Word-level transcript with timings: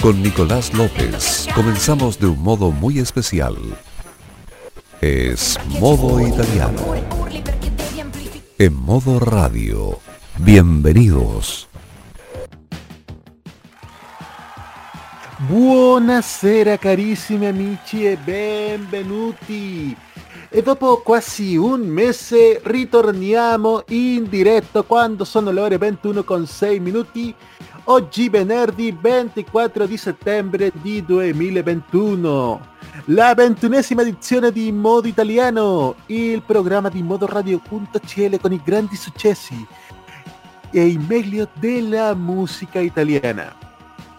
Con 0.00 0.22
Nicolás 0.22 0.72
López 0.72 1.46
comenzamos 1.54 2.18
de 2.18 2.26
un 2.26 2.42
modo 2.42 2.70
muy 2.70 2.98
especial. 2.98 3.54
Es 5.02 5.58
modo 5.78 6.26
italiano. 6.26 6.94
En 8.56 8.74
modo 8.74 9.20
radio. 9.20 9.98
Bienvenidos. 10.38 11.68
Buonasera 15.40 16.78
carissimi 16.78 17.44
amici 17.44 18.06
e 18.06 18.16
benvenuti. 18.16 19.94
E 20.48 20.62
dopo 20.62 21.02
quasi 21.02 21.58
un 21.58 21.82
mese 21.82 22.62
ritorniamo 22.64 23.84
in 23.88 24.30
diretto 24.30 24.82
quando 24.84 25.24
sono 25.24 25.50
le 25.50 25.60
ore 25.60 25.76
21 25.76 26.24
con 26.24 26.46
6 26.46 26.80
minuti 26.80 27.34
Oggi 27.84 28.28
venerdì 28.28 28.96
24 28.98 29.86
di 29.86 29.96
settembre 29.96 30.70
di 30.74 31.02
2021. 31.04 32.68
La 33.06 33.34
ventunesima 33.34 34.02
edizione 34.02 34.52
di 34.52 34.70
Modo 34.70 35.08
Italiano, 35.08 35.94
il 36.06 36.42
programma 36.42 36.90
di 36.90 37.02
Modo 37.02 37.26
Radio.cl 37.26 38.38
con 38.38 38.52
i 38.52 38.60
grandi 38.62 38.96
successi 38.96 39.66
e 40.70 40.86
il 40.86 41.00
meglio 41.00 41.48
della 41.54 42.14
musica 42.14 42.80
italiana. 42.80 43.56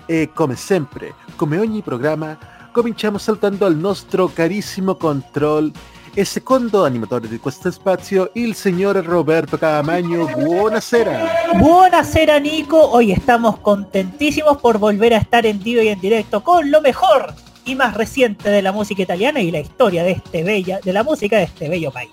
E 0.05 0.31
come 0.33 0.55
sempre, 0.55 1.14
come 1.36 1.59
ogni 1.59 1.81
programma, 1.81 2.38
cominciamo 2.71 3.19
saltando 3.19 3.66
al 3.66 3.75
nostro 3.75 4.27
carissimo 4.33 4.95
control 4.95 5.71
e 6.14 6.26
secondo 6.26 6.84
animatore 6.84 7.28
di 7.28 7.40
questo 7.40 7.72
spazio, 7.72 8.31
il 8.34 8.54
signor 8.56 8.98
Roberto 8.98 9.58
Camagno. 9.58 10.28
Buonasera. 10.28 11.54
Buonasera 11.56 12.38
Nico, 12.38 12.80
hoy 12.80 13.12
estamos 13.12 13.58
contentísimos 13.59 14.58
por 14.58 14.78
volver 14.78 15.14
a 15.14 15.17
estar 15.17 15.45
en 15.45 15.62
vivo 15.64 15.82
y 15.82 15.88
en 15.88 16.00
directo 16.00 16.44
con 16.44 16.70
lo 16.70 16.82
mejor 16.82 17.34
y 17.64 17.76
más 17.76 17.94
reciente 17.94 18.50
de 18.50 18.62
la 18.62 18.72
música 18.72 19.04
italiana 19.04 19.39
y 19.39 19.52
la 19.52 19.59
historia 19.59 20.04
de 20.04 20.12
este 20.12 20.44
bella, 20.44 20.80
de 20.84 20.94
la 20.94 21.04
música 21.04 21.38
de 21.38 21.44
este 21.44 21.70
bello 21.70 21.92
país. 21.92 22.12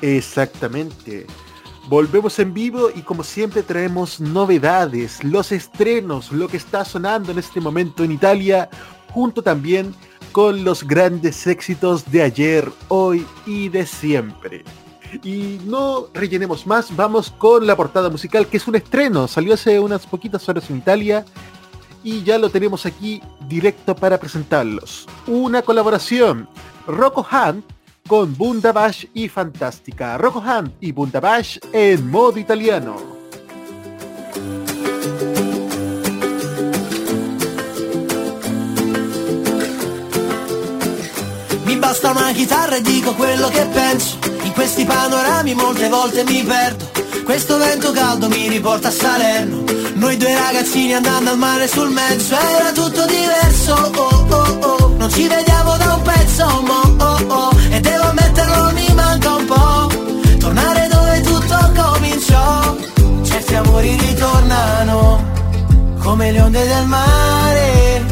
Exactamente. 0.00 1.26
Volvemos 1.88 2.38
en 2.38 2.54
vivo 2.54 2.88
y 2.94 3.02
como 3.02 3.22
siempre 3.22 3.62
traemos 3.62 4.18
novedades, 4.18 5.22
los 5.22 5.52
estrenos, 5.52 6.32
lo 6.32 6.48
que 6.48 6.56
está 6.56 6.84
sonando 6.84 7.32
en 7.32 7.38
este 7.38 7.60
momento 7.60 8.02
en 8.04 8.12
Italia, 8.12 8.70
junto 9.12 9.42
también 9.42 9.94
con 10.34 10.64
los 10.64 10.82
grandes 10.82 11.46
éxitos 11.46 12.10
de 12.10 12.20
ayer, 12.20 12.68
hoy 12.88 13.24
y 13.46 13.68
de 13.68 13.86
siempre. 13.86 14.64
Y 15.22 15.60
no 15.64 16.08
rellenemos 16.12 16.66
más, 16.66 16.94
vamos 16.96 17.30
con 17.30 17.64
la 17.68 17.76
portada 17.76 18.10
musical, 18.10 18.48
que 18.48 18.56
es 18.56 18.66
un 18.66 18.74
estreno, 18.74 19.28
salió 19.28 19.54
hace 19.54 19.78
unas 19.78 20.04
poquitas 20.08 20.48
horas 20.48 20.68
en 20.70 20.78
Italia 20.78 21.24
y 22.02 22.24
ya 22.24 22.36
lo 22.36 22.50
tenemos 22.50 22.84
aquí 22.84 23.22
directo 23.48 23.94
para 23.94 24.18
presentarlos. 24.18 25.06
Una 25.28 25.62
colaboración, 25.62 26.48
Rocco 26.88 27.24
Hunt 27.30 27.64
con 28.08 28.36
Bundabash 28.36 29.06
y 29.14 29.28
Fantástica. 29.28 30.18
Rocco 30.18 30.40
Hunt 30.40 30.74
y 30.80 30.90
Bundabash 30.90 31.58
en 31.72 32.10
modo 32.10 32.40
italiano. 32.40 33.13
Basta 41.84 42.12
una 42.12 42.32
chitarra 42.32 42.76
e 42.76 42.80
dico 42.80 43.12
quello 43.12 43.48
che 43.48 43.66
penso. 43.66 44.16
In 44.44 44.52
questi 44.52 44.86
panorami 44.86 45.54
molte 45.54 45.88
volte 45.90 46.24
mi 46.24 46.42
perdo. 46.42 46.90
Questo 47.24 47.58
vento 47.58 47.92
caldo 47.92 48.26
mi 48.28 48.48
riporta 48.48 48.88
a 48.88 48.90
Salerno. 48.90 49.64
Noi 49.94 50.16
due 50.16 50.34
ragazzini 50.34 50.94
andando 50.94 51.30
al 51.30 51.36
mare 51.36 51.68
sul 51.68 51.90
mezzo. 51.90 52.34
Era 52.58 52.72
tutto 52.72 53.04
diverso, 53.04 53.74
oh 53.74 54.24
oh 54.30 54.58
oh. 54.60 54.94
Non 54.96 55.10
ci 55.10 55.28
vediamo 55.28 55.76
da 55.76 55.94
un 55.94 56.02
pezzo, 56.02 56.46
mo 56.62 57.04
oh 57.04 57.24
oh. 57.28 57.50
E 57.70 57.80
devo 57.80 58.04
ammetterlo 58.04 58.72
mi 58.72 58.94
manca 58.94 59.34
un 59.34 59.44
po' 59.44 59.88
Tornare 60.38 60.88
dove 60.88 61.20
tutto 61.20 61.72
cominciò. 61.76 62.76
Certi 63.24 63.54
amori 63.56 63.94
ritornano 63.98 65.22
Come 65.98 66.32
le 66.32 66.40
onde 66.40 66.66
del 66.66 66.86
mare. 66.86 68.04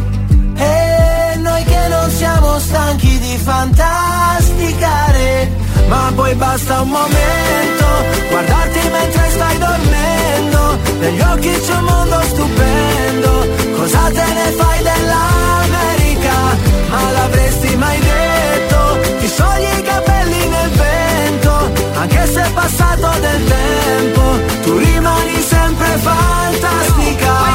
E 0.56 1.36
noi 1.36 1.64
che 1.64 1.88
non 1.88 2.10
siamo 2.10 2.58
stanchi 2.58 3.11
fantasticare 3.42 5.50
Ma 5.88 6.12
poi 6.14 6.34
basta 6.34 6.80
un 6.80 6.88
momento 6.88 7.86
Guardarti 8.30 8.78
mentre 8.90 9.30
stai 9.30 9.58
dormendo 9.58 10.78
Negli 11.00 11.20
occhi 11.20 11.60
c'è 11.60 11.74
un 11.74 11.84
mondo 11.84 12.22
stupendo 12.22 13.46
Cosa 13.76 14.10
te 14.10 14.24
ne 14.38 14.50
fai 14.56 14.82
dell'America? 14.82 16.34
Ma 16.90 17.10
l'avresti 17.10 17.76
mai 17.76 17.98
detto 17.98 18.98
Ti 19.18 19.26
sciogli 19.26 19.78
i 19.78 19.82
capelli 19.82 20.48
nel 20.48 20.70
vento 20.70 21.70
Anche 21.94 22.26
se 22.26 22.42
è 22.42 22.50
passato 22.52 23.10
del 23.20 23.44
tempo 23.44 24.22
Tu 24.62 24.78
rimani 24.78 25.42
sempre 25.42 25.98
fantastica. 25.98 27.50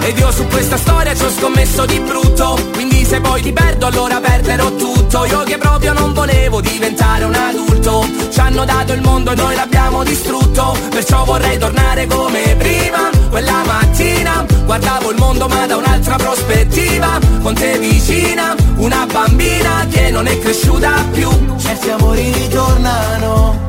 Ed 0.00 0.18
io 0.18 0.30
su 0.30 0.46
questa 0.46 0.76
storia 0.76 1.14
ci 1.14 1.24
ho 1.24 1.30
scommesso 1.30 1.84
di 1.84 1.98
brutto 2.00 2.58
Quindi 2.72 3.04
se 3.04 3.20
poi 3.20 3.42
ti 3.42 3.52
perdo 3.52 3.86
allora 3.86 4.20
perderò 4.20 4.70
tutto 4.70 4.95
Io 5.24 5.42
che 5.42 5.58
proprio 5.58 5.92
non 5.92 6.12
volevo 6.12 6.60
diventare 6.60 7.24
un 7.24 7.34
adulto. 7.34 8.06
Ci 8.30 8.38
hanno 8.40 8.64
dato 8.64 8.92
il 8.92 9.00
mondo 9.00 9.32
e 9.32 9.34
noi 9.34 9.54
l'abbiamo 9.54 10.04
distrutto. 10.04 10.76
Perciò 10.90 11.24
vorrei 11.24 11.58
tornare 11.58 12.06
come 12.06 12.54
prima 12.56 13.10
Quella 13.30 13.64
mattina. 13.64 14.44
Guardavo 14.64 15.10
il 15.10 15.16
mondo 15.18 15.48
ma 15.48 15.66
da 15.66 15.76
un'altra 15.76 16.16
prospettiva. 16.16 17.18
Con 17.42 17.54
te 17.54 17.78
vicina, 17.78 18.54
una 18.76 19.06
bambina 19.10 19.86
che 19.90 20.10
non 20.10 20.26
è 20.26 20.38
cresciuta 20.38 21.04
più. 21.12 21.28
Certi 21.58 21.90
amori 21.90 22.32
ritornano 22.32 23.66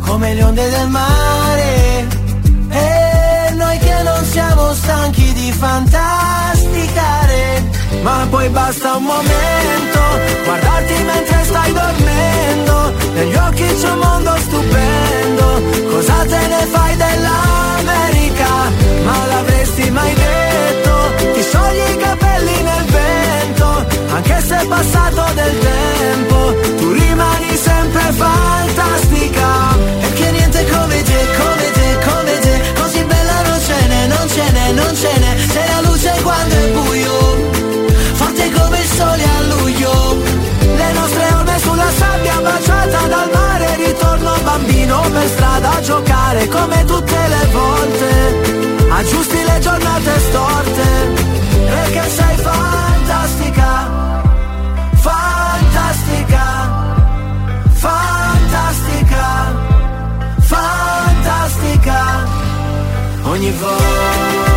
come 0.00 0.34
le 0.34 0.42
onde 0.42 0.70
del 0.70 0.88
mare. 0.88 2.06
Noi 3.54 3.78
che 3.78 4.02
non 4.02 4.24
siamo 4.24 4.74
stanchi 4.74 5.32
di 5.32 5.52
fantasticare 5.52 6.53
Ma 8.04 8.26
poi 8.28 8.50
basta 8.50 8.96
un 8.96 9.04
momento 9.04 10.00
Guardarti 10.44 11.02
mentre 11.04 11.44
stai 11.44 11.72
dormendo. 11.72 12.92
Negli 13.14 13.34
occhi 13.34 13.64
c'è 13.80 13.90
un 13.90 13.98
mondo 13.98 14.36
stupendo. 14.36 15.46
Cosa 15.88 16.16
te 16.28 16.46
ne 16.52 16.66
fai 16.70 16.96
dell'America? 16.96 18.50
Ma 19.04 19.26
l'avresti 19.26 19.90
mai 19.90 20.12
detto? 20.12 20.92
Ti 21.32 21.42
sciogli 21.42 21.92
i 21.92 21.96
capelli 21.96 22.62
nel 22.62 22.84
vento 22.84 23.86
Anche 24.12 24.40
se 24.42 24.60
è 24.60 24.66
passato 24.66 25.24
del 25.34 25.58
tempo. 25.58 26.36
Tu 26.76 26.92
rimani 26.92 27.56
sempre 27.56 28.02
fantastica. 28.12 29.48
E 30.00 30.12
che 30.12 30.30
niente 30.30 30.66
come 30.68 31.02
te, 31.02 31.20
come 31.38 31.70
te, 31.72 31.98
come 32.06 32.38
te. 32.40 32.54
Non 34.16 34.28
ce 34.28 34.50
n'è, 34.50 34.72
non 34.72 34.94
ce 34.94 35.18
n'è 35.18 35.36
Sei 35.52 35.68
la 35.68 35.80
luce 35.88 36.12
quando 36.22 36.54
è 36.54 36.70
buio 36.70 37.03
baciata 43.04 43.08
dal 43.08 43.30
mare 43.32 43.76
Ritorno 43.76 44.32
bambino 44.42 45.00
per 45.12 45.28
strada 45.28 45.76
a 45.76 45.80
giocare 45.80 46.48
Come 46.48 46.84
tutte 46.84 47.16
le 47.28 47.46
volte. 47.52 48.88
Aggiusti 48.90 49.42
le 49.42 49.58
giornate 49.60 50.18
storte 50.20 50.82
Perché 51.66 52.08
sei 52.08 52.36
fantastica 52.36 54.02
Fantastica 54.94 56.46
Fantastica 57.72 59.22
Fantastica. 60.40 62.02
Ogni 63.24 63.50
volta 63.52 64.53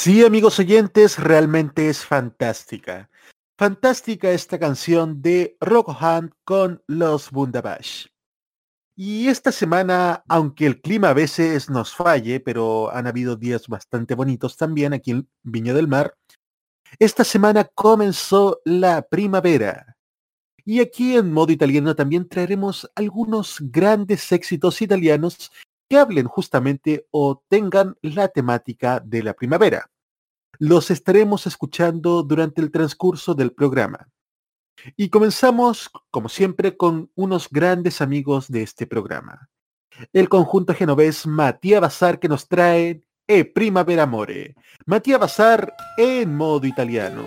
Sí, 0.00 0.24
amigos 0.24 0.60
oyentes, 0.60 1.18
realmente 1.18 1.88
es 1.88 2.04
fantástica. 2.04 3.10
Fantástica 3.58 4.30
esta 4.30 4.56
canción 4.56 5.20
de 5.20 5.56
Rock 5.60 5.88
Hunt 5.88 6.34
con 6.44 6.80
los 6.86 7.32
Bundabash. 7.32 8.06
Y 8.94 9.26
esta 9.26 9.50
semana, 9.50 10.22
aunque 10.28 10.66
el 10.66 10.80
clima 10.80 11.08
a 11.08 11.14
veces 11.14 11.68
nos 11.68 11.96
falle, 11.96 12.38
pero 12.38 12.94
han 12.94 13.08
habido 13.08 13.34
días 13.34 13.66
bastante 13.66 14.14
bonitos 14.14 14.56
también 14.56 14.92
aquí 14.92 15.10
en 15.10 15.28
Viña 15.42 15.74
del 15.74 15.88
Mar, 15.88 16.14
esta 17.00 17.24
semana 17.24 17.64
comenzó 17.64 18.60
la 18.64 19.02
primavera. 19.02 19.96
Y 20.64 20.78
aquí 20.78 21.16
en 21.16 21.32
modo 21.32 21.50
italiano 21.50 21.96
también 21.96 22.28
traeremos 22.28 22.88
algunos 22.94 23.56
grandes 23.58 24.30
éxitos 24.30 24.80
italianos 24.80 25.50
que 25.88 25.98
hablen 25.98 26.26
justamente 26.26 27.06
o 27.10 27.42
tengan 27.48 27.96
la 28.02 28.28
temática 28.28 29.00
de 29.00 29.22
la 29.22 29.34
primavera. 29.34 29.90
Los 30.58 30.90
estaremos 30.90 31.46
escuchando 31.46 32.22
durante 32.22 32.60
el 32.60 32.70
transcurso 32.70 33.34
del 33.34 33.52
programa. 33.52 34.08
Y 34.96 35.08
comenzamos, 35.08 35.90
como 36.10 36.28
siempre, 36.28 36.76
con 36.76 37.10
unos 37.14 37.48
grandes 37.50 38.00
amigos 38.00 38.48
de 38.48 38.62
este 38.62 38.86
programa. 38.86 39.48
El 40.12 40.28
conjunto 40.28 40.74
genovés 40.74 41.26
Matías 41.26 41.80
Bazar 41.80 42.20
que 42.20 42.28
nos 42.28 42.46
trae 42.46 43.02
E 43.26 43.44
Primavera 43.44 44.04
Amore. 44.04 44.54
Matías 44.86 45.18
Bazar 45.18 45.74
en 45.96 46.36
modo 46.36 46.66
italiano. 46.66 47.24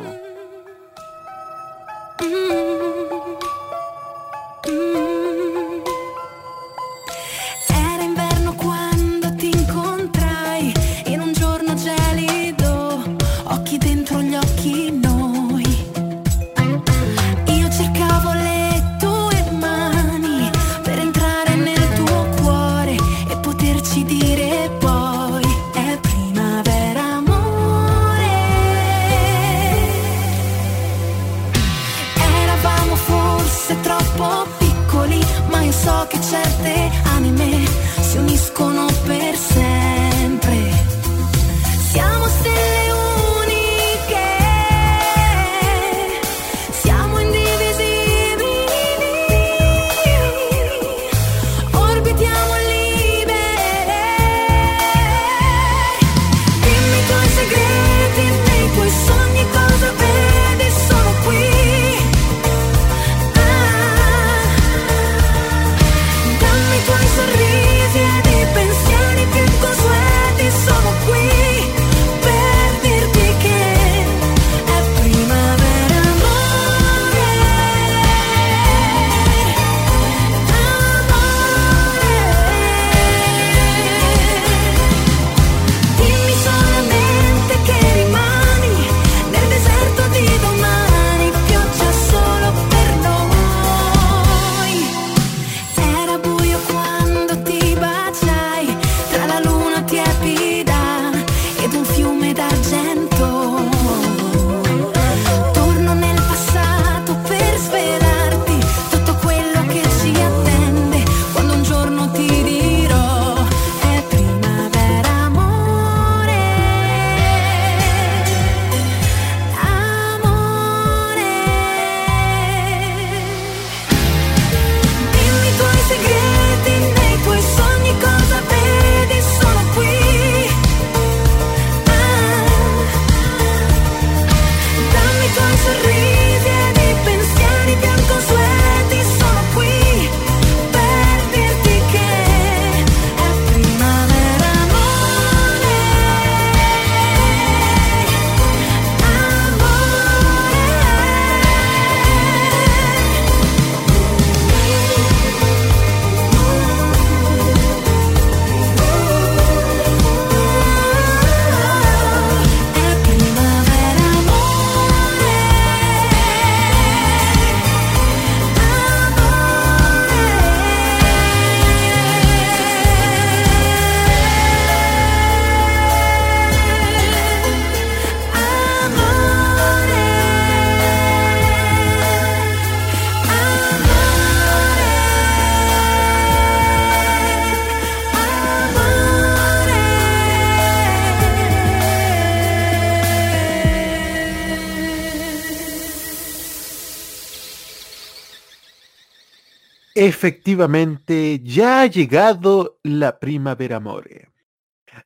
Efectivamente, 200.04 201.40
ya 201.44 201.82
ha 201.82 201.86
llegado 201.86 202.80
la 202.82 203.20
Primavera 203.20 203.76
Amore. 203.76 204.32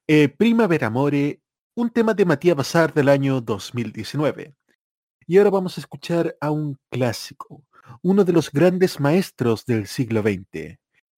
Eh, 0.07 0.29
Primavera 0.29 0.87
Amore, 0.87 1.41
un 1.75 1.89
tema 1.89 2.13
de 2.13 2.23
Matías 2.23 2.55
Bazar 2.55 2.93
del 2.93 3.09
año 3.09 3.41
2019. 3.41 4.55
Y 5.27 5.37
ahora 5.37 5.49
vamos 5.49 5.77
a 5.77 5.81
escuchar 5.81 6.37
a 6.39 6.49
un 6.49 6.79
clásico, 6.89 7.65
uno 8.03 8.23
de 8.23 8.31
los 8.31 8.49
grandes 8.49 9.01
maestros 9.01 9.65
del 9.65 9.87
siglo 9.87 10.21
XX, 10.21 10.77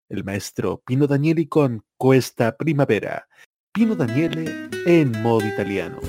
el 0.09 0.23
maestro 0.23 0.81
Pino 0.83 1.05
Danieli 1.05 1.45
con 1.45 1.83
Cuesta 1.97 2.57
Primavera. 2.57 3.27
Pino 3.71 3.95
Daniele 3.95 4.71
en 4.87 5.11
modo 5.21 5.45
italiano. 5.45 5.99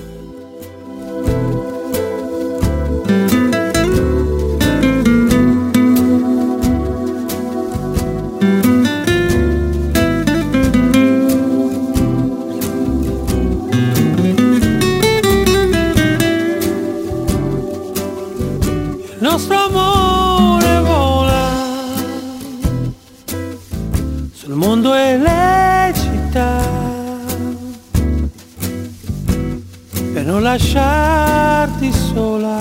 Lasciarti 30.49 31.91
sola 31.91 32.59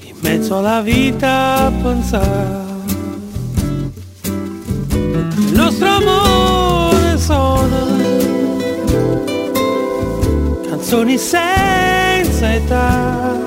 in 0.00 0.14
mezzo 0.20 0.56
alla 0.56 0.80
vita 0.80 1.70
pensare. 1.82 2.63
Il 5.54 5.60
nostro 5.60 5.88
amore 5.88 7.16
sono 7.16 7.86
canzoni 10.68 11.16
senza 11.16 12.54
età. 12.54 13.38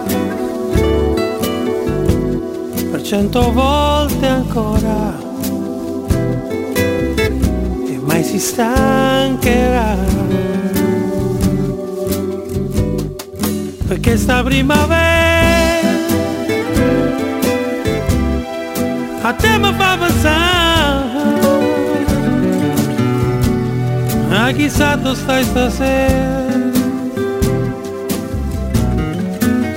Per 2.91 3.01
cento 3.01 3.51
volte 3.51 4.25
ancora 4.25 5.19
e 7.85 7.99
mai 8.05 8.23
si 8.23 8.39
stancherà. 8.39 9.95
perché 13.85 14.15
sta 14.17 14.43
primavera 14.43 15.89
a 19.23 19.33
te 19.33 19.57
mi 19.57 19.73
fa 19.73 19.97
pensare 19.97 20.66
a 24.47 24.51
chissà 24.53 24.95
dove 24.95 25.15
stai 25.15 25.43
stasera 25.43 26.71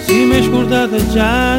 si 0.05 0.25
mi 0.25 0.43
scordate 0.45 1.09
già 1.11 1.57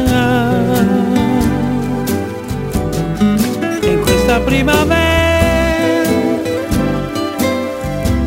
in 3.82 4.00
questa 4.02 4.40
primavera 4.40 5.12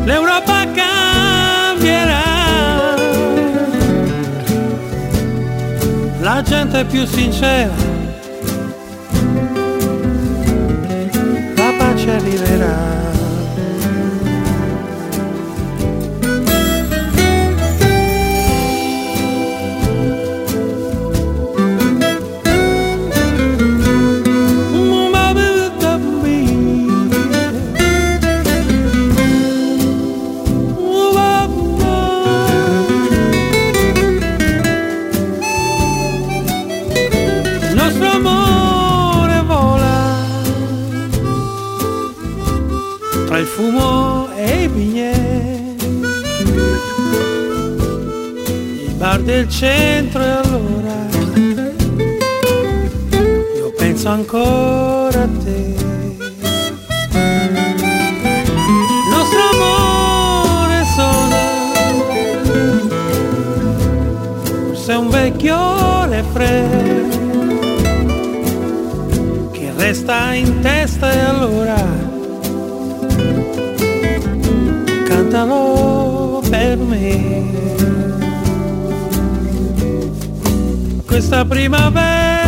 l'Europa 0.04 0.66
cambierà. 0.72 2.24
La 6.20 6.42
gente 6.42 6.84
più 6.84 7.04
sincera, 7.06 7.74
la 11.56 11.72
pace 11.76 12.10
arriverà. 12.10 12.45
Il 49.38 49.48
centro 49.50 50.22
e 50.22 50.28
allora 50.28 50.94
io 53.56 53.72
penso 53.76 54.08
ancora 54.08 55.22
a 55.22 55.28
te. 55.44 55.74
Il 58.98 59.08
nostro 59.10 59.40
amore 59.52 60.84
sola 60.96 61.44
forse 64.68 64.92
un 64.92 65.08
vecchio 65.10 66.06
refrain 66.06 67.10
che 69.52 69.72
resta 69.76 70.32
in 70.32 70.60
testa 70.60 71.12
e 71.12 71.18
allora 71.18 71.84
cantalo 75.04 76.42
per 76.48 76.78
me 76.78 77.85
questa 81.16 81.46
primavera. 81.46 82.44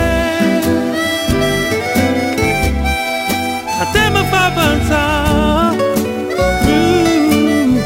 A 3.80 3.84
te 3.92 4.10
mi 4.10 4.22
fa 4.28 4.52
pensare 4.54 5.76
mm, 6.66 7.78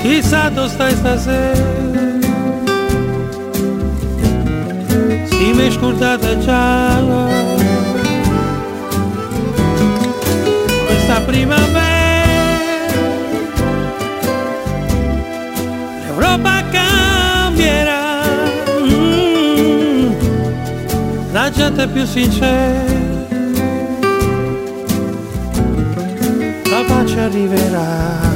chissà 0.00 0.48
dove 0.48 0.68
stai 0.68 0.94
stasera 0.96 1.70
si 5.26 5.52
mi 5.52 5.66
è 5.66 5.70
scordata 5.70 6.38
già 6.38 7.00
questa 10.86 11.20
primavera 11.20 11.71
siate 21.62 21.86
più 21.86 22.04
sinceri, 22.04 23.26
la 26.68 26.82
pace 26.88 27.20
arriverà. 27.20 28.31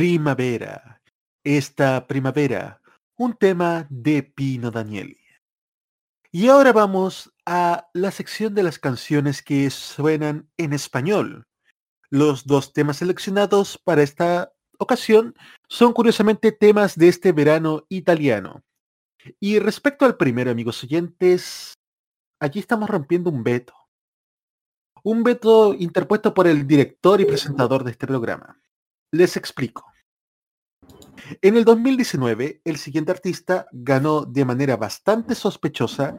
Primavera, 0.00 1.02
esta 1.44 2.06
primavera, 2.06 2.80
un 3.18 3.36
tema 3.36 3.86
de 3.90 4.22
Pino 4.22 4.70
Danieli. 4.70 5.20
Y 6.32 6.48
ahora 6.48 6.72
vamos 6.72 7.30
a 7.44 7.86
la 7.92 8.10
sección 8.10 8.54
de 8.54 8.62
las 8.62 8.78
canciones 8.78 9.42
que 9.42 9.68
suenan 9.68 10.48
en 10.56 10.72
español. 10.72 11.44
Los 12.08 12.46
dos 12.46 12.72
temas 12.72 12.96
seleccionados 12.96 13.76
para 13.76 14.02
esta 14.02 14.54
ocasión 14.78 15.34
son 15.68 15.92
curiosamente 15.92 16.50
temas 16.50 16.96
de 16.96 17.08
este 17.08 17.32
verano 17.32 17.84
italiano. 17.90 18.64
Y 19.38 19.58
respecto 19.58 20.06
al 20.06 20.16
primero, 20.16 20.50
amigos 20.50 20.82
oyentes, 20.82 21.74
aquí 22.40 22.58
estamos 22.58 22.88
rompiendo 22.88 23.28
un 23.28 23.44
veto. 23.44 23.74
Un 25.04 25.24
veto 25.24 25.74
interpuesto 25.74 26.32
por 26.32 26.46
el 26.46 26.66
director 26.66 27.20
y 27.20 27.26
presentador 27.26 27.84
de 27.84 27.90
este 27.90 28.06
programa. 28.06 28.58
Les 29.12 29.36
explico. 29.36 29.89
En 31.42 31.56
el 31.56 31.64
2019, 31.64 32.62
el 32.64 32.76
siguiente 32.76 33.12
artista 33.12 33.66
ganó 33.72 34.24
de 34.24 34.44
manera 34.44 34.76
bastante 34.76 35.34
sospechosa 35.34 36.18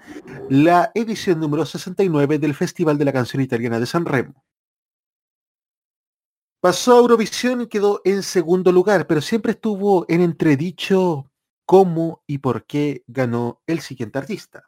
la 0.50 0.92
edición 0.96 1.40
número 1.40 1.66
69 1.66 2.40
del 2.40 2.54
Festival 2.54 2.98
de 2.98 3.06
la 3.06 3.14
Canción 3.14 3.42
Italiana 3.42 3.80
de 3.80 3.86
San 3.86 4.06
Remo. 4.06 4.46
Pasó 6.62 6.96
a 6.96 7.00
Eurovisión 7.00 7.62
y 7.62 7.68
quedó 7.68 8.02
en 8.06 8.24
segundo 8.24 8.72
lugar, 8.72 9.08
pero 9.08 9.20
siempre 9.20 9.54
estuvo 9.54 10.06
en 10.08 10.22
entredicho 10.22 11.32
cómo 11.66 12.24
y 12.28 12.38
por 12.38 12.66
qué 12.66 13.04
ganó 13.08 13.62
el 13.66 13.82
siguiente 13.82 14.20
artista. 14.20 14.64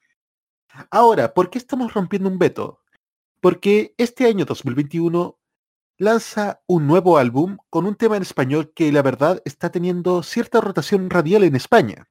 Ahora, 0.90 1.34
¿por 1.34 1.50
qué 1.50 1.60
estamos 1.60 1.94
rompiendo 1.94 2.30
un 2.30 2.40
veto? 2.40 2.80
Porque 3.40 3.94
este 3.98 4.26
año 4.26 4.46
2021 4.46 5.38
lanza 5.98 6.62
un 6.68 6.88
nuevo 6.88 7.18
álbum 7.18 7.58
con 7.70 7.86
un 7.86 7.96
tema 7.96 8.18
en 8.18 8.24
español 8.24 8.74
que 8.76 8.92
la 8.92 9.02
verdad 9.02 9.42
está 9.46 9.72
teniendo 9.72 10.24
cierta 10.24 10.62
rotación 10.62 11.10
radial 11.10 11.44
en 11.44 11.56
España. 11.56 12.10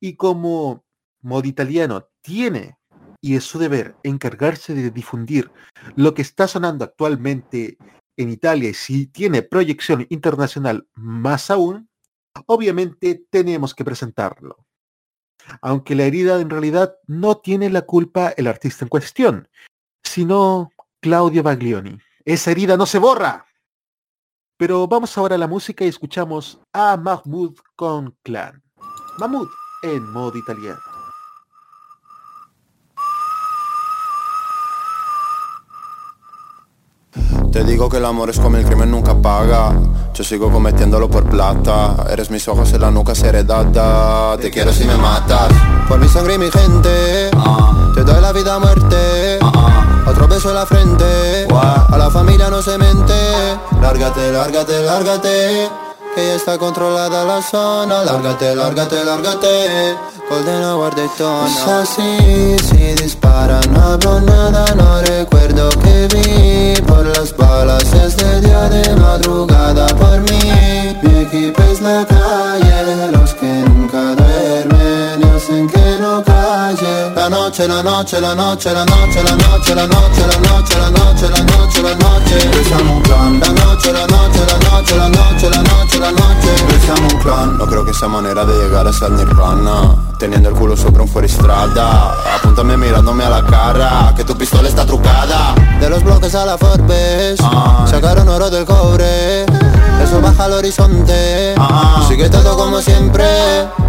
Y 0.00 0.16
como 0.16 0.84
Mod 1.20 1.44
Italiano 1.44 2.08
tiene, 2.22 2.78
y 3.20 3.36
es 3.36 3.44
su 3.44 3.58
deber, 3.58 3.96
encargarse 4.02 4.74
de 4.74 4.90
difundir 4.90 5.50
lo 5.96 6.14
que 6.14 6.22
está 6.22 6.48
sonando 6.48 6.84
actualmente 6.84 7.78
en 8.16 8.30
Italia 8.30 8.70
y 8.70 8.74
si 8.74 9.06
tiene 9.06 9.42
proyección 9.42 10.06
internacional 10.10 10.86
más 10.94 11.50
aún, 11.50 11.88
obviamente 12.46 13.26
tenemos 13.30 13.74
que 13.74 13.84
presentarlo. 13.84 14.66
Aunque 15.60 15.94
la 15.94 16.04
herida 16.04 16.40
en 16.40 16.50
realidad 16.50 16.94
no 17.06 17.38
tiene 17.38 17.68
la 17.70 17.82
culpa 17.82 18.32
el 18.36 18.46
artista 18.46 18.84
en 18.84 18.88
cuestión, 18.88 19.48
sino 20.02 20.70
Claudio 21.00 21.42
Baglioni. 21.42 21.98
Esa 22.24 22.50
herida 22.52 22.76
no 22.76 22.86
se 22.86 22.98
borra. 22.98 23.46
Pero 24.56 24.86
vamos 24.86 25.16
ahora 25.18 25.34
a 25.34 25.38
la 25.38 25.48
música 25.48 25.84
y 25.84 25.88
escuchamos 25.88 26.60
a 26.72 26.96
Mahmoud 26.96 27.58
con 27.74 28.16
Clan. 28.22 28.62
Mahmoud 29.18 29.48
en 29.82 30.12
modo 30.12 30.38
italiano. 30.38 30.78
Te 37.50 37.64
digo 37.64 37.88
que 37.88 37.98
el 37.98 38.04
amor 38.06 38.30
es 38.30 38.38
como 38.40 38.56
el 38.56 38.64
crimen 38.64 38.90
nunca 38.90 39.14
paga 39.14 39.78
Yo 40.14 40.24
sigo 40.24 40.50
cometiéndolo 40.50 41.10
por 41.10 41.28
plata 41.28 42.06
Eres 42.10 42.30
mis 42.30 42.48
ojos 42.48 42.72
en 42.72 42.80
la 42.80 42.90
nuca 42.90 43.12
heredada 43.12 44.38
Te 44.38 44.50
quiero 44.50 44.72
si 44.72 44.86
me 44.86 44.96
matas 44.96 45.52
Por 45.86 46.00
mi 46.00 46.08
sangre 46.08 46.36
y 46.36 46.38
mi 46.38 46.50
gente 46.50 47.30
Te 47.94 48.04
doy 48.04 48.22
la 48.22 48.32
vida 48.32 48.54
a 48.54 48.58
muerte 48.58 49.38
beso 50.32 50.48
en 50.48 50.54
la 50.54 50.66
frente. 50.66 51.46
A 51.52 51.96
la 51.98 52.10
familia 52.10 52.48
no 52.48 52.62
se 52.62 52.78
mente. 52.78 53.14
Lárgate, 53.80 54.32
lárgate, 54.32 54.82
lárgate 54.82 55.68
Que 56.14 56.26
ya 56.26 56.34
está 56.36 56.56
controlada 56.56 57.24
la 57.24 57.42
zona. 57.42 58.04
Lárgate, 58.04 58.54
lárgate, 58.54 59.04
lárgate 59.04 59.96
Golden 60.30 60.62
Hour 60.64 60.94
Daytona 60.94 61.48
Es 61.48 61.68
así, 61.68 62.56
si 62.68 62.94
dispara 63.02 63.60
no 63.70 63.82
hablo 63.82 64.20
nada 64.20 64.64
No 64.74 65.02
recuerdo 65.02 65.68
que 65.70 66.08
vi. 66.14 66.80
Por 66.82 67.04
las 67.06 67.36
balas 67.36 67.92
es 67.92 68.16
de 68.16 68.40
día 68.40 68.68
de 68.68 68.96
madrugada 68.96 69.86
Por 69.88 70.20
mí, 70.20 70.96
mi 71.02 71.18
equipo 71.24 71.62
es 71.64 71.80
la 71.80 72.06
calle 72.06 72.72
noche, 77.52 77.66
la 77.66 77.82
noche, 77.82 78.18
la 78.18 78.34
noche, 78.34 78.72
la 78.72 78.82
noche, 78.82 79.22
la 79.22 79.36
noche, 79.36 79.74
la 79.74 79.86
noche, 79.86 80.26
la 80.26 80.38
noche, 80.38 80.78
la 80.78 80.88
noche, 80.88 81.28
la 81.28 81.42
noche, 81.42 81.82
la 81.82 81.94
noche 81.94 82.64
Siamo 82.64 82.92
un 82.94 83.00
clan 83.02 83.40
La 83.40 83.48
noche, 83.48 83.92
la 83.92 84.06
noche, 84.06 84.44
la 84.46 84.56
noche, 84.70 84.96
la 84.96 85.08
noche, 85.08 85.48
la 85.50 85.60
noche, 85.60 85.98
la 85.98 86.10
noche 86.12 86.80
Siamo 86.80 87.08
un 87.08 87.18
clan 87.18 87.56
No 87.58 87.66
creo 87.66 87.84
que 87.84 87.92
sia 87.92 88.08
manera 88.08 88.46
de 88.46 88.54
llegar 88.54 88.86
hasta 88.86 89.06
el 89.08 89.16
nirvana 89.16 89.94
Teniendo 90.18 90.48
el 90.48 90.54
culo 90.54 90.76
sopra 90.76 91.02
un 91.02 91.08
fuoristrada 91.08 92.14
Apúntame 92.36 92.78
mirándome 92.78 93.24
a 93.24 93.28
la 93.28 93.44
cara 93.44 94.14
Que 94.16 94.24
tu 94.24 94.34
pistola 94.34 94.68
está 94.68 94.86
trucada 94.86 95.54
De 95.78 95.90
los 95.90 96.02
bloques 96.02 96.34
a 96.34 96.46
la 96.46 96.56
Forbes 96.56 97.38
Sacaron 97.84 98.28
oro 98.30 98.48
del 98.48 98.64
cobre 98.64 99.42
Eso 100.02 100.22
baja 100.22 100.44
al 100.44 100.54
horizonte 100.54 101.54
Sigue 102.08 102.30
todo 102.30 102.56
como 102.56 102.80
siempre 102.80 103.26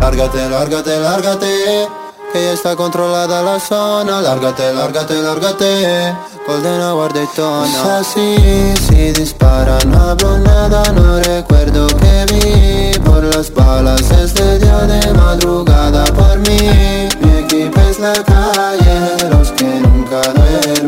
Lárgate, 0.02 0.50
lárgate, 0.50 1.00
lárgate 1.00 2.03
ya 2.42 2.54
está 2.54 2.76
controlada 2.76 3.42
la 3.42 3.60
zona. 3.60 4.22
Lárgate, 4.22 4.74
lárgate, 4.74 5.22
lárgate 5.22 6.16
Golden 6.48 6.82
Hour 6.82 7.14
Daytona 7.14 7.68
Es 7.68 7.86
así, 7.86 8.74
si 8.88 9.12
dispara 9.14 9.78
no 9.86 9.98
hablo 9.98 10.40
nada 10.40 10.84
No 10.92 11.20
recuerdo 11.20 11.88
que 11.88 12.26
vi. 12.34 13.00
Por 13.00 13.24
las 13.24 13.54
balas 13.54 14.12
es 14.12 14.34
de 14.34 14.60
día 14.60 14.80
de 14.80 15.14
madrugada 15.14 16.04
Por 16.06 16.40
mí, 16.40 17.10
mi 17.22 17.38
equipo 17.40 17.80
es 17.90 18.00
la 18.00 18.14
calle 18.14 19.30
Los 19.30 19.52
que 19.52 19.66
nunca 19.66 20.22
duermen 20.34 20.83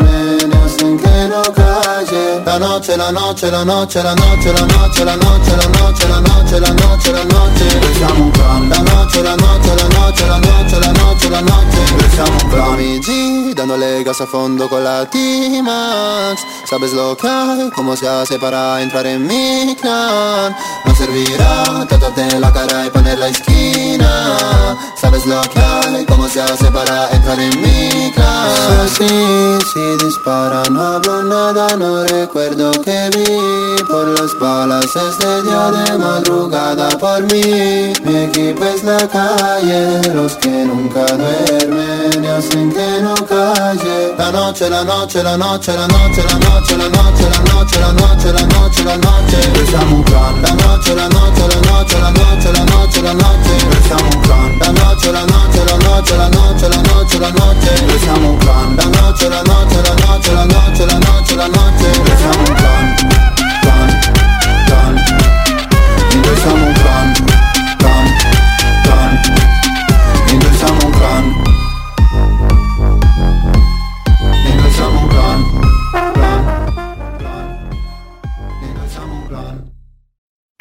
La 2.55 2.59
noche, 2.59 2.95
la 2.95 3.11
noche, 3.11 3.51
la 3.51 3.65
noche, 3.65 4.01
la 4.01 4.13
noche, 4.13 4.53
la 4.53 4.65
noche, 4.65 5.03
la 5.03 5.17
noche, 5.17 5.57
la 5.57 5.67
noche, 5.67 6.07
la 6.07 6.19
noche, 6.21 6.59
la 6.61 6.71
noche, 6.71 7.11
la 7.11 7.23
noche 7.25 7.65
Siamo 7.97 8.23
un 8.23 8.69
La 8.69 8.77
noche, 8.77 9.21
la 9.21 9.35
noche, 9.35 9.75
la 9.75 9.87
noche, 9.89 10.25
la 10.25 10.37
noche, 10.37 10.79
la 10.79 10.91
noche, 10.93 11.29
la 11.29 11.41
noche 11.41 12.09
Siamo 12.13 12.31
un 12.31 12.49
clan 12.49 12.73
Amici, 12.75 13.53
dándole 13.53 14.03
gas 14.03 14.21
a 14.21 14.25
fondo 14.25 14.69
con 14.69 14.85
la 14.85 15.05
T-Max 15.05 16.43
Sabes 16.63 16.93
lo 16.93 17.17
que 17.17 17.27
hay, 17.27 17.69
cómo 17.71 17.93
se 17.97 18.07
hace 18.07 18.39
para 18.39 18.81
entrar 18.81 19.05
en 19.05 19.27
mi 19.27 19.75
clan 19.75 20.55
No 20.85 20.95
servirá 20.95 21.85
tatuarte 21.89 22.39
la 22.39 22.53
cara 22.53 22.85
y 22.85 22.89
poner 22.89 23.19
la 23.19 23.27
esquina 23.27 24.37
Sabes 24.95 25.25
lo 25.25 25.41
que 25.41 25.59
hay, 25.59 26.05
cómo 26.05 26.29
se 26.29 26.41
hace 26.41 26.71
para 26.71 27.09
entrar 27.09 27.37
en 27.37 27.61
mi 27.61 28.13
clan 28.13 28.47
Así, 28.85 29.59
si 29.73 30.05
dispara 30.05 30.63
no 30.69 30.81
hablo 30.81 31.21
nada, 31.23 31.75
no 31.75 32.05
recuerdo 32.05 32.44
que 32.53 33.09
vi 33.15 33.83
Por 33.85 34.07
las 34.07 34.37
balas 34.39 34.85
es 34.85 35.17
de 35.17 35.41
día 35.43 35.71
de 35.71 35.97
madrugada 35.97 36.89
por 36.99 37.21
mí 37.23 37.93
Mi 38.03 38.15
equipo 38.25 38.63
es 38.65 38.83
la 38.83 39.07
calle, 39.07 40.13
los 40.13 40.33
que 40.35 40.49
nunca 40.49 41.05
duermen 41.05 42.23
y 42.23 42.27
hacen 42.27 42.71
que 42.71 43.01
no 43.01 43.15
calle 43.15 44.13
La 44.17 44.31
noche, 44.31 44.69
la 44.69 44.83
noche, 44.83 45.23
la 45.23 45.37
noche, 45.37 45.73
la 45.73 45.87
noche, 45.87 46.21
la 46.27 46.37
noche, 46.37 46.77
la 46.77 46.89
noche, 46.89 47.27
la 47.27 47.41
noche, 47.41 47.79
la 47.79 47.91
noche, 47.93 48.33
la 48.33 48.45
noche, 48.45 48.83
la 48.83 48.97
noche 48.97 49.55
un 49.91 50.03
clan 50.03 50.41
La 50.41 50.51
noche, 50.53 50.95
la 50.95 51.07
noche, 51.09 51.47
la 51.47 51.61
noche, 51.61 51.99
la 51.99 52.11
noche, 52.11 52.51
la 52.51 52.63
noche, 52.63 53.01
la 53.01 53.13
noche 53.13 53.53
un 53.95 54.21
clan 54.21 54.59
La 54.59 54.71
noche, 54.71 55.11
la 55.11 55.25
noche, 55.25 55.63
la 55.65 55.77
noche, 55.77 56.17
la 56.17 56.29
noche, 56.29 56.69
la 56.69 56.81
noche, 56.81 57.19
la 57.19 57.31
noche 57.31 57.71
un 58.13 58.37
clan 58.37 58.75
La 58.77 58.85
noche, 58.85 59.29
la 59.29 59.41
noche, 59.41 59.81
la 59.81 59.95
noche, 60.05 60.31
la 60.31 60.45
noche, 60.45 60.85
la 60.85 60.97
noche, 60.99 61.35
la 61.35 61.47
noche 61.47 61.85
un 62.25 62.34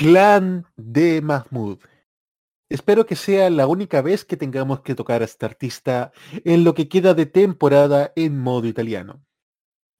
Clan 0.04 0.66
de 0.76 1.22
Mahmoud. 1.22 1.78
Espero 2.68 3.06
que 3.06 3.16
sea 3.16 3.48
la 3.48 3.66
única 3.66 4.02
vez 4.02 4.26
que 4.26 4.36
tengamos 4.36 4.80
que 4.80 4.94
tocar 4.94 5.22
a 5.22 5.24
este 5.24 5.46
artista 5.46 6.12
en 6.44 6.62
lo 6.62 6.74
que 6.74 6.88
queda 6.90 7.14
de 7.14 7.24
temporada 7.24 8.12
en 8.14 8.38
modo 8.38 8.66
italiano. 8.66 9.24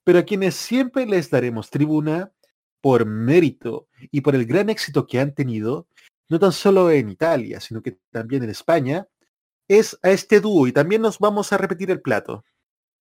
Pero 0.05 0.19
a 0.19 0.23
quienes 0.23 0.55
siempre 0.55 1.05
les 1.05 1.29
daremos 1.29 1.69
tribuna 1.69 2.31
por 2.79 3.05
mérito 3.05 3.87
y 4.11 4.21
por 4.21 4.35
el 4.35 4.45
gran 4.45 4.69
éxito 4.69 5.07
que 5.07 5.19
han 5.19 5.33
tenido, 5.33 5.87
no 6.29 6.39
tan 6.39 6.51
solo 6.53 6.91
en 6.91 7.09
Italia, 7.09 7.59
sino 7.59 7.81
que 7.81 7.97
también 8.11 8.43
en 8.43 8.49
España, 8.51 9.07
es 9.67 9.97
a 10.03 10.11
este 10.11 10.39
dúo 10.39 10.67
y 10.67 10.71
también 10.71 11.01
nos 11.01 11.17
vamos 11.19 11.51
a 11.51 11.57
repetir 11.57 11.89
el 11.89 12.01
plato. 12.01 12.45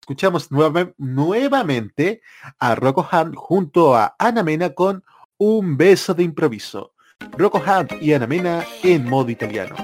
Escuchamos 0.00 0.50
nueva- 0.50 0.92
nuevamente 0.96 2.22
a 2.58 2.74
Rocco 2.74 3.06
Hunt 3.12 3.34
junto 3.36 3.94
a 3.94 4.16
Ana 4.18 4.42
Mena 4.42 4.70
con 4.74 5.04
Un 5.36 5.76
beso 5.76 6.14
de 6.14 6.22
improviso. 6.22 6.94
Rocco 7.36 7.58
Hunt 7.58 7.92
y 8.00 8.12
Ana 8.14 8.26
Mena 8.26 8.64
en 8.82 9.04
modo 9.08 9.30
italiano. 9.30 9.74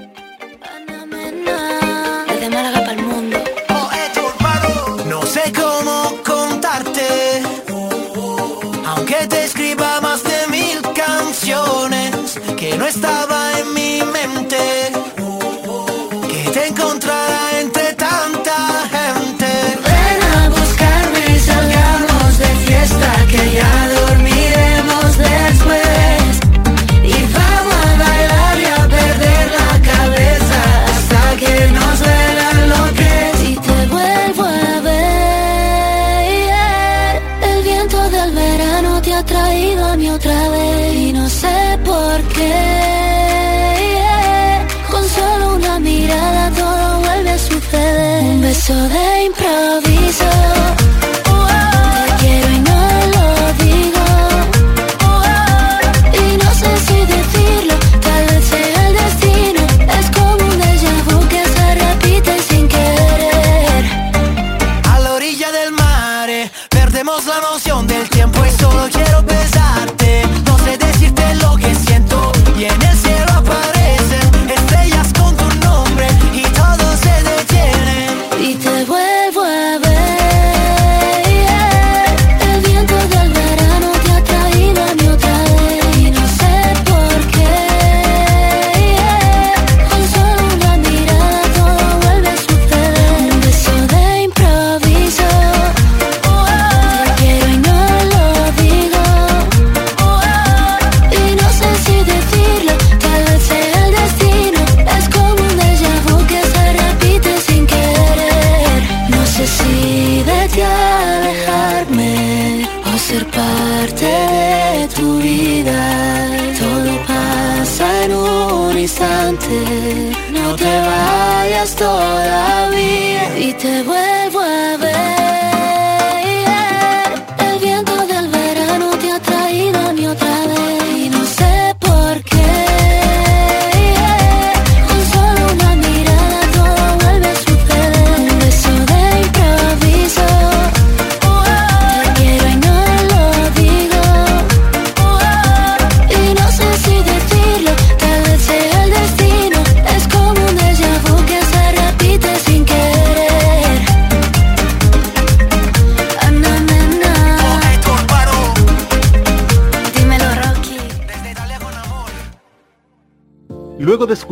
Estaba 12.90 13.39
ha 39.08 39.24
traído 39.24 39.84
a 39.86 39.96
mí 39.96 40.10
otra 40.10 40.48
vez 40.50 40.94
y 40.94 41.12
no 41.12 41.28
sé 41.28 41.78
por 41.84 42.22
qué. 42.34 43.76
Con 44.90 45.08
solo 45.08 45.54
una 45.56 45.78
mirada 45.80 46.50
todo 46.50 47.00
vuelve 47.00 47.30
a 47.30 47.38
suceder. 47.38 48.24
Un 48.24 48.40
beso 48.42 48.74
de 48.74 49.24
improviso. 49.24 50.59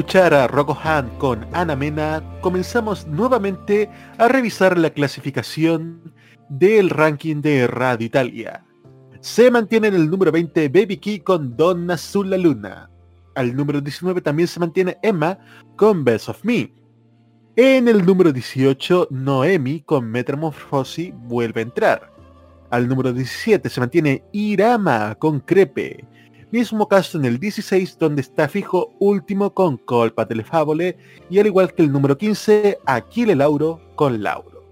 Escuchar 0.08 0.32
a 0.32 0.46
Rocco 0.46 0.74
Han 0.84 1.10
con 1.18 1.46
Ana 1.52 1.76
Mena, 1.76 2.22
comenzamos 2.40 3.06
nuevamente 3.08 3.90
a 4.16 4.26
revisar 4.26 4.78
la 4.78 4.88
clasificación 4.88 6.14
del 6.48 6.88
ranking 6.88 7.42
de 7.42 7.66
Radio 7.66 8.06
Italia. 8.06 8.64
Se 9.20 9.50
mantiene 9.50 9.88
en 9.88 9.94
el 9.96 10.08
número 10.10 10.32
20 10.32 10.70
Baby 10.70 10.96
Key 10.96 11.20
con 11.20 11.54
Donna 11.54 11.98
sulla 11.98 12.38
Luna. 12.38 12.88
Al 13.34 13.54
número 13.54 13.82
19 13.82 14.22
también 14.22 14.48
se 14.48 14.58
mantiene 14.58 14.96
Emma 15.02 15.38
con 15.76 16.02
Best 16.04 16.30
of 16.30 16.42
Me. 16.42 16.72
En 17.56 17.86
el 17.86 18.06
número 18.06 18.32
18, 18.32 19.08
Noemi 19.10 19.82
con 19.82 20.10
Metamorphosis 20.10 21.12
vuelve 21.18 21.60
a 21.60 21.64
entrar. 21.64 22.10
Al 22.70 22.88
número 22.88 23.12
17 23.12 23.68
se 23.68 23.78
mantiene 23.78 24.24
Irama 24.32 25.16
con 25.16 25.40
Crepe. 25.40 26.02
Mismo 26.50 26.88
caso 26.88 27.18
en 27.18 27.26
el 27.26 27.38
16 27.38 27.98
donde 27.98 28.22
está 28.22 28.48
fijo 28.48 28.94
último 29.00 29.52
con 29.52 29.76
Colpa 29.76 30.24
delle 30.24 30.44
Favole 30.44 30.96
y 31.28 31.38
al 31.38 31.46
igual 31.46 31.74
que 31.74 31.82
el 31.82 31.92
número 31.92 32.16
15 32.16 32.78
Aquile 32.86 33.36
Lauro 33.36 33.82
con 33.96 34.22
Lauro. 34.22 34.64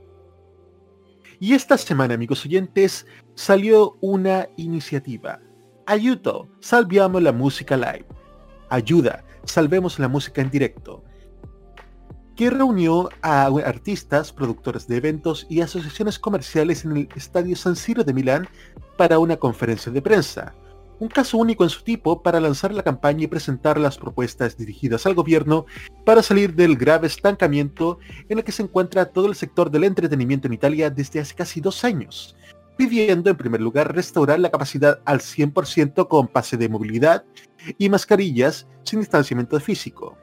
Y 1.38 1.52
esta 1.52 1.76
semana 1.76 2.14
amigos 2.14 2.46
oyentes 2.46 3.06
salió 3.34 3.98
una 4.00 4.48
iniciativa. 4.56 5.38
Ayuto, 5.84 6.48
salviamo 6.60 7.20
la 7.20 7.32
música 7.32 7.76
live. 7.76 8.06
Ayuda, 8.70 9.22
salvemos 9.44 9.98
la 9.98 10.08
música 10.08 10.40
en 10.40 10.50
directo. 10.50 11.04
Que 12.36 12.48
reunió 12.48 13.10
a 13.20 13.44
artistas, 13.44 14.32
productores 14.32 14.88
de 14.88 14.96
eventos 14.96 15.46
y 15.50 15.60
asociaciones 15.60 16.18
comerciales 16.18 16.86
en 16.86 16.96
el 16.96 17.08
Estadio 17.14 17.54
San 17.54 17.76
Siro 17.76 18.02
de 18.02 18.14
Milán 18.14 18.48
para 18.96 19.18
una 19.18 19.36
conferencia 19.36 19.92
de 19.92 20.00
prensa 20.00 20.54
un 20.98 21.08
caso 21.08 21.38
único 21.38 21.64
en 21.64 21.70
su 21.70 21.82
tipo 21.82 22.22
para 22.22 22.40
lanzar 22.40 22.72
la 22.72 22.82
campaña 22.82 23.24
y 23.24 23.26
presentar 23.26 23.78
las 23.78 23.98
propuestas 23.98 24.56
dirigidas 24.56 25.06
al 25.06 25.14
gobierno 25.14 25.66
para 26.04 26.22
salir 26.22 26.54
del 26.54 26.76
grave 26.76 27.06
estancamiento 27.06 27.98
en 28.28 28.38
el 28.38 28.44
que 28.44 28.52
se 28.52 28.62
encuentra 28.62 29.06
todo 29.06 29.26
el 29.26 29.34
sector 29.34 29.70
del 29.70 29.84
entretenimiento 29.84 30.46
en 30.46 30.54
Italia 30.54 30.90
desde 30.90 31.20
hace 31.20 31.34
casi 31.34 31.60
dos 31.60 31.84
años, 31.84 32.36
pidiendo 32.76 33.30
en 33.30 33.36
primer 33.36 33.60
lugar 33.60 33.94
restaurar 33.94 34.40
la 34.40 34.50
capacidad 34.50 35.00
al 35.04 35.20
100% 35.20 36.08
con 36.08 36.28
pase 36.28 36.56
de 36.56 36.68
movilidad 36.68 37.24
y 37.78 37.88
mascarillas 37.88 38.66
sin 38.82 39.00
distanciamiento 39.00 39.58
físico. 39.60 40.16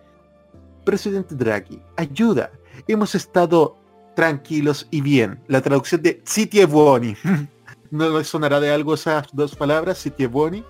Presidente 0.85 1.35
Draghi, 1.35 1.81
ayuda, 1.97 2.51
hemos 2.87 3.15
estado 3.15 3.77
tranquilos 4.15 4.87
y 4.91 5.01
bien. 5.01 5.39
La 5.47 5.61
traducción 5.61 6.01
de 6.01 6.21
Siti 6.25 6.63
buoni. 6.65 7.15
no 7.93 8.17
les 8.17 8.27
sonará 8.27 8.59
de 8.59 8.71
algo 8.71 8.95
esas 8.95 9.27
dos 9.33 9.55
palabras, 9.55 9.99
Siti 9.99 10.25
buoni. 10.25 10.63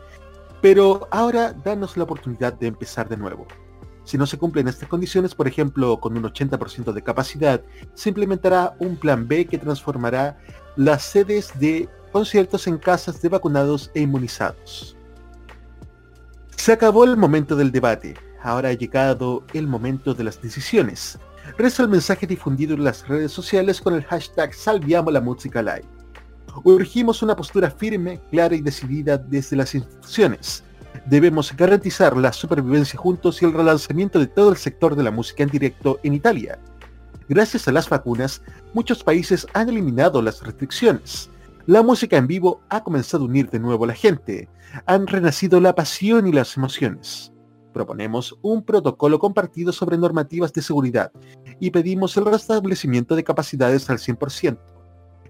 Pero 0.61 1.07
ahora 1.09 1.53
danos 1.53 1.95
la 1.95 2.03
oportunidad 2.03 2.53
de 2.53 2.67
empezar 2.67 3.07
de 3.07 3.17
nuevo. 3.17 3.47
Si 4.03 4.17
no 4.17 4.27
se 4.27 4.37
cumplen 4.37 4.67
estas 4.67 4.89
condiciones, 4.89 5.33
por 5.33 5.47
ejemplo, 5.47 5.99
con 6.01 6.17
un 6.17 6.23
80% 6.23 6.91
de 6.91 7.01
capacidad, 7.01 7.61
se 7.93 8.09
implementará 8.09 8.75
un 8.79 8.97
plan 8.97 9.25
B 9.25 9.45
que 9.45 9.57
transformará 9.57 10.37
las 10.75 11.03
sedes 11.03 11.57
de 11.57 11.87
conciertos 12.11 12.67
en 12.67 12.77
casas 12.77 13.21
de 13.21 13.29
vacunados 13.29 13.89
e 13.93 14.01
inmunizados. 14.01 14.97
Se 16.57 16.73
acabó 16.73 17.05
el 17.05 17.15
momento 17.15 17.55
del 17.55 17.71
debate, 17.71 18.15
ahora 18.41 18.69
ha 18.69 18.73
llegado 18.73 19.45
el 19.53 19.67
momento 19.67 20.13
de 20.13 20.25
las 20.25 20.41
decisiones. 20.41 21.17
Reza 21.57 21.83
el 21.83 21.89
mensaje 21.89 22.27
difundido 22.27 22.73
en 22.73 22.83
las 22.83 23.07
redes 23.07 23.31
sociales 23.31 23.79
con 23.79 23.95
el 23.95 24.03
hashtag 24.03 24.53
Salviamo 24.53 25.09
la 25.09 25.21
música 25.21 25.61
live. 25.61 25.92
Urgimos 26.63 27.21
una 27.23 27.35
postura 27.35 27.71
firme, 27.71 28.19
clara 28.29 28.55
y 28.55 28.61
decidida 28.61 29.17
desde 29.17 29.55
las 29.55 29.73
instituciones. 29.75 30.63
Debemos 31.05 31.55
garantizar 31.55 32.15
la 32.15 32.31
supervivencia 32.31 32.97
juntos 32.97 33.41
y 33.41 33.45
el 33.45 33.53
relanzamiento 33.53 34.19
de 34.19 34.27
todo 34.27 34.51
el 34.51 34.57
sector 34.57 34.95
de 34.95 35.03
la 35.03 35.11
música 35.11 35.43
en 35.43 35.49
directo 35.49 35.99
en 36.03 36.13
Italia. 36.13 36.59
Gracias 37.27 37.67
a 37.67 37.71
las 37.71 37.89
vacunas, 37.89 38.41
muchos 38.73 39.03
países 39.03 39.47
han 39.53 39.69
eliminado 39.69 40.21
las 40.21 40.41
restricciones. 40.43 41.29
La 41.65 41.81
música 41.81 42.17
en 42.17 42.27
vivo 42.27 42.61
ha 42.69 42.83
comenzado 42.83 43.23
a 43.23 43.27
unir 43.27 43.49
de 43.49 43.59
nuevo 43.59 43.85
a 43.85 43.87
la 43.87 43.93
gente. 43.93 44.49
Han 44.85 45.07
renacido 45.07 45.59
la 45.59 45.73
pasión 45.73 46.27
y 46.27 46.31
las 46.31 46.57
emociones. 46.57 47.31
Proponemos 47.73 48.37
un 48.41 48.63
protocolo 48.63 49.17
compartido 49.17 49.71
sobre 49.71 49.97
normativas 49.97 50.53
de 50.53 50.61
seguridad 50.61 51.11
y 51.59 51.71
pedimos 51.71 52.15
el 52.17 52.25
restablecimiento 52.25 53.15
de 53.15 53.23
capacidades 53.23 53.89
al 53.89 53.97
100%. 53.97 54.57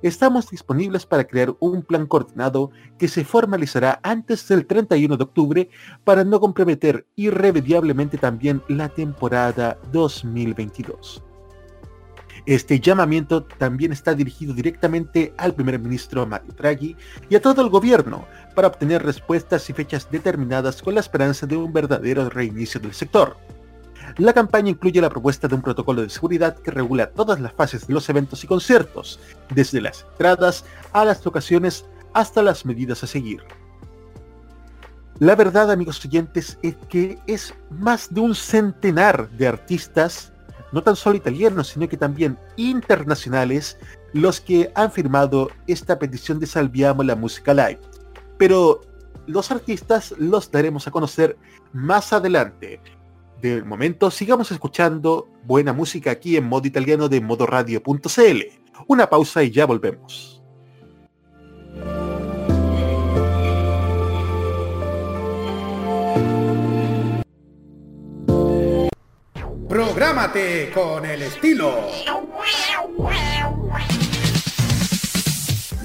Estamos 0.03 0.49
disponibles 0.49 1.05
para 1.05 1.23
crear 1.23 1.55
un 1.61 1.81
plan 1.81 2.07
coordinado 2.07 2.71
que 2.99 3.07
se 3.07 3.23
formalizará 3.23 4.01
antes 4.03 4.45
del 4.49 4.65
31 4.65 5.15
de 5.15 5.23
octubre 5.23 5.69
para 6.03 6.25
no 6.25 6.41
comprometer 6.41 7.07
irremediablemente 7.15 8.17
también 8.17 8.61
la 8.67 8.89
temporada 8.89 9.79
2022. 9.93 11.23
Este 12.45 12.81
llamamiento 12.81 13.45
también 13.45 13.93
está 13.93 14.13
dirigido 14.13 14.53
directamente 14.53 15.33
al 15.37 15.55
primer 15.55 15.79
ministro 15.79 16.25
Mario 16.25 16.51
Draghi 16.51 16.97
y 17.29 17.35
a 17.35 17.41
todo 17.41 17.61
el 17.61 17.69
gobierno 17.69 18.25
para 18.55 18.67
obtener 18.67 19.03
respuestas 19.03 19.69
y 19.69 19.73
fechas 19.73 20.11
determinadas 20.11 20.81
con 20.81 20.95
la 20.95 20.99
esperanza 20.99 21.47
de 21.47 21.55
un 21.55 21.71
verdadero 21.71 22.29
reinicio 22.29 22.81
del 22.81 22.93
sector. 22.93 23.37
La 24.17 24.33
campaña 24.33 24.69
incluye 24.69 25.01
la 25.01 25.09
propuesta 25.09 25.47
de 25.47 25.55
un 25.55 25.61
protocolo 25.61 26.01
de 26.01 26.09
seguridad 26.09 26.57
que 26.57 26.71
regula 26.71 27.11
todas 27.11 27.39
las 27.39 27.53
fases 27.53 27.87
de 27.87 27.93
los 27.93 28.07
eventos 28.09 28.43
y 28.43 28.47
conciertos, 28.47 29.19
desde 29.53 29.81
las 29.81 30.05
entradas 30.11 30.65
a 30.91 31.05
las 31.05 31.25
locaciones 31.25 31.85
hasta 32.13 32.41
las 32.41 32.65
medidas 32.65 33.03
a 33.03 33.07
seguir. 33.07 33.43
La 35.19 35.35
verdad, 35.35 35.71
amigos 35.71 36.03
oyentes, 36.05 36.57
es 36.63 36.75
que 36.89 37.17
es 37.27 37.53
más 37.69 38.13
de 38.13 38.21
un 38.21 38.35
centenar 38.35 39.29
de 39.31 39.47
artistas, 39.47 40.31
no 40.71 40.81
tan 40.81 40.95
solo 40.95 41.15
italianos, 41.15 41.69
sino 41.69 41.87
que 41.87 41.97
también 41.97 42.37
internacionales, 42.55 43.77
los 44.13 44.41
que 44.41 44.71
han 44.75 44.91
firmado 44.91 45.49
esta 45.67 45.97
petición 45.99 46.39
de 46.39 46.47
Salviamo 46.47 47.03
la 47.03 47.15
música 47.15 47.53
live. 47.53 47.79
Pero 48.37 48.81
los 49.27 49.51
artistas 49.51 50.13
los 50.17 50.51
daremos 50.51 50.87
a 50.87 50.91
conocer 50.91 51.37
más 51.73 52.11
adelante. 52.11 52.81
De 53.43 53.61
momento, 53.61 54.09
sigamos 54.09 54.49
escuchando 54.53 55.27
buena 55.43 55.73
música 55.73 56.11
aquí 56.11 56.37
en 56.37 56.45
modo 56.45 56.65
italiano 56.65 57.09
de 57.09 57.19
modoradio.cl. 57.19 58.39
Una 58.87 59.09
pausa 59.09 59.43
y 59.43 59.51
ya 59.51 59.65
volvemos. 59.65 60.41
Prográmate 69.67 70.71
con 70.73 71.05
el 71.05 71.23
estilo. 71.23 71.73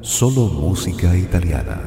Solo 0.00 0.46
música 0.46 1.16
italiana. 1.16 1.80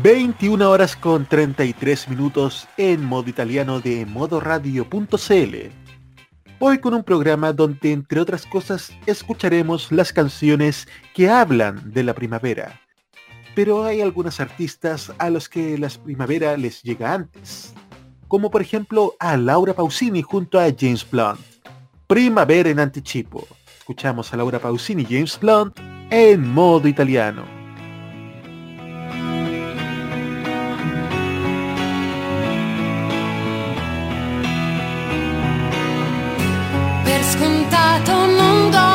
...21 0.00 0.62
horas 0.62 0.94
con 0.94 1.26
33 1.26 2.08
minutos 2.08 2.68
en 2.76 3.04
modo 3.04 3.28
italiano 3.28 3.80
de 3.80 4.06
modoradio.cl 4.06 5.56
Hoy 6.60 6.78
con 6.78 6.94
un 6.94 7.02
programa 7.02 7.52
donde, 7.52 7.92
entre 7.92 8.20
otras 8.20 8.46
cosas, 8.46 8.92
escucharemos 9.06 9.90
las 9.90 10.12
canciones 10.12 10.86
que 11.14 11.28
hablan 11.28 11.92
de 11.92 12.04
la 12.04 12.14
primavera. 12.14 12.80
Pero 13.56 13.84
hay 13.84 14.02
algunos 14.02 14.38
artistas 14.38 15.12
a 15.18 15.30
los 15.30 15.48
que 15.48 15.76
la 15.76 15.88
primavera 15.88 16.56
les 16.56 16.80
llega 16.82 17.12
antes, 17.12 17.74
como 18.28 18.52
por 18.52 18.62
ejemplo 18.62 19.14
a 19.18 19.36
Laura 19.36 19.74
Pausini 19.74 20.22
junto 20.22 20.60
a 20.60 20.68
James 20.78 21.04
Blunt. 21.10 21.55
Primavera 22.06 22.70
en 22.70 22.78
anticipo. 22.78 23.46
Escuchamos 23.78 24.32
a 24.32 24.36
Laura 24.36 24.60
Pausini 24.60 25.02
y 25.02 25.06
James 25.06 25.38
Blunt 25.40 25.78
en 26.10 26.46
modo 26.48 26.86
italiano. 26.88 27.56
scontato 37.28 38.12
non 38.12 38.70
do 38.70 38.88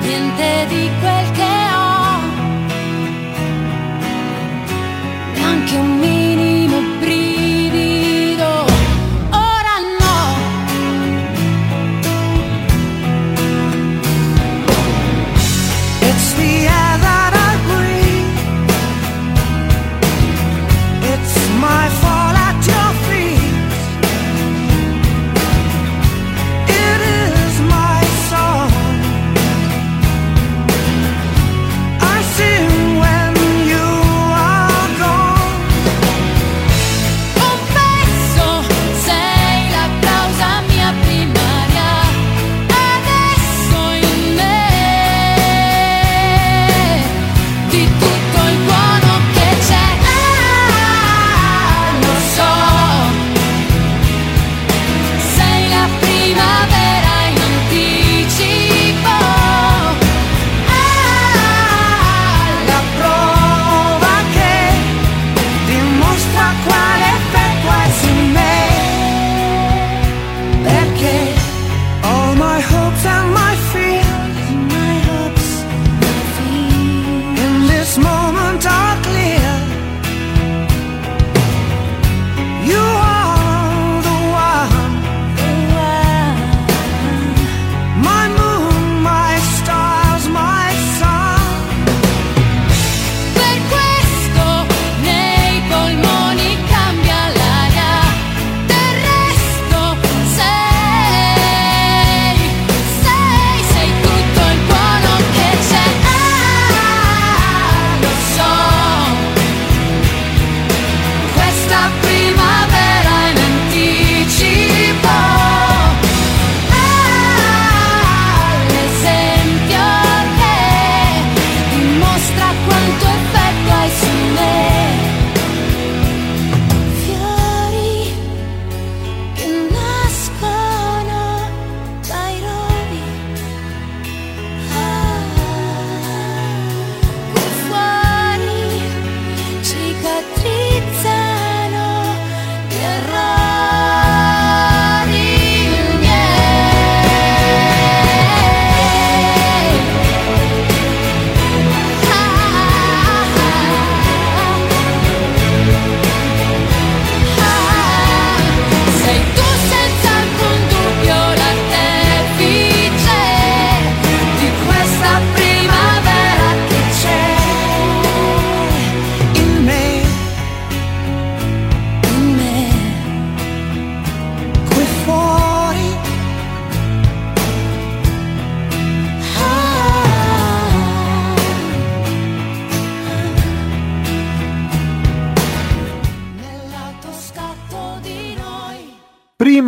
niente 0.00 0.66
di 0.68 0.90
quel 1.00 1.30
che 1.32 1.59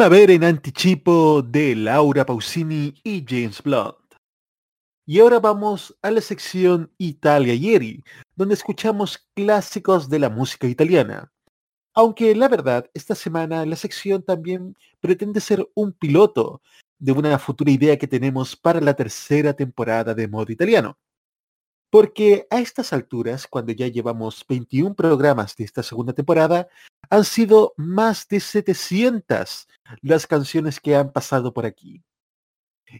Primavera 0.02 0.32
en 0.32 0.42
Anticipo 0.42 1.42
de 1.42 1.76
Laura 1.76 2.26
Pausini 2.26 2.92
y 3.04 3.24
James 3.24 3.62
Blunt. 3.62 3.94
Y 5.06 5.20
ahora 5.20 5.38
vamos 5.38 5.96
a 6.02 6.10
la 6.10 6.20
sección 6.20 6.90
Italia 6.98 7.54
Ieri, 7.54 8.02
donde 8.34 8.54
escuchamos 8.54 9.28
clásicos 9.36 10.08
de 10.08 10.18
la 10.18 10.28
música 10.28 10.66
italiana. 10.66 11.30
Aunque 11.94 12.34
la 12.34 12.48
verdad, 12.48 12.90
esta 12.94 13.14
semana 13.14 13.64
la 13.64 13.76
sección 13.76 14.24
también 14.24 14.76
pretende 15.00 15.38
ser 15.38 15.64
un 15.76 15.92
piloto 15.92 16.62
de 16.98 17.12
una 17.12 17.38
futura 17.38 17.70
idea 17.70 17.96
que 17.96 18.08
tenemos 18.08 18.56
para 18.56 18.80
la 18.80 18.94
tercera 18.94 19.52
temporada 19.52 20.14
de 20.14 20.26
modo 20.26 20.50
italiano. 20.50 20.98
Porque 21.92 22.46
a 22.48 22.58
estas 22.58 22.94
alturas, 22.94 23.46
cuando 23.46 23.70
ya 23.72 23.86
llevamos 23.86 24.46
21 24.48 24.94
programas 24.94 25.54
de 25.56 25.64
esta 25.64 25.82
segunda 25.82 26.14
temporada, 26.14 26.66
han 27.10 27.22
sido 27.22 27.74
más 27.76 28.26
de 28.28 28.40
700 28.40 29.68
las 30.00 30.26
canciones 30.26 30.80
que 30.80 30.96
han 30.96 31.12
pasado 31.12 31.52
por 31.52 31.66
aquí. 31.66 32.02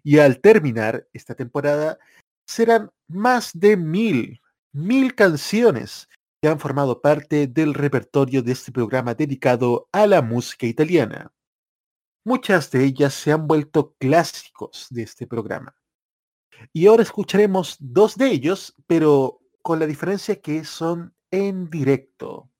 Y 0.04 0.18
al 0.18 0.42
terminar 0.42 1.08
esta 1.14 1.34
temporada, 1.34 1.98
serán 2.46 2.90
más 3.08 3.52
de 3.54 3.78
mil, 3.78 4.42
mil 4.72 5.14
canciones 5.14 6.10
que 6.42 6.50
han 6.50 6.60
formado 6.60 7.00
parte 7.00 7.46
del 7.46 7.72
repertorio 7.72 8.42
de 8.42 8.52
este 8.52 8.72
programa 8.72 9.14
dedicado 9.14 9.88
a 9.90 10.06
la 10.06 10.20
música 10.20 10.66
italiana. 10.66 11.32
Muchas 12.26 12.70
de 12.70 12.84
ellas 12.84 13.14
se 13.14 13.32
han 13.32 13.46
vuelto 13.46 13.94
clásicos 13.98 14.88
de 14.90 15.04
este 15.04 15.26
programa. 15.26 15.74
Y 16.72 16.86
ahora 16.86 17.02
escucharemos 17.02 17.76
dos 17.80 18.16
de 18.16 18.30
ellos, 18.30 18.74
pero 18.86 19.40
con 19.62 19.78
la 19.78 19.86
diferencia 19.86 20.40
que 20.40 20.64
son 20.64 21.14
en 21.30 21.70
directo. 21.70 22.50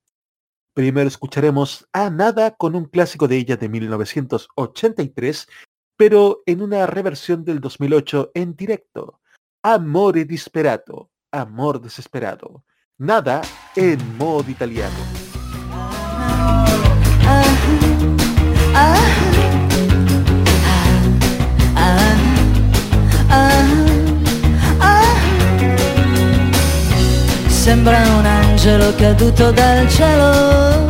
Primero 0.75 1.07
escucharemos 1.07 1.87
a 1.93 2.09
Nada 2.09 2.53
con 2.57 2.75
un 2.75 2.87
clásico 2.87 3.29
de 3.29 3.37
ella 3.37 3.57
de 3.57 3.69
1983, 3.69 5.47
pero 5.97 6.43
en 6.47 6.63
una 6.63 6.87
reversión 6.87 7.45
del 7.45 7.61
2008 7.61 8.31
en 8.35 8.57
directo. 8.57 9.21
Amore 9.63 10.25
disperato, 10.25 11.11
amor 11.31 11.81
desesperado. 11.81 12.65
Nada 12.99 13.43
en 13.77 14.17
modo 14.17 14.51
italiano. 14.51 14.97
Sembra 27.63 28.03
un 28.19 28.27
angelo 28.27 28.93
caduto 28.97 29.53
dal 29.53 29.89
cielo. 29.89 30.85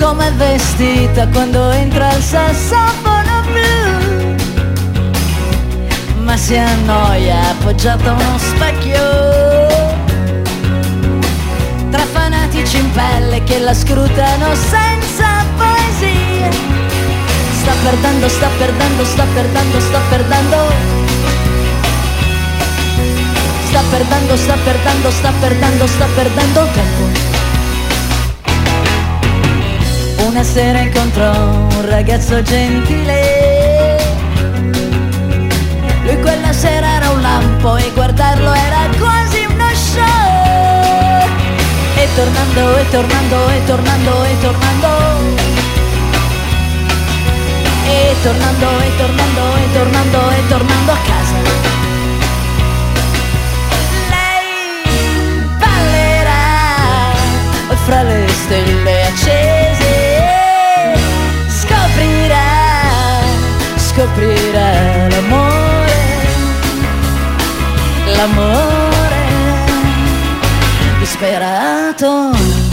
Come 0.00 0.30
vestita 0.30 1.28
quando 1.28 1.70
entra 1.72 2.14
il 2.14 2.22
sassofono 2.22 3.42
blu. 3.52 4.34
Ma 6.22 6.38
si 6.38 6.56
annoia 6.56 7.50
appoggiata 7.50 8.08
a 8.08 8.12
uno 8.14 8.38
specchio. 8.38 9.04
Tra 11.90 12.04
fanatici 12.10 12.78
in 12.78 12.90
pelle 12.92 13.44
che 13.44 13.58
la 13.58 13.74
scrutano 13.74 14.54
senza 14.54 15.44
poesia. 15.54 16.48
Sta 17.60 17.72
perdendo, 17.82 18.26
sta 18.26 18.48
perdendo, 18.56 19.04
sta 19.04 19.26
perdendo, 19.34 19.80
sta 19.80 20.00
perdendo 20.08 21.07
Sta 23.68 23.82
perdendo, 23.90 24.34
sta 24.34 24.56
perdendo, 24.64 25.10
sta 25.10 25.30
perdendo, 25.40 25.86
sta 25.86 26.06
perdendo 26.14 26.66
tempo. 26.72 27.02
Una 30.26 30.42
sera 30.42 30.80
incontrò 30.80 31.30
un 31.30 31.86
ragazzo 31.86 32.40
gentile. 32.42 33.98
Lui 36.02 36.18
quella 36.22 36.50
sera 36.54 36.94
era 36.94 37.10
un 37.10 37.20
lampo 37.20 37.76
e 37.76 37.90
guardarlo 37.92 38.54
era 38.54 38.88
quasi 38.98 39.44
uno 39.44 39.68
show. 39.74 41.28
E 41.96 42.08
tornando, 42.14 42.78
e 42.78 42.88
tornando, 42.88 43.48
e 43.50 43.64
tornando, 43.66 44.24
e 44.24 44.40
tornando. 44.40 44.88
E 47.84 48.14
tornando, 48.22 48.80
e 48.80 48.96
tornando, 48.96 49.56
e 49.56 49.72
tornando, 49.74 50.30
e 50.30 50.48
tornando 50.48 50.92
a 50.92 50.96
casa. 51.06 51.17
Stelle 58.38 59.02
accese 59.02 59.96
scoprirà, 61.48 63.20
scoprirà 63.76 65.08
l'amore, 65.08 66.00
l'amore 68.14 69.26
disperato. 70.98 72.67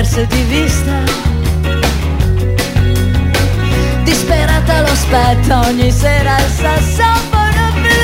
Persa 0.00 0.22
di 0.22 0.42
vista. 0.44 0.96
Disperata 4.02 4.80
lo 4.80 4.92
aspetta 4.92 5.60
ogni 5.68 5.90
sera 5.90 6.38
il 6.38 6.50
sassofono 6.60 7.64
blu. 7.82 7.98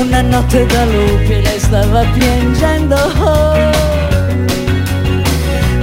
Una 0.00 0.22
notte 0.22 0.64
da 0.64 0.84
lupi 0.86 1.42
lei 1.42 1.58
stava 1.58 2.04
piangendo. 2.14 2.96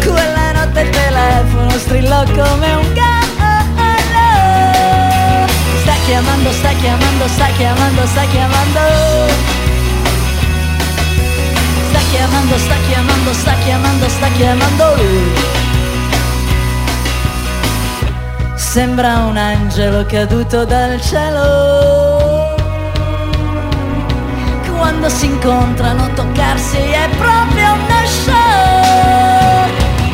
Quella 0.04 0.52
notte 0.54 0.82
il 0.82 0.90
telefono 0.90 1.70
strillò 1.78 2.24
come 2.24 2.74
un 2.82 2.94
gallo. 2.94 3.22
Sta 5.82 5.94
chiamando, 6.06 6.52
sta 6.52 6.70
chiamando, 6.82 7.28
sta 7.28 7.48
chiamando, 7.58 8.06
sta 8.08 8.24
chiamando 8.32 9.63
chiamando, 12.14 12.58
sta 12.58 12.76
chiamando, 12.88 13.34
sta 13.34 13.54
chiamando, 13.64 14.10
sta 14.10 14.28
chiamando 14.38 14.96
lui. 14.96 15.34
Sembra 18.56 19.26
un 19.30 19.38
angelo 19.38 20.06
caduto 20.06 20.64
dal 20.66 21.02
cielo. 21.02 22.56
Quando 24.78 25.10
si 25.10 25.26
incontrano 25.26 26.12
toccarsi 26.14 26.78
è 26.78 27.10
proprio 27.18 27.74
uno 27.74 28.00
show. 28.06 29.68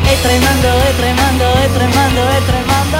E 0.04 0.20
tremando, 0.22 0.68
e 0.88 0.96
tremando, 0.96 1.44
e 1.62 1.72
tremando, 1.76 2.20
e 2.36 2.40
tremando. 2.50 2.98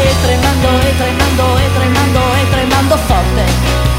E 0.00 0.14
tremando, 0.22 0.68
e 0.88 0.96
tremando, 0.96 1.44
e 1.58 1.72
tremando, 1.76 2.20
e 2.40 2.50
tremando 2.50 2.96
forte. 2.96 3.93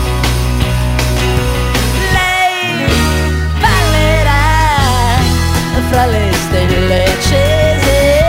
Fra 5.95 6.05
le 6.07 6.29
stelle 6.33 7.03
accese. 7.05 8.23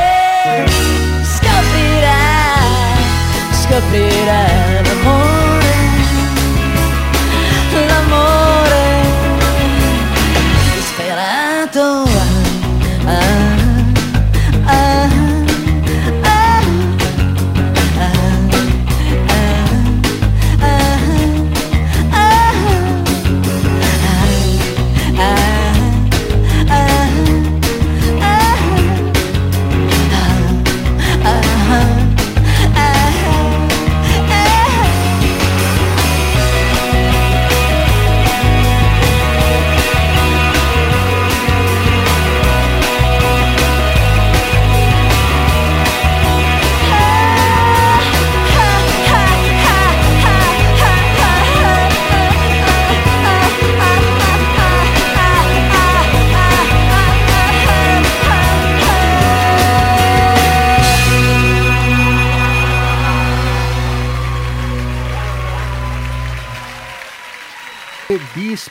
Scoprirà 1.34 2.20
l'amore, 3.50 4.82
l'amore 4.84 5.35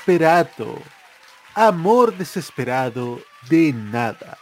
Disperato. 0.05 0.77
Amor 1.55 2.15
desesperado 2.15 3.19
de 3.49 3.73
nada. 3.73 4.37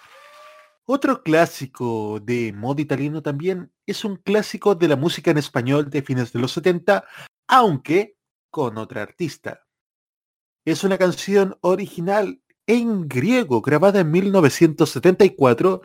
Otro 0.83 1.23
clásico 1.23 2.19
de 2.19 2.51
modo 2.51 2.81
italiano 2.81 3.21
también 3.21 3.71
es 3.85 4.03
un 4.03 4.17
clásico 4.17 4.75
de 4.75 4.89
la 4.89 4.97
música 4.97 5.31
en 5.31 5.37
español 5.37 5.89
de 5.89 6.01
fines 6.01 6.33
de 6.33 6.39
los 6.39 6.51
70, 6.51 7.05
aunque 7.47 8.17
con 8.49 8.77
otra 8.77 9.03
artista. 9.03 9.65
Es 10.65 10.83
una 10.83 10.97
canción 10.97 11.57
original 11.61 12.41
en 12.67 13.07
griego 13.07 13.61
grabada 13.61 14.01
en 14.01 14.11
1974, 14.11 15.81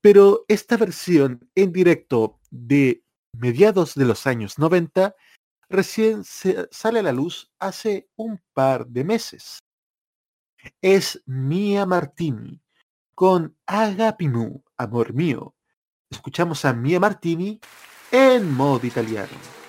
pero 0.00 0.46
esta 0.48 0.78
versión 0.78 1.46
en 1.54 1.72
directo 1.74 2.40
de 2.50 3.04
mediados 3.32 3.94
de 3.96 4.06
los 4.06 4.26
años 4.26 4.58
90 4.58 5.14
recién 5.70 6.24
sale 6.24 6.98
a 6.98 7.02
la 7.02 7.12
luz 7.12 7.50
hace 7.58 8.10
un 8.16 8.42
par 8.52 8.86
de 8.86 9.04
meses. 9.04 9.60
Es 10.82 11.22
Mia 11.24 11.86
Martini 11.86 12.60
con 13.14 13.56
Agapimu, 13.66 14.62
amor 14.76 15.14
mío. 15.14 15.54
Escuchamos 16.10 16.64
a 16.64 16.74
Mia 16.74 17.00
Martini 17.00 17.60
en 18.10 18.52
modo 18.52 18.86
italiano. 18.86 19.59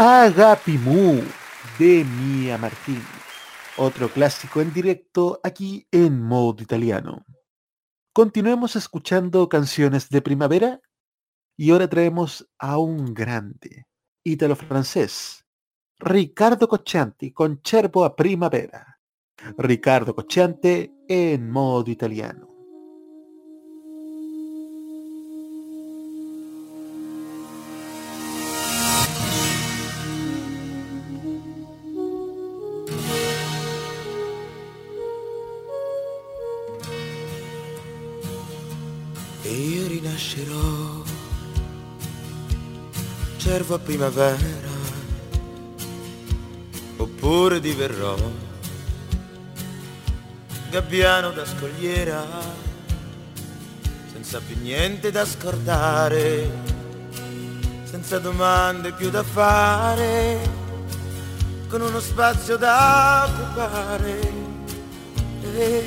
Agapimu 0.00 1.24
de 1.76 2.04
Mia 2.04 2.56
Martini. 2.56 3.02
Otro 3.78 4.08
clásico 4.08 4.60
en 4.60 4.72
directo 4.72 5.40
aquí 5.42 5.88
en 5.90 6.22
modo 6.22 6.62
italiano. 6.62 7.27
Continuemos 8.18 8.74
escuchando 8.74 9.48
canciones 9.48 10.08
de 10.08 10.20
primavera 10.20 10.80
y 11.56 11.70
ahora 11.70 11.88
traemos 11.88 12.50
a 12.58 12.76
un 12.76 13.14
grande 13.14 13.86
ítalo-francés, 14.24 15.46
Ricardo 16.00 16.66
Coccianti 16.66 17.32
con 17.32 17.60
Cervo 17.62 18.04
a 18.04 18.16
Primavera. 18.16 18.98
Ricardo 19.56 20.16
Cocciante 20.16 20.92
en 21.06 21.48
modo 21.48 21.92
italiano. 21.92 22.57
Osservo 43.68 43.74
a 43.74 43.78
primavera. 43.78 44.76
Oppure 46.96 47.60
diverrò. 47.60 48.16
Gabbiano 50.70 51.30
da 51.30 51.44
scogliera 51.44 52.24
senza 54.12 54.40
più 54.40 54.56
niente 54.60 55.10
da 55.10 55.24
scordare 55.24 56.76
senza 57.84 58.18
domande 58.18 58.92
più 58.92 59.08
da 59.08 59.22
fare 59.22 60.38
con 61.68 61.80
uno 61.80 62.00
spazio 62.00 62.56
da 62.56 63.26
occupare. 63.28 64.32
E, 65.42 65.84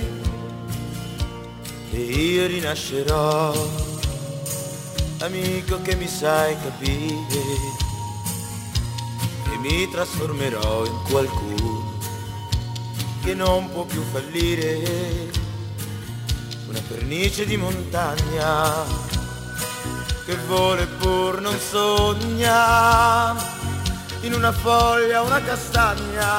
e 1.92 2.00
io 2.00 2.48
rinascerò 2.48 3.91
amico 5.22 5.82
che 5.82 5.96
mi 5.96 6.08
sai 6.08 6.58
capire 6.60 7.26
e 9.52 9.58
mi 9.58 9.90
trasformerò 9.90 10.86
in 10.86 11.02
qualcuno 11.10 12.00
che 13.24 13.34
non 13.36 13.70
può 13.72 13.84
più 13.84 14.02
fallire. 14.12 15.30
Una 16.68 16.82
pernice 16.88 17.46
di 17.46 17.58
montagna 17.58 18.84
che 20.26 20.36
vuole 20.48 20.86
pur 20.88 21.42
non 21.42 21.58
sogna 21.60 23.36
in 24.22 24.34
una 24.34 24.52
foglia 24.52 25.22
una 25.22 25.42
castagna 25.42 26.30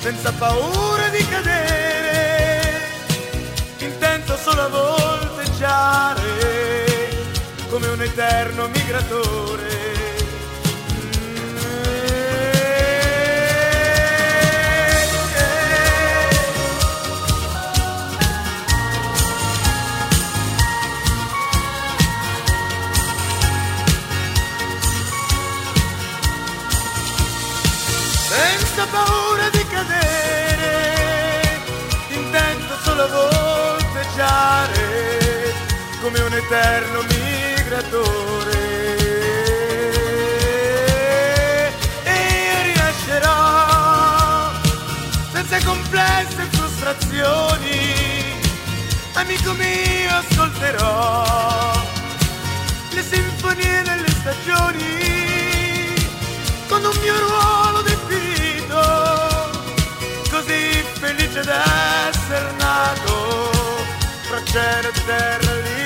senza 0.00 0.32
paura 0.32 1.08
di 1.08 1.26
cadere. 1.28 2.80
Intento 3.78 4.36
solo 4.36 4.62
a 4.62 4.68
volteggiare 4.68 6.22
come 7.68 7.88
un 7.88 8.02
eterno 8.02 8.68
migratore. 8.68 9.76
Senza 28.28 28.86
paura 28.86 29.27
solo 32.98 33.28
volteggiare 33.30 34.82
come 36.00 36.18
un 36.20 36.32
eterno 36.32 37.02
migratore. 37.02 38.58
E 42.02 42.12
io 42.12 42.62
rinascerò 42.72 44.50
senza 45.32 45.64
complesse 45.64 46.48
frustrazioni, 46.50 47.94
amico 49.12 49.52
mio 49.52 50.16
ascolterò 50.16 51.86
le 52.90 53.02
sinfonie 53.02 53.82
delle 53.82 54.10
stagioni 54.10 55.94
con 56.66 56.84
un 56.84 56.98
mio 57.00 57.18
ruolo 57.20 57.82
definito, 57.82 58.80
così 60.30 60.82
felice 60.98 61.42
d'essere 62.28 62.52
nato 62.58 63.50
fra 64.28 64.42
cielo 64.44 64.88
e 64.88 64.92
terra 65.06 65.52
e 65.64 65.77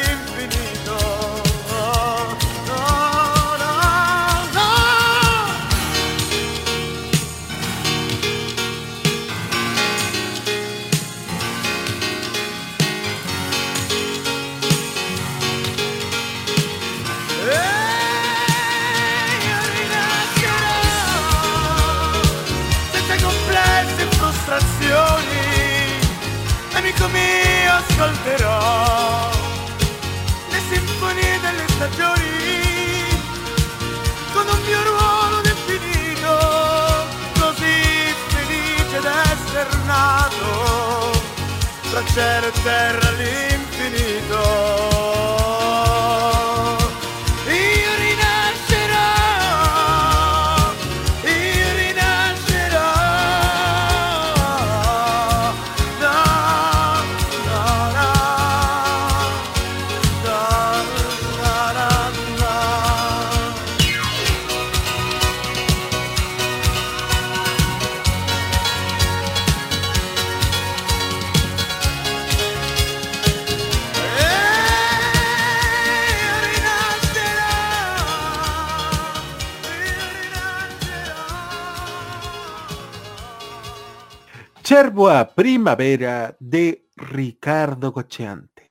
Primavera 85.29 86.37
de 86.41 86.87
Ricardo 86.97 87.93
Cocheante. 87.93 88.71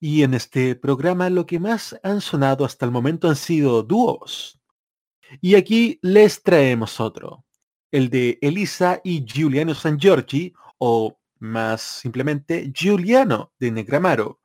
Y 0.00 0.22
en 0.22 0.34
este 0.34 0.74
programa 0.76 1.30
lo 1.30 1.46
que 1.46 1.58
más 1.58 1.98
han 2.02 2.20
sonado 2.20 2.64
hasta 2.64 2.84
el 2.84 2.92
momento 2.92 3.28
han 3.28 3.36
sido 3.36 3.82
dúos. 3.82 4.60
Y 5.40 5.54
aquí 5.54 5.98
les 6.02 6.42
traemos 6.42 7.00
otro, 7.00 7.44
el 7.90 8.10
de 8.10 8.38
Elisa 8.42 9.00
y 9.02 9.24
Giuliano 9.24 9.74
San 9.74 9.98
Giorgi, 9.98 10.52
o 10.78 11.16
más 11.38 11.80
simplemente 11.80 12.70
Giuliano 12.72 13.52
de 13.58 13.70
Negramaro, 13.70 14.40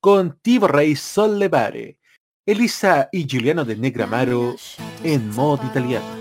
con 0.00 0.38
Ti 0.40 0.58
vorrei 0.58 0.94
sollevare. 0.94 1.98
Elisa 2.46 3.08
y 3.12 3.26
Giuliano 3.26 3.64
de 3.64 3.76
Negramaro 3.76 4.56
en 5.04 5.28
modo 5.30 5.64
italiano. 5.66 6.20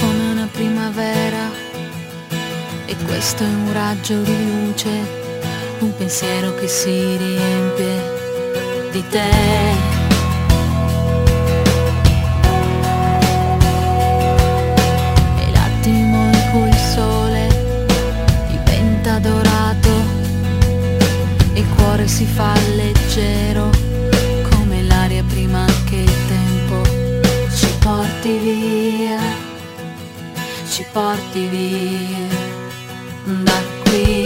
come 0.00 0.32
una 0.32 0.46
primavera 0.48 1.39
e 2.90 2.96
questo 3.04 3.44
è 3.44 3.46
un 3.46 3.72
raggio 3.72 4.20
di 4.22 4.36
luce, 4.50 4.90
un 5.78 5.94
pensiero 5.96 6.52
che 6.56 6.66
si 6.66 7.16
riempie 7.16 8.90
di 8.90 9.04
te. 9.08 9.30
E 15.38 15.50
l'attimo 15.52 16.24
in 16.24 16.48
cui 16.50 16.68
il 16.68 16.74
sole 16.74 17.46
diventa 18.48 19.20
dorato 19.20 19.90
il 21.52 21.66
cuore 21.76 22.08
si 22.08 22.24
fa 22.26 22.52
leggero 22.74 23.70
come 24.50 24.82
l'aria 24.82 25.22
prima 25.22 25.64
che 25.88 25.96
il 25.96 26.16
tempo 26.26 26.82
ci 27.54 27.68
porti 27.78 28.36
via 28.38 29.20
ci 30.68 30.84
porti 30.92 31.46
via 31.46 32.39
Not 33.30 33.64
queen. 33.86 34.19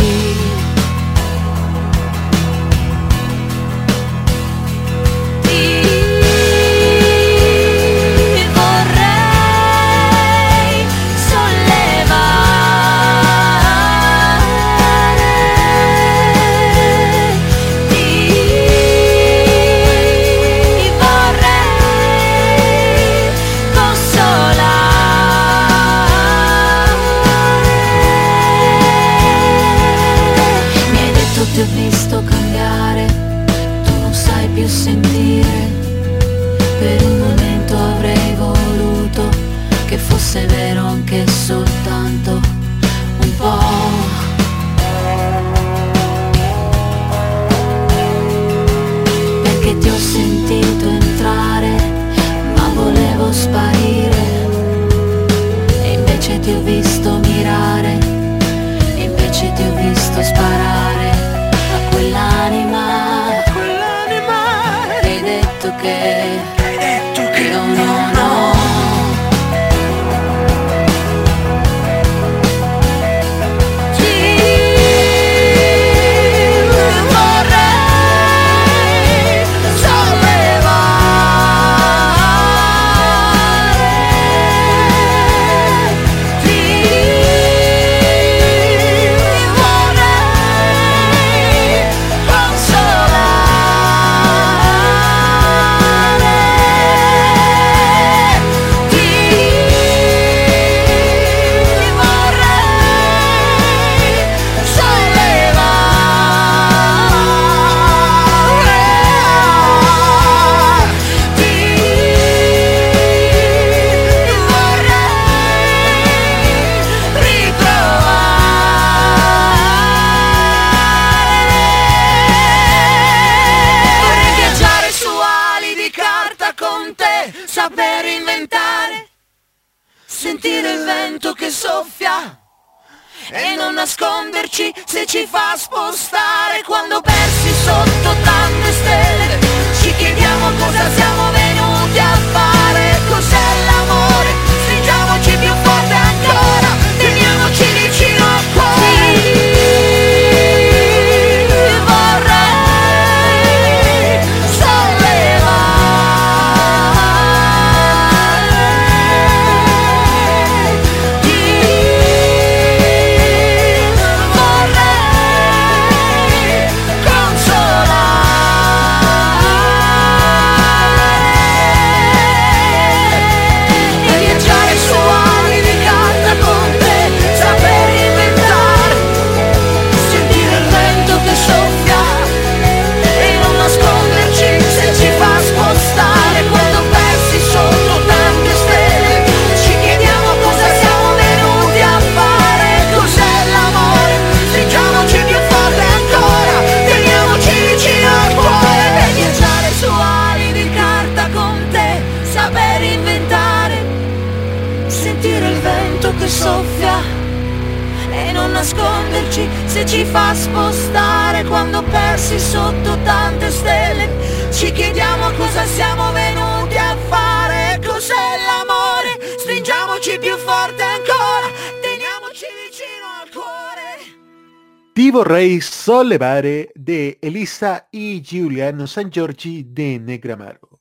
Sollevare 225.85 226.73
de 226.75 227.19
Elisa 227.21 227.91
y 227.93 228.23
Giuliano 228.23 228.87
San 228.87 229.11
Giorgi 229.11 229.65
de 229.65 229.99
Negramaro. 229.99 230.81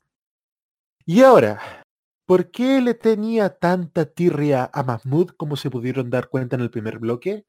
Y 1.04 1.20
ahora, 1.20 1.84
¿por 2.24 2.50
qué 2.50 2.80
le 2.80 2.94
tenía 2.94 3.50
tanta 3.50 4.06
tirria 4.06 4.70
a 4.72 4.82
Mahmoud 4.82 5.32
como 5.36 5.56
se 5.56 5.68
pudieron 5.68 6.08
dar 6.08 6.30
cuenta 6.30 6.56
en 6.56 6.62
el 6.62 6.70
primer 6.70 6.98
bloque? 7.00 7.44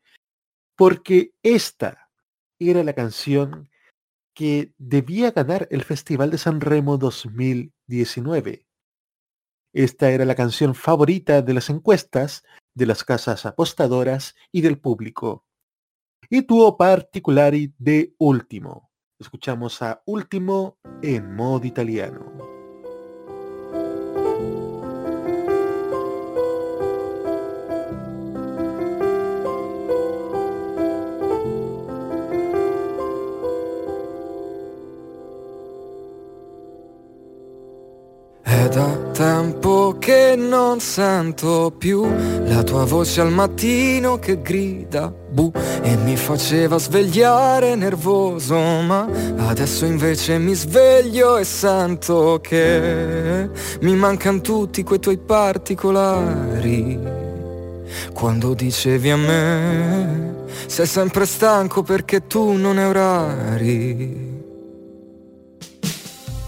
Porque 0.76 1.32
esta 1.44 2.10
era 2.60 2.84
la 2.84 2.92
canción 2.92 3.70
que 4.34 4.74
debía 4.78 5.32
ganar 5.32 5.70
el 5.72 5.86
Festival 5.86 6.32
de 6.32 6.38
San 6.38 6.60
Remo 6.60 6.98
2019. 6.98 8.68
Esta 9.72 10.12
era 10.12 10.26
la 10.26 10.36
canción 10.36 10.76
favorita 10.76 11.42
de 11.42 11.54
las 11.54 11.70
encuestas, 11.70 12.44
de 12.74 12.86
las 12.86 13.06
casas 13.06 13.46
apostadoras 13.46 14.36
y 14.52 14.60
del 14.60 14.78
público. 14.78 15.45
Y 16.30 16.44
tuvo 16.44 16.78
particulari 16.78 17.74
de 17.78 18.14
Último. 18.18 18.92
Escuchamos 19.20 19.82
a 19.82 20.02
Último 20.06 20.78
en 21.02 21.36
modo 21.36 21.66
italiano. 21.66 22.55
Non 40.36 40.80
sento 40.80 41.74
più 41.78 42.08
la 42.46 42.64
tua 42.64 42.86
voce 42.86 43.22
al 43.22 43.32
mattino 43.32 44.18
che 44.20 44.42
grida 44.42 45.14
bu 45.30 45.52
e 45.82 45.96
mi 45.98 46.16
faceva 46.16 46.78
svegliare 46.78 47.76
nervoso, 47.76 48.56
ma 48.56 49.08
adesso 49.38 49.86
invece 49.86 50.38
mi 50.38 50.54
sveglio 50.54 51.38
e 51.38 51.44
sento 51.44 52.40
che 52.42 53.50
mi 53.82 53.96
mancano 53.96 54.42
tutti 54.42 54.84
quei 54.84 55.00
tuoi 55.00 55.18
particolari. 55.18 57.00
Quando 58.14 58.54
dicevi 58.54 59.12
a 59.12 59.18
me, 59.18 60.36
sei 60.66 60.86
sempre 60.86 61.26
stanco 61.26 61.84
perché 61.84 62.28
tu 62.28 62.54
non 62.54 62.78
hai 62.78 62.86
orari. 62.86 64.34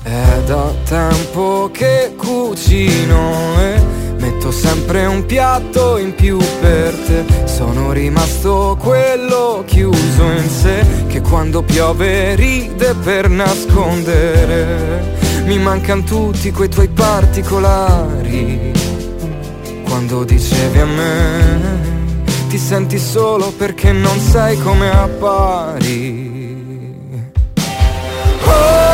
È 0.04 0.42
da 0.46 0.74
tempo 0.86 1.70
che 1.72 2.14
cucino 2.58 3.62
e 3.62 3.80
metto 4.18 4.49
sempre 4.49 5.05
un 5.05 5.28
piatto 5.28 5.97
in 5.97 6.16
più 6.16 6.39
per 6.60 6.95
te. 6.95 7.24
Sono 7.45 7.91
rimasto 7.91 8.76
quello 8.82 9.64
chiuso 9.66 10.24
in 10.24 10.49
sé 10.49 10.84
che 11.08 11.22
quando 11.22 11.62
piove 11.62 12.34
ride 12.34 12.95
per 12.95 13.30
nascondere. 13.30 15.16
Mi 15.45 15.60
mancano 15.60 16.01
tutti 16.01 16.51
quei 16.51 16.68
tuoi 16.68 16.88
particolari. 16.89 18.74
Quando 19.84 20.24
dicevi 20.24 20.80
a 20.80 20.86
me, 20.86 22.26
ti 22.49 22.58
senti 22.58 22.97
solo 22.97 23.51
perché 23.51 23.91
non 23.91 24.20
sai 24.20 24.58
come 24.58 24.89
appari. 24.89 26.36
Oh, 28.43 28.88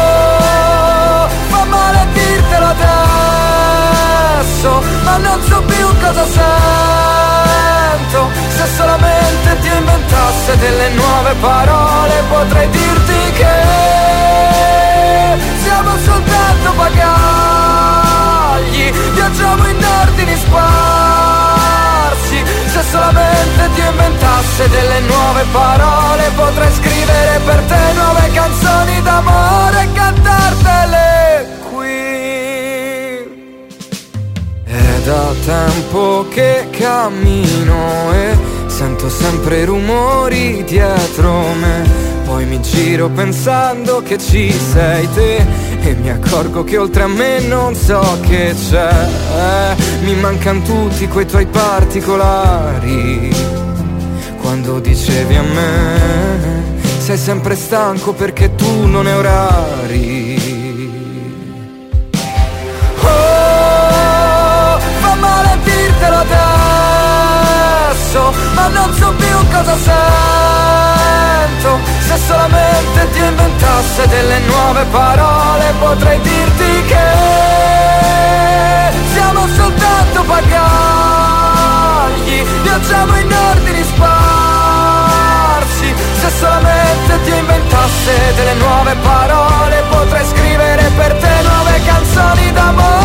non 5.18 5.41
so 5.43 5.61
più 5.64 5.88
cosa 5.99 6.26
sento. 6.26 8.30
Se 8.49 8.66
solamente 8.76 9.59
ti 9.61 9.68
inventasse 9.68 10.57
delle 10.57 10.89
nuove 10.89 11.34
parole 11.39 12.24
potrei 12.30 12.70
dirti 12.70 13.32
che 13.34 13.53
siamo 15.64 15.97
soltanto 15.97 16.74
bagagli. 16.76 17.01
Viaggiamo 19.14 19.68
in 19.68 19.86
ordini 20.01 20.36
sparsi. 20.38 22.43
Se 22.68 22.84
solamente 22.89 23.70
ti 23.76 23.82
inventasse 23.82 24.70
delle 24.70 24.99
nuove 25.01 25.45
parole 25.51 26.32
potrei 26.36 26.72
scrivere 26.74 27.39
per 27.45 27.61
te 27.68 27.93
nuove 27.93 28.32
canzoni 28.32 29.01
d'amore 29.01 29.82
e 29.82 29.91
cantare 29.93 30.43
da 35.04 35.34
tempo 35.45 36.26
che 36.30 36.68
cammino 36.72 38.14
e 38.14 38.38
sento 38.68 39.10
sempre 39.10 39.66
rumori 39.66 40.64
dietro 40.64 41.43
me. 41.60 42.12
Poi 42.26 42.45
mi 42.45 42.62
giro 42.62 43.10
pensando 43.10 44.01
che 44.01 44.18
ci 44.18 44.49
sei 44.51 45.10
te 45.14 45.45
e 45.82 45.95
mi 45.95 46.10
accorgo 46.10 46.64
che 46.64 46.78
oltre 46.78 47.04
a 47.04 47.08
me 47.08 47.41
non 47.41 47.76
so 47.76 48.18
che 48.22 48.56
c'è. 48.56 49.76
Mi 50.04 50.16
mancano 50.16 50.62
tutti 50.62 51.08
quei 51.08 51.26
tuoi 51.26 51.47
particolari. 51.47 53.30
Quando 54.39 54.80
dicevi 54.80 55.36
a 55.36 55.43
me, 55.43 56.82
sei 56.99 57.18
sempre 57.18 57.56
stanco 57.56 58.14
perché 58.14 58.56
tu 58.56 58.86
non 58.86 59.06
hai 59.06 59.14
orari. 59.14 60.32
Ma 68.54 68.68
non 68.68 68.93
so 68.93 69.12
più 69.14 69.47
cosa 69.51 69.76
sento. 69.78 71.80
Se 72.08 72.18
solamente 72.28 73.10
Dio 73.12 73.26
inventasse 73.26 74.08
delle 74.08 74.39
nuove 74.39 74.84
parole, 74.86 75.74
potrei 75.80 76.20
dirti 76.22 76.84
che 76.86 77.01
siamo 79.14 79.47
soltanto 79.47 80.24
bagagli, 80.24 80.43
viaggiamo 82.62 83.18
in 83.18 83.32
ordini 83.32 83.84
sparsi. 83.84 85.93
Se 86.20 86.30
solamente 86.39 87.22
Dio 87.24 87.36
inventasse 87.36 88.34
delle 88.36 88.54
nuove 88.56 88.95
parole, 88.95 89.84
potrei 89.89 90.26
scrivere 90.26 90.91
per 90.95 91.14
te 91.14 91.41
nuove 91.41 91.82
canzoni 91.86 92.51
d'amore 92.51 93.03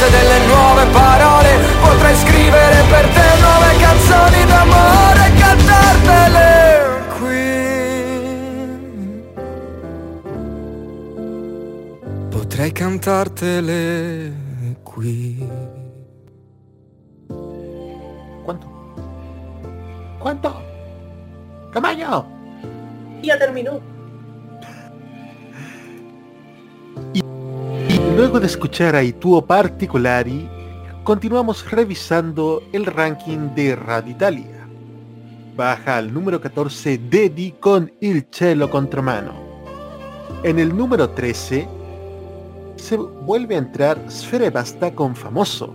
inventasse 0.00 0.10
delle 0.10 0.46
nuove 0.46 0.86
parole, 0.86 1.58
potrei 1.80 2.14
scrivere 2.14 2.82
per 2.88 3.06
te 3.08 3.40
nuove 3.40 3.76
canzoni 3.78 4.44
d'amore 4.46 5.26
e 5.26 5.32
cantartele 5.38 6.48
qui. 7.18 7.58
Potrei 12.30 12.72
cantartele 12.72 14.32
qui. 14.82 15.48
¿Cuánto? 18.44 18.66
¿Cuánto? 20.18 20.62
¡Camaño! 21.72 22.26
Ya 23.22 23.38
terminó. 23.38 23.89
Luego 28.20 28.38
de 28.38 28.48
escuchar 28.48 28.94
a 28.96 29.02
Ituo 29.02 29.46
Particolari, 29.46 30.46
continuamos 31.04 31.70
revisando 31.70 32.62
el 32.70 32.84
ranking 32.84 33.54
de 33.54 33.74
Radio 33.74 34.12
Italia. 34.12 34.68
Baja 35.56 35.96
al 35.96 36.12
número 36.12 36.38
14 36.38 36.98
Dedi 36.98 37.52
con 37.52 37.90
Il 37.98 38.26
Cielo 38.30 38.68
Contramano. 38.68 39.32
En 40.42 40.58
el 40.58 40.76
número 40.76 41.08
13 41.08 41.66
se 42.76 42.96
vuelve 42.98 43.54
a 43.54 43.58
entrar 43.60 43.98
Sfere 44.10 44.50
Basta 44.50 44.94
con 44.94 45.16
Famoso. 45.16 45.72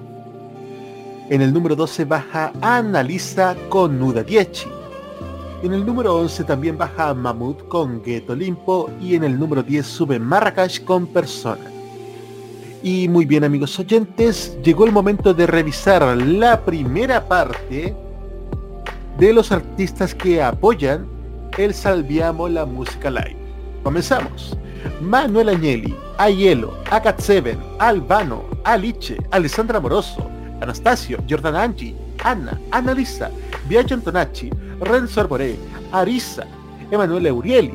En 1.31 1.41
el 1.41 1.51
número 1.51 1.75
12 1.75 2.05
baja 2.05 2.53
Annalisa 2.61 3.55
con 3.69 3.97
Nuda 3.97 4.21
Dieci. 4.21 4.69
En 5.63 5.73
el 5.73 5.83
número 5.83 6.15
11 6.17 6.43
también 6.43 6.77
baja 6.77 7.11
Mamut 7.15 7.67
con 7.69 8.03
Ghetto 8.03 8.35
Limpo 8.35 8.91
y 9.01 9.15
en 9.15 9.23
el 9.23 9.39
número 9.39 9.63
10 9.63 9.83
sube 9.83 10.19
Marrakech 10.19 10.83
con 10.83 11.07
Persona. 11.07 11.71
Y 12.85 13.09
muy 13.09 13.25
bien 13.25 13.43
amigos 13.43 13.79
oyentes, 13.79 14.59
llegó 14.63 14.85
el 14.85 14.91
momento 14.91 15.33
de 15.33 15.47
revisar 15.47 16.03
la 16.15 16.61
primera 16.61 17.27
parte 17.27 17.95
de 19.17 19.33
los 19.33 19.51
artistas 19.51 20.13
que 20.13 20.43
apoyan 20.43 21.07
el 21.57 21.73
Salviamo 21.73 22.47
la 22.47 22.63
Música 22.63 23.09
Live. 23.09 23.37
Comenzamos. 23.81 24.55
Manuel 25.01 25.49
Agnelli, 25.49 25.95
Aiello, 26.19 26.75
Akat 26.91 27.19
Seven, 27.19 27.57
Albano, 27.79 28.43
Alice, 28.65 29.17
Alessandra 29.31 29.79
Moroso, 29.79 30.29
Anastasio, 30.61 31.17
Giordana 31.25 31.63
Angi, 31.63 31.95
Anna, 32.23 32.61
Annalisa, 32.69 33.31
Biagio 33.67 33.95
Antonacci, 33.95 34.51
Renzo 34.81 35.21
Arboré, 35.21 35.55
Arisa, 35.91 36.45
Emanuele 36.91 37.31
Urieli, 37.31 37.73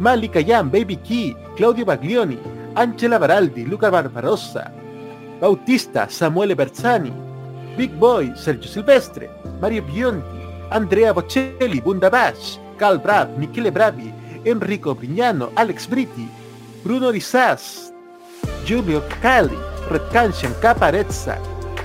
Malika 0.00 0.42
Yan, 0.42 0.70
Baby 0.70 0.98
Key, 0.98 1.34
Claudio 1.56 1.86
Baglioni, 1.86 2.38
Angela 2.74 3.18
Baraldi, 3.18 3.64
Luca 3.64 3.88
Barbarossa, 3.88 4.72
Bautista, 5.38 6.08
Samuele 6.08 6.54
Berzani, 6.54 7.12
Big 7.76 7.92
Boy, 7.92 8.32
Sergio 8.34 8.68
Silvestre, 8.68 9.30
Mario 9.60 9.82
Bionti, 9.82 10.26
Andrea 10.70 11.12
Bocelli, 11.12 11.80
Bunda 11.80 12.08
Bash, 12.10 12.58
Cal 12.76 12.98
Brab, 12.98 13.36
Michele 13.36 13.70
Bravi, 13.70 14.12
Enrico 14.42 14.94
Brignano, 14.94 15.50
Alex 15.54 15.86
Britti, 15.86 16.28
Bruno 16.82 17.10
Risas, 17.10 17.92
Giulio 18.64 19.04
Cali, 19.20 19.56
Red 19.88 20.58
Caparezza, 20.58 21.38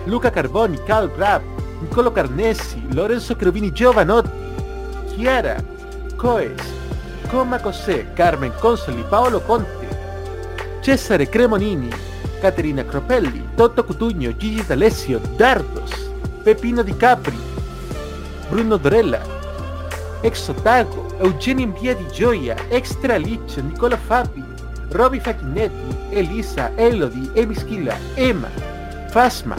Luca 0.06 0.32
Carboni, 0.32 0.78
Cal 0.86 1.08
Brab, 1.10 1.44
Niccolo 1.82 2.12
Carnessi, 2.12 2.82
Lorenzo 2.94 3.36
Cherubini 3.36 3.72
Giovanotti, 3.72 4.30
Chiara, 5.16 5.64
Coes, 6.16 6.62
Coma 7.28 7.60
Cosè, 7.60 8.14
Carmen 8.14 8.54
Consoli, 8.60 9.04
Paolo 9.08 9.40
Conte, 9.42 9.79
Cesare 10.82 11.28
Cremonini, 11.28 11.90
Caterina 12.40 12.86
Cropelli, 12.86 13.50
Toto 13.56 13.84
Cutugno, 13.84 14.36
Gigi 14.36 14.66
D'Alessio, 14.66 15.20
Dardos, 15.36 15.92
Pepino 16.44 16.82
Di 16.82 16.96
Capri, 16.96 17.38
Bruno 18.50 18.78
Dorella, 18.78 19.22
Exotago, 20.22 21.08
Eugenio 21.20 21.72
Via 21.80 21.96
di 21.96 22.06
Gioia, 22.12 22.56
Extra 22.70 23.18
Liccio, 23.18 23.62
Nicola 23.62 23.98
Fabi, 23.98 24.44
Roby 24.92 25.20
Facchinetti, 25.20 25.96
Elisa, 26.10 26.72
Elodie, 26.76 27.30
Emischilla, 27.34 27.96
Emma, 28.16 28.50
Fasma, 29.10 29.56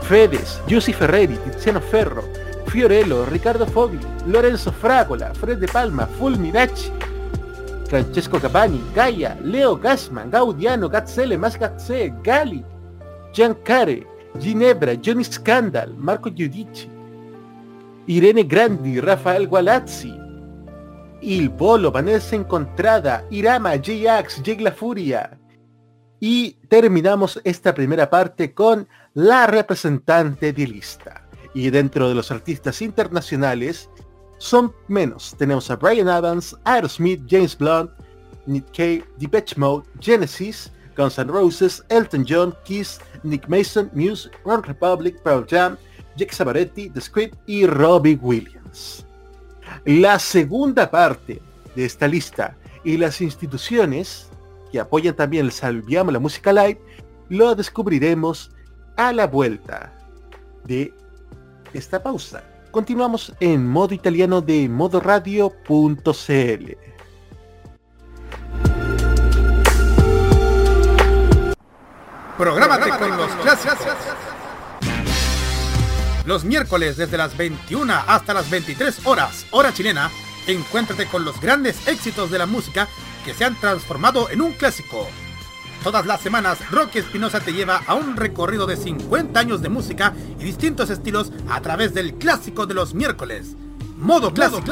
Fedes, 0.00 0.60
Giussi 0.66 0.92
Ferreri, 0.92 1.38
Tiziano 1.42 1.80
Ferro, 1.80 2.28
Fiorello, 2.66 3.24
Riccardo 3.24 3.66
Fogli, 3.66 3.98
Lorenzo 4.24 4.72
Fragola, 4.72 5.32
Fred 5.32 5.58
De 5.58 5.66
Palma, 5.66 6.06
Fulminacci, 6.06 6.90
Francesco 7.86 8.38
Capani, 8.38 8.82
Gaia, 8.92 9.38
Leo 9.42 9.76
Gassman, 9.78 10.28
Gaudiano, 10.28 10.88
Gazzelle, 10.88 11.38
Mascazze, 11.38 12.12
Gali, 12.22 12.64
Giancare, 13.32 14.06
Ginebra, 14.38 14.94
Johnny 14.96 15.24
Scandal, 15.24 15.94
Marco 15.96 16.32
Giudici, 16.32 16.88
Irene 18.06 18.46
Grandi, 18.46 18.98
Rafael 19.00 19.46
Gualazzi, 19.46 20.14
Il 21.20 21.50
Polo, 21.52 21.90
Vanessa 21.90 22.34
Encontrada, 22.34 23.24
Irama, 23.30 23.76
J-Ax, 23.76 24.42
Jake 24.42 24.62
La 24.62 24.72
Furia. 24.72 25.38
Y 26.18 26.52
terminamos 26.68 27.40
esta 27.44 27.74
primera 27.74 28.08
parte 28.10 28.52
con 28.52 28.88
la 29.14 29.46
representante 29.46 30.52
de 30.52 30.66
lista. 30.66 31.26
Y 31.54 31.70
dentro 31.70 32.08
de 32.08 32.14
los 32.14 32.30
artistas 32.30 32.82
internacionales 32.82 33.88
son 34.38 34.72
menos. 34.88 35.34
Tenemos 35.38 35.70
a 35.70 35.76
Brian 35.76 36.08
Adams, 36.08 36.56
Aerosmith, 36.64 37.22
James 37.28 37.56
Blunt, 37.56 37.90
Nick 38.46 38.66
Cave, 38.72 39.04
Depeche 39.18 39.56
Mode, 39.56 39.84
Genesis, 40.00 40.70
Guns 40.96 41.18
N' 41.18 41.28
Roses, 41.28 41.84
Elton 41.88 42.24
John, 42.26 42.54
Kiss, 42.64 43.00
Nick 43.22 43.48
Mason, 43.48 43.90
Muse, 43.92 44.30
One 44.44 44.62
Republic, 44.62 45.22
Pearl 45.22 45.44
Jam, 45.48 45.76
Jake 46.16 46.32
Sabaretti, 46.32 46.90
The 46.90 47.00
Script 47.00 47.36
y 47.46 47.66
Robbie 47.66 48.18
Williams. 48.20 49.04
La 49.84 50.18
segunda 50.18 50.90
parte 50.90 51.40
de 51.74 51.84
esta 51.84 52.08
lista 52.08 52.56
y 52.84 52.96
las 52.96 53.20
instituciones 53.20 54.30
que 54.72 54.80
apoyan 54.80 55.14
también 55.14 55.44
el 55.46 55.52
Salviamo 55.52 56.10
la 56.10 56.18
música 56.18 56.52
live, 56.52 56.80
lo 57.28 57.54
descubriremos 57.54 58.50
a 58.96 59.12
la 59.12 59.26
vuelta 59.26 59.92
de 60.64 60.92
esta 61.72 62.02
pausa. 62.02 62.42
Continuamos 62.76 63.32
en 63.40 63.66
modo 63.66 63.94
italiano 63.94 64.42
de 64.42 64.68
modoradio.cl. 64.68 66.02
Prográmate 72.36 72.90
con 72.98 73.16
los 73.16 73.30
clásicos. 73.36 73.78
Los 76.26 76.44
miércoles 76.44 76.98
desde 76.98 77.16
las 77.16 77.34
21 77.34 77.94
hasta 78.06 78.34
las 78.34 78.50
23 78.50 79.06
horas, 79.06 79.46
hora 79.52 79.72
chilena, 79.72 80.10
encuéntrate 80.46 81.06
con 81.06 81.24
los 81.24 81.40
grandes 81.40 81.88
éxitos 81.88 82.30
de 82.30 82.36
la 82.36 82.44
música 82.44 82.88
que 83.24 83.32
se 83.32 83.46
han 83.46 83.58
transformado 83.58 84.28
en 84.28 84.42
un 84.42 84.52
clásico. 84.52 85.08
Todas 85.86 86.04
las 86.04 86.20
semanas, 86.20 86.58
Rocky 86.72 86.98
Espinosa 86.98 87.38
te 87.38 87.52
lleva 87.52 87.80
a 87.86 87.94
un 87.94 88.16
recorrido 88.16 88.66
de 88.66 88.76
50 88.76 89.38
años 89.38 89.62
de 89.62 89.68
música 89.68 90.14
y 90.36 90.42
distintos 90.42 90.90
estilos 90.90 91.30
a 91.48 91.60
través 91.60 91.94
del 91.94 92.14
clásico 92.14 92.66
de 92.66 92.74
los 92.74 92.92
miércoles. 92.92 93.54
Modo 93.96 94.34
clásico. 94.34 94.64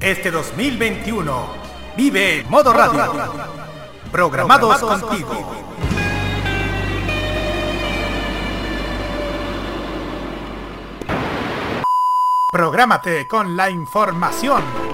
Este 0.00 0.30
2021, 0.30 1.46
vive 1.94 2.46
Modo 2.48 2.72
Radio. 2.72 3.12
Programados 4.10 4.78
contigo. 4.78 5.52
Prográmate 12.50 13.28
con 13.28 13.58
la 13.58 13.68
información. 13.68 14.93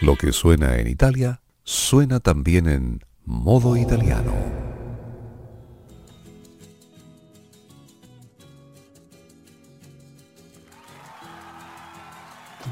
Lo 0.00 0.16
que 0.16 0.32
suena 0.32 0.76
en 0.78 0.88
Italia, 0.88 1.40
suena 1.62 2.18
también 2.20 2.68
en 2.68 3.04
modo 3.24 3.76
italiano. 3.76 4.32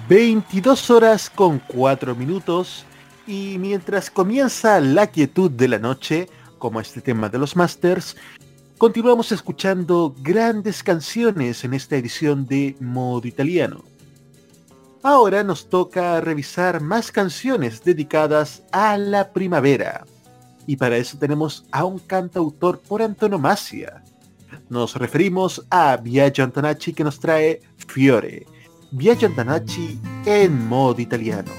...22 0.09 0.91
horas 0.91 1.31
con 1.31 1.61
4 1.69 2.15
minutos... 2.15 2.85
...y 3.27 3.57
mientras 3.59 4.11
comienza 4.11 4.81
la 4.81 5.07
quietud 5.07 5.51
de 5.51 5.69
la 5.69 5.79
noche... 5.79 6.29
...como 6.59 6.81
este 6.81 7.01
tema 7.01 7.29
de 7.29 7.39
los 7.39 7.57
Masters... 7.57 8.17
Continuamos 8.77 9.31
escuchando 9.31 10.13
grandes 10.23 10.83
canciones 10.83 11.63
en 11.63 11.73
esta 11.73 11.97
edición 11.97 12.47
de 12.47 12.75
Modo 12.81 13.29
Italiano. 13.29 13.85
Ahora 15.05 15.43
nos 15.43 15.69
toca 15.69 16.21
revisar 16.21 16.81
más 16.81 17.11
canciones 17.11 17.83
dedicadas 17.83 18.63
a 18.71 18.97
la 18.97 19.33
primavera. 19.33 20.05
Y 20.65 20.77
para 20.77 20.97
eso 20.97 21.19
tenemos 21.19 21.67
a 21.73 21.85
un 21.85 21.99
cantautor 21.99 22.81
por 22.81 23.03
antonomasia. 23.03 24.05
Nos 24.69 24.95
referimos 24.95 25.67
a 25.71 25.97
Biagio 25.97 26.45
Antonacci 26.45 26.93
que 26.93 27.03
nos 27.03 27.19
trae 27.19 27.61
Fiore. 27.89 28.47
Biagio 28.93 29.27
Antonacci 29.27 29.99
en 30.25 30.69
modo 30.69 31.01
italiano. 31.01 31.51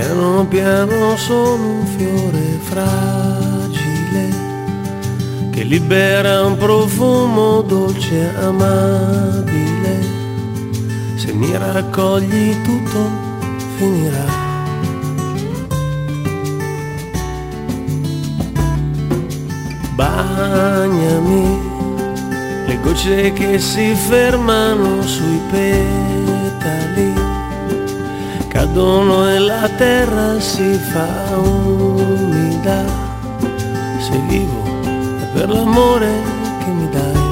Piano 0.00 0.46
piano 0.46 1.14
sono 1.16 1.80
un 1.80 1.86
fiore 1.86 2.58
fragile 2.62 4.30
che 5.50 5.62
libera 5.62 6.46
un 6.46 6.56
profumo 6.56 7.60
dolce 7.60 8.32
e 8.32 8.44
amabile. 8.44 9.98
Se 11.16 11.34
mi 11.34 11.54
raccogli 11.54 12.62
tutto 12.62 13.10
finirà. 13.76 14.24
Bagnami, 19.96 21.58
le 22.66 22.80
gocce 22.80 23.34
che 23.34 23.58
si 23.58 23.94
fermano 23.94 25.02
sui 25.02 25.40
petali 25.50 27.19
cadono 28.50 29.30
e 29.30 29.38
la 29.38 29.68
terra 29.76 30.40
si 30.40 30.74
fa 30.92 31.08
umida. 31.36 32.84
Se 34.00 34.18
vivo 34.28 34.62
è 35.22 35.26
per 35.32 35.48
l'amore 35.48 36.10
che 36.58 36.70
mi 36.70 36.88
dai. 36.90 37.28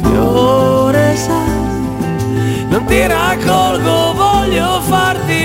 Fiore 0.00 1.16
sai, 1.16 2.66
non 2.70 2.84
ti 2.86 3.06
raccolgo, 3.06 4.14
voglio 4.14 4.80
farti 4.80 5.40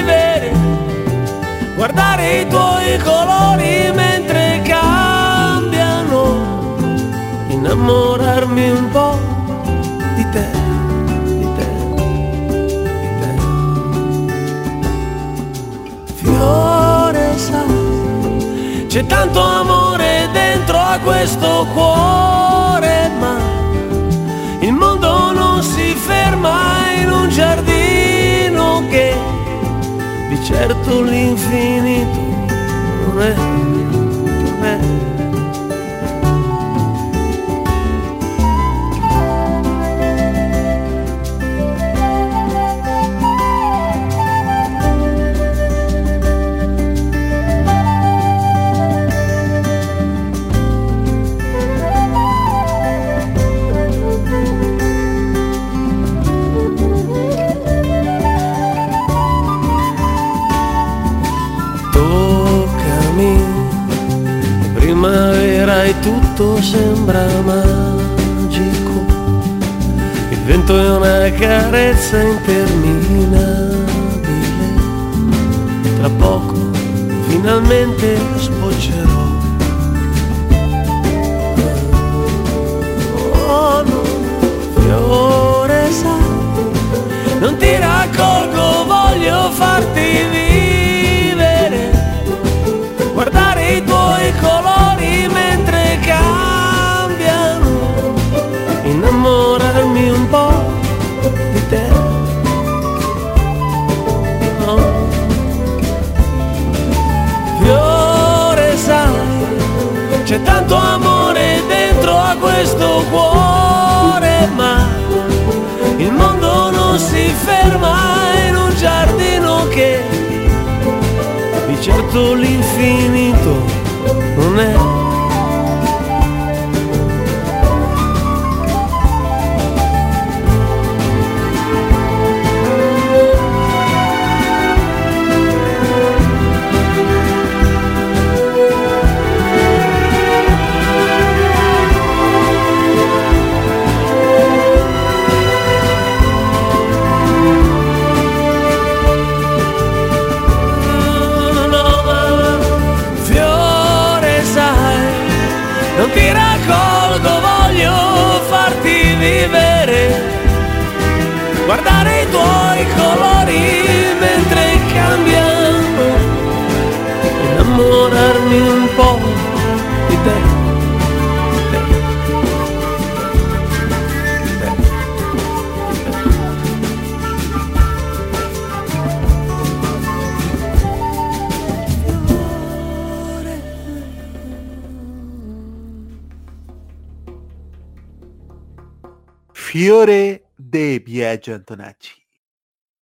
vivere, 0.00 0.52
guardare 1.76 2.40
i 2.40 2.48
tuoi 2.48 2.98
colori 2.98 3.92
innamorarmi 7.74 8.70
un 8.70 8.88
po' 8.90 9.18
di 10.14 10.24
te, 10.30 10.46
di 11.24 11.48
te, 11.56 11.68
di 13.00 13.08
te. 13.20 13.32
Fiore 16.14 17.36
sai, 17.36 18.86
c'è 18.86 19.04
tanto 19.06 19.40
amore 19.40 20.28
dentro 20.32 20.78
a 20.78 20.98
questo 21.02 21.66
cuore, 21.74 23.10
ma 23.18 23.36
il 24.60 24.72
mondo 24.72 25.32
non 25.32 25.60
si 25.62 25.94
ferma 25.94 26.92
in 27.02 27.10
un 27.10 27.28
giardino 27.28 28.84
che 28.88 29.14
di 30.28 30.44
certo 30.44 31.02
l'infinito 31.02 32.22
non 33.06 33.20
è, 33.20 33.34
sem 71.92 72.38
ter 72.38 72.73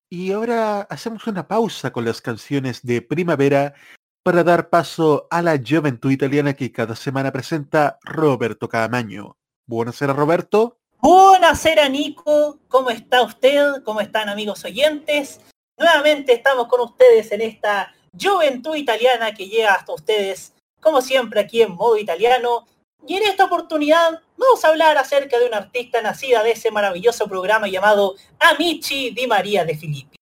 Y 0.09 0.32
ahora 0.32 0.82
hacemos 0.82 1.26
una 1.26 1.49
pausa 1.49 1.90
con 1.90 2.05
las 2.05 2.20
canciones 2.20 2.82
de 2.82 3.01
primavera 3.01 3.74
para 4.22 4.45
dar 4.45 4.68
paso 4.68 5.26
a 5.30 5.43
la 5.43 5.59
juventud 5.59 6.11
italiana 6.11 6.55
que 6.55 6.70
cada 6.70 6.95
semana 6.95 7.32
presenta 7.32 7.99
Roberto 8.03 8.68
Camaño. 8.68 9.36
Buonasera 9.66 10.12
Roberto. 10.12 10.78
Buonasera 11.01 11.88
Nico, 11.88 12.59
¿cómo 12.68 12.90
está 12.90 13.22
usted? 13.22 13.82
¿Cómo 13.84 14.01
están 14.01 14.28
amigos 14.28 14.64
oyentes? 14.64 15.40
Nuevamente 15.76 16.34
estamos 16.34 16.68
con 16.68 16.80
ustedes 16.80 17.32
en 17.32 17.40
esta 17.40 17.93
juventud 18.20 18.76
italiana 18.76 19.32
que 19.32 19.49
llega 19.49 19.74
hasta 19.74 19.93
ustedes, 19.93 20.53
como 20.80 21.01
siempre 21.01 21.40
aquí 21.40 21.62
en 21.62 21.72
modo 21.72 21.97
italiano. 21.97 22.66
Y 23.07 23.16
en 23.16 23.24
esta 23.24 23.46
oportunidad 23.46 24.22
vamos 24.36 24.64
a 24.64 24.68
hablar 24.68 24.96
acerca 24.96 25.38
de 25.38 25.46
una 25.46 25.59
artista 25.59 26.00
nacida 26.03 26.42
de 26.42 26.53
ese 26.53 26.70
maravilloso 26.70 27.26
programa 27.26 27.66
llamado 27.66 28.14
Amici 28.38 29.11
di 29.11 29.26
Maria 29.26 29.64
de 29.64 29.76
Filippi. 29.76 30.16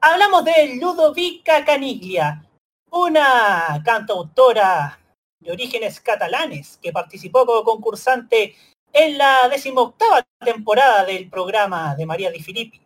Hablamos 0.00 0.44
de 0.44 0.76
Ludovica 0.76 1.64
Caniglia, 1.64 2.44
una 2.90 3.80
cantautora 3.84 4.98
de 5.40 5.52
orígenes 5.52 6.00
catalanes 6.00 6.78
que 6.82 6.92
participó 6.92 7.46
como 7.46 7.64
concursante 7.64 8.54
en 8.92 9.16
la 9.16 9.48
decimoctava 9.48 10.22
temporada 10.38 11.04
del 11.06 11.30
programa 11.30 11.94
de 11.94 12.04
María 12.04 12.30
Di 12.30 12.42
Filippi. 12.42 12.80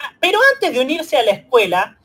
Ah, 0.00 0.12
Pero 0.18 0.40
antes 0.54 0.72
de 0.72 0.80
unirse 0.80 1.16
a 1.16 1.22
la 1.22 1.32
escuela, 1.32 1.97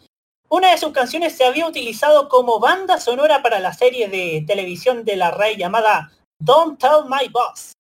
una 0.54 0.70
de 0.70 0.78
sus 0.78 0.92
canciones 0.92 1.36
se 1.36 1.46
había 1.46 1.66
utilizado 1.66 2.30
como 2.30 2.60
banda 2.60 3.00
sonora 3.00 3.42
para 3.42 3.60
la 3.60 3.74
serie 3.74 4.08
de 4.08 4.44
televisión 4.46 5.04
de 5.04 5.16
la 5.16 5.32
RAI 5.32 5.58
llamada 5.58 6.12
Don't 6.38 6.80
Tell 6.80 7.10
My 7.10 7.28
Boss. 7.30 7.72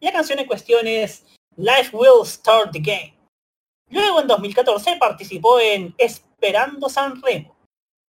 La 0.00 0.12
canción 0.12 0.38
en 0.38 0.46
cuestión 0.46 0.86
es 0.86 1.24
Life 1.56 1.96
Will 1.96 2.26
Start 2.26 2.72
the 2.72 2.80
Game. 2.80 3.16
Luego 3.88 4.20
en 4.20 4.26
2014 4.26 4.96
participó 4.96 5.60
en 5.60 5.94
Esperando 5.96 6.90
San 6.90 7.22
Remo. 7.22 7.56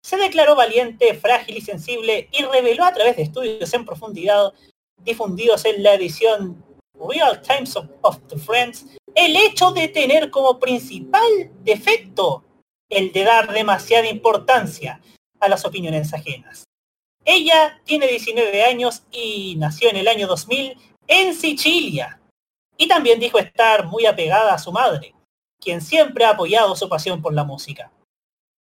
Se 0.03 0.17
declaró 0.17 0.57
valiente, 0.57 1.13
frágil 1.13 1.55
y 1.55 1.61
sensible 1.61 2.27
y 2.33 2.43
reveló 2.43 2.83
a 2.83 2.91
través 2.91 3.15
de 3.15 3.23
estudios 3.23 3.73
en 3.73 3.85
profundidad 3.85 4.51
difundidos 4.97 5.63
en 5.63 5.83
la 5.83 5.93
edición 5.93 6.61
Real 6.99 7.41
Times 7.41 7.77
of, 7.77 7.85
of 8.01 8.19
the 8.27 8.37
Friends 8.37 8.87
el 9.15 9.37
hecho 9.37 9.71
de 9.71 9.87
tener 9.87 10.29
como 10.31 10.59
principal 10.59 11.49
defecto 11.63 12.43
el 12.91 13.11
de 13.11 13.23
dar 13.23 13.51
demasiada 13.51 14.07
importancia 14.07 15.01
a 15.39 15.49
las 15.49 15.65
opiniones 15.65 16.13
ajenas. 16.13 16.65
Ella 17.25 17.81
tiene 17.85 18.07
19 18.07 18.63
años 18.63 19.03
y 19.11 19.55
nació 19.57 19.89
en 19.89 19.95
el 19.95 20.07
año 20.07 20.27
2000 20.27 20.77
en 21.07 21.33
Sicilia. 21.33 22.19
Y 22.77 22.87
también 22.87 23.19
dijo 23.19 23.39
estar 23.39 23.87
muy 23.87 24.05
apegada 24.05 24.53
a 24.53 24.59
su 24.59 24.71
madre, 24.71 25.15
quien 25.59 25.81
siempre 25.81 26.25
ha 26.25 26.31
apoyado 26.31 26.75
su 26.75 26.89
pasión 26.89 27.21
por 27.21 27.33
la 27.33 27.43
música. 27.43 27.91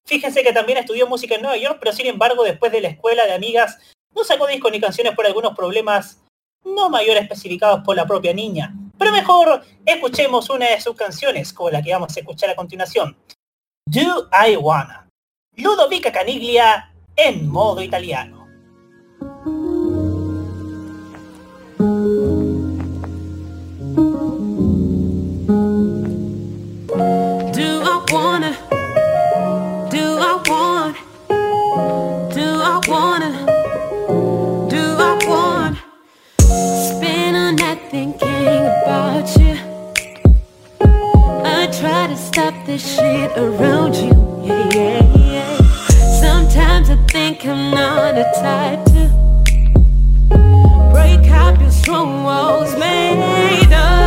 Fíjense 0.05 0.43
que 0.43 0.53
también 0.53 0.77
estudió 0.77 1.07
música 1.07 1.35
en 1.35 1.41
Nueva 1.41 1.57
York, 1.57 1.77
pero 1.79 1.95
sin 1.95 2.07
embargo 2.07 2.43
después 2.43 2.71
de 2.71 2.81
la 2.81 2.89
escuela 2.89 3.25
de 3.25 3.33
amigas 3.33 3.77
no 4.13 4.23
sacó 4.23 4.47
discos 4.47 4.71
ni 4.71 4.79
canciones 4.79 5.15
por 5.15 5.25
algunos 5.25 5.55
problemas 5.55 6.21
no 6.65 6.89
mayores 6.89 7.23
especificados 7.23 7.83
por 7.83 7.95
la 7.95 8.05
propia 8.05 8.33
niña. 8.33 8.73
Pero 8.97 9.11
mejor 9.11 9.63
escuchemos 9.85 10.49
una 10.49 10.69
de 10.69 10.81
sus 10.81 10.95
canciones, 10.95 11.53
como 11.53 11.69
la 11.69 11.81
que 11.81 11.93
vamos 11.93 12.15
a 12.15 12.19
escuchar 12.19 12.49
a 12.49 12.55
continuación. 12.55 13.17
Do 13.91 14.29
I 14.31 14.55
Wanna. 14.55 15.07
Ludovica 15.55 16.11
Caniglia 16.11 16.93
en 17.15 17.49
modo 17.49 17.81
italiano. 17.81 18.38
This 42.69 42.97
shit 42.97 43.31
around 43.35 43.95
you. 43.95 44.13
Yeah, 44.45 44.69
yeah, 44.75 45.17
yeah. 45.17 45.57
Sometimes 46.21 46.91
I 46.91 46.97
think 47.07 47.43
I'm 47.43 47.71
not 47.71 48.15
a 48.15 48.25
type 48.43 48.85
to 48.93 49.09
break 50.91 51.31
up 51.31 51.59
your 51.59 51.71
strong 51.71 52.23
walls 52.23 52.77
made 52.77 53.73
of 53.73 53.98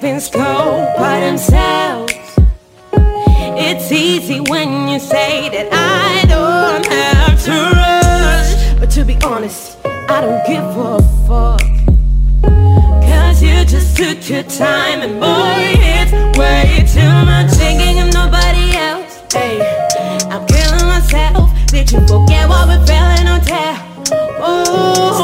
things 0.00 0.28
go 0.30 0.92
by 0.96 1.20
themselves? 1.20 2.12
It's 3.60 3.90
easy 3.90 4.40
when 4.40 4.88
you 4.88 4.98
say 4.98 5.48
that 5.50 5.68
I 5.72 6.24
don't 6.26 6.86
have 6.86 7.42
to 7.44 7.56
rush. 7.80 8.78
But 8.78 8.90
to 8.92 9.04
be 9.04 9.16
honest, 9.24 9.78
I 9.84 10.20
don't 10.20 10.46
give 10.46 10.64
a 10.64 10.98
fuck. 11.26 11.60
Cause 13.02 13.42
you 13.42 13.64
just 13.64 13.96
took 13.96 14.28
your 14.28 14.44
time 14.44 15.00
and 15.00 15.20
boy, 15.20 15.76
it's 15.92 16.12
way 16.38 16.86
too 16.86 17.12
much. 17.26 17.50
Thinking 17.52 18.00
of 18.00 18.12
nobody 18.14 18.76
else. 18.76 19.22
Hey, 19.32 19.60
I'm 20.30 20.46
killing 20.46 20.78
to 21.88 22.00
forget 22.06 22.46
what 22.46 22.68
we're 22.68 22.84
feeling 22.86 23.26
on 23.28 23.40
tap. 23.40 23.80
Oh, 24.40 25.17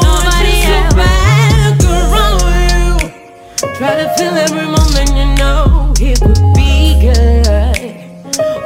Try 3.77 3.93
to 3.97 4.07
feel 4.17 4.33
every 4.37 4.67
moment 4.67 5.09
you 5.09 5.25
know 5.35 5.93
it 5.99 6.21
could 6.21 6.53
be 6.55 6.97
good. 7.01 7.75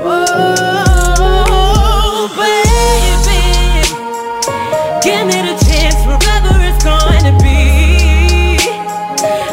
Oh, 0.01 2.29
baby, 2.37 3.81
give 5.01 5.25
me 5.25 5.41
the 5.49 5.55
chance 5.65 5.97
wherever 6.05 6.53
it's 6.61 6.83
going 6.83 7.23
to 7.25 7.33
be. 7.43 7.57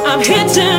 I'm 0.04 0.20
here 0.20 0.46
to 0.46 0.75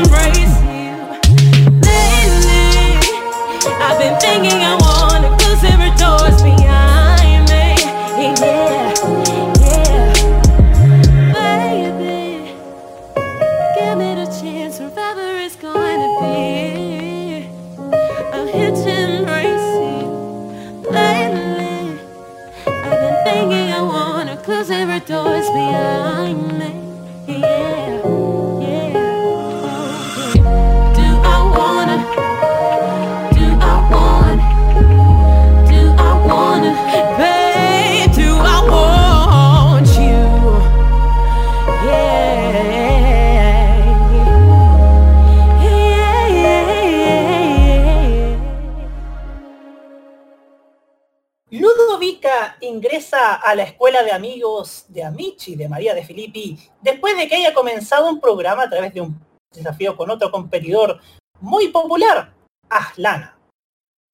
amigos 54.17 54.85
de 54.89 55.03
Amici, 55.03 55.55
de 55.55 55.69
María 55.69 55.93
de 55.93 56.03
Filippi, 56.03 56.59
después 56.81 57.15
de 57.15 57.27
que 57.27 57.35
haya 57.35 57.53
comenzado 57.53 58.09
un 58.09 58.19
programa 58.19 58.63
a 58.63 58.69
través 58.69 58.93
de 58.93 59.01
un 59.01 59.19
desafío 59.53 59.95
con 59.95 60.09
otro 60.09 60.29
competidor 60.31 60.99
muy 61.39 61.69
popular, 61.69 62.33
Aslana. 62.69 63.39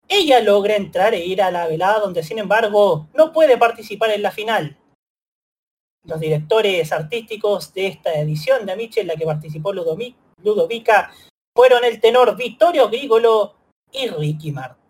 Ella 0.08 0.42
logra 0.42 0.76
entrar 0.76 1.14
e 1.14 1.26
ir 1.26 1.42
a 1.42 1.50
la 1.50 1.68
velada 1.68 2.00
donde 2.00 2.24
sin 2.24 2.38
embargo 2.38 3.08
no 3.14 3.32
puede 3.32 3.58
participar 3.58 4.12
en 4.12 4.22
la 4.22 4.32
final. 4.32 4.78
Los 6.06 6.20
directores 6.20 6.92
artísticos 6.92 7.74
de 7.74 7.88
esta 7.88 8.14
edición 8.14 8.66
de 8.66 8.74
Amici 8.74 9.00
en 9.00 9.08
la 9.08 9.16
que 9.16 9.26
participó 9.26 9.72
Ludovica 9.74 11.12
fueron 11.56 11.86
el 11.86 12.02
tenor 12.02 12.36
Vittorio 12.36 12.90
Grigolo 12.90 13.56
y 13.92 14.08
Ricky 14.08 14.52
Martin. 14.52 14.83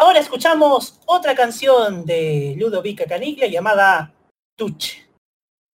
Ahora 0.00 0.18
escuchamos 0.18 0.98
otra 1.04 1.34
canción 1.34 2.06
de 2.06 2.54
Ludovica 2.56 3.04
Caniglia 3.04 3.48
llamada 3.48 4.10
Tucci. 4.56 4.96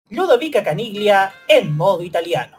Ludovica 0.09 0.63
Caniglia 0.63 1.31
en 1.47 1.77
modo 1.77 2.01
italiano. 2.01 2.57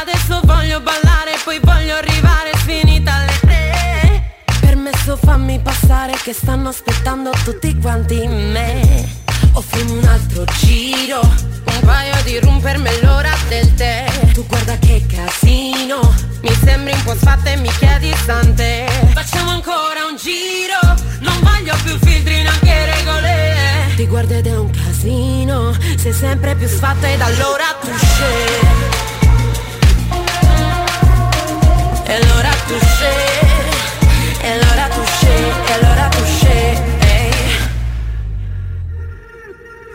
Adesso 0.00 0.40
voglio 0.44 0.80
ballare 0.80 1.32
poi 1.44 1.58
voglio 1.58 1.96
arrivare 1.96 2.52
tre 2.64 3.43
Permesso 4.84 5.16
fammi 5.16 5.60
passare 5.60 6.12
che 6.12 6.34
stanno 6.34 6.68
aspettando 6.68 7.30
tutti 7.42 7.74
quanti 7.78 8.26
me. 8.26 9.08
Offrimi 9.52 9.96
un 9.96 10.04
altro 10.04 10.44
giro 10.58 11.20
Un 11.20 11.80
paio 11.86 12.14
di 12.24 12.38
rum 12.38 12.60
per 12.60 12.76
me 12.76 12.90
l'ora 13.00 13.34
del 13.48 13.72
tè. 13.76 14.04
Tu 14.34 14.44
guarda 14.46 14.76
che 14.76 15.02
casino 15.06 16.14
Mi 16.42 16.52
sembri 16.62 16.92
un 16.92 17.02
po' 17.02 17.14
sfatta 17.16 17.50
e 17.50 17.56
mi 17.56 17.70
chiedi 17.78 18.12
stante 18.14 18.84
Facciamo 19.14 19.52
ancora 19.52 20.04
un 20.06 20.16
giro 20.18 20.94
Non 21.20 21.40
voglio 21.40 21.74
più 21.82 21.96
filtri 22.06 22.42
neanche 22.42 22.84
regole. 22.84 23.54
Ti 23.96 24.06
guardo 24.06 24.34
ed 24.34 24.46
è 24.46 24.56
un 24.58 24.70
casino 24.70 25.74
Sei 25.96 26.12
sempre 26.12 26.56
più 26.56 26.68
sfatta 26.68 27.08
ed 27.08 27.22
allora 27.22 27.64
tu 27.80 27.88
scegli. 27.96 28.92
E 32.06 32.14
allora 32.14 32.50
tu 32.66 32.74
scegli 32.78 33.33
E 35.26 35.72
allora 35.72 36.08
tu 36.08 36.24
scegli. 36.24 36.80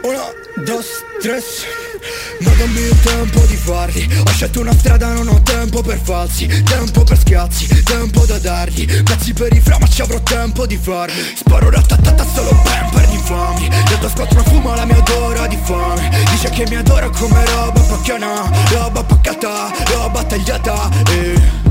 Uno, 0.04 0.24
dos, 0.66 0.86
tres. 1.22 1.66
Ma 2.40 2.52
dammi 2.52 2.80
il 2.80 3.00
tempo 3.02 3.40
di 3.42 3.56
farli. 3.56 4.08
Ho 4.26 4.30
scelto 4.32 4.62
una 4.62 4.74
strada, 4.74 5.12
non 5.12 5.28
ho 5.28 5.42
tempo 5.42 5.82
per 5.82 6.00
falsi. 6.02 6.48
Tempo 6.64 7.04
per 7.04 7.18
schiazzi, 7.20 7.84
tempo 7.84 8.26
da 8.26 8.38
dargli. 8.40 9.04
Pezzi 9.04 9.34
per 9.34 9.54
i 9.54 9.60
fra, 9.60 9.78
ma 9.80 9.88
ci 9.88 10.02
avrò 10.02 10.22
tempo 10.22 10.66
di 10.66 10.78
farli. 10.78 11.14
Sparo 11.36 11.70
ratatata 11.70 12.26
solo 12.34 12.52
ben 12.64 12.90
per 12.92 13.10
gli 13.10 13.14
infami 13.14 13.70
Detto 13.88 14.10
squattro 14.10 14.44
fumo 14.44 14.74
la 14.74 14.86
mia 14.86 14.98
odora 14.98 15.48
di 15.48 15.58
fame. 15.62 16.10
Dice 16.32 16.50
che 16.50 16.66
mi 16.70 16.76
adora 16.78 17.10
come 17.10 17.46
roba 17.46 17.82
pacchiana. 17.82 18.50
Roba 18.72 19.04
paccata, 19.04 19.72
roba 19.92 20.24
tagliata 20.24 20.90
eh. 21.10 21.69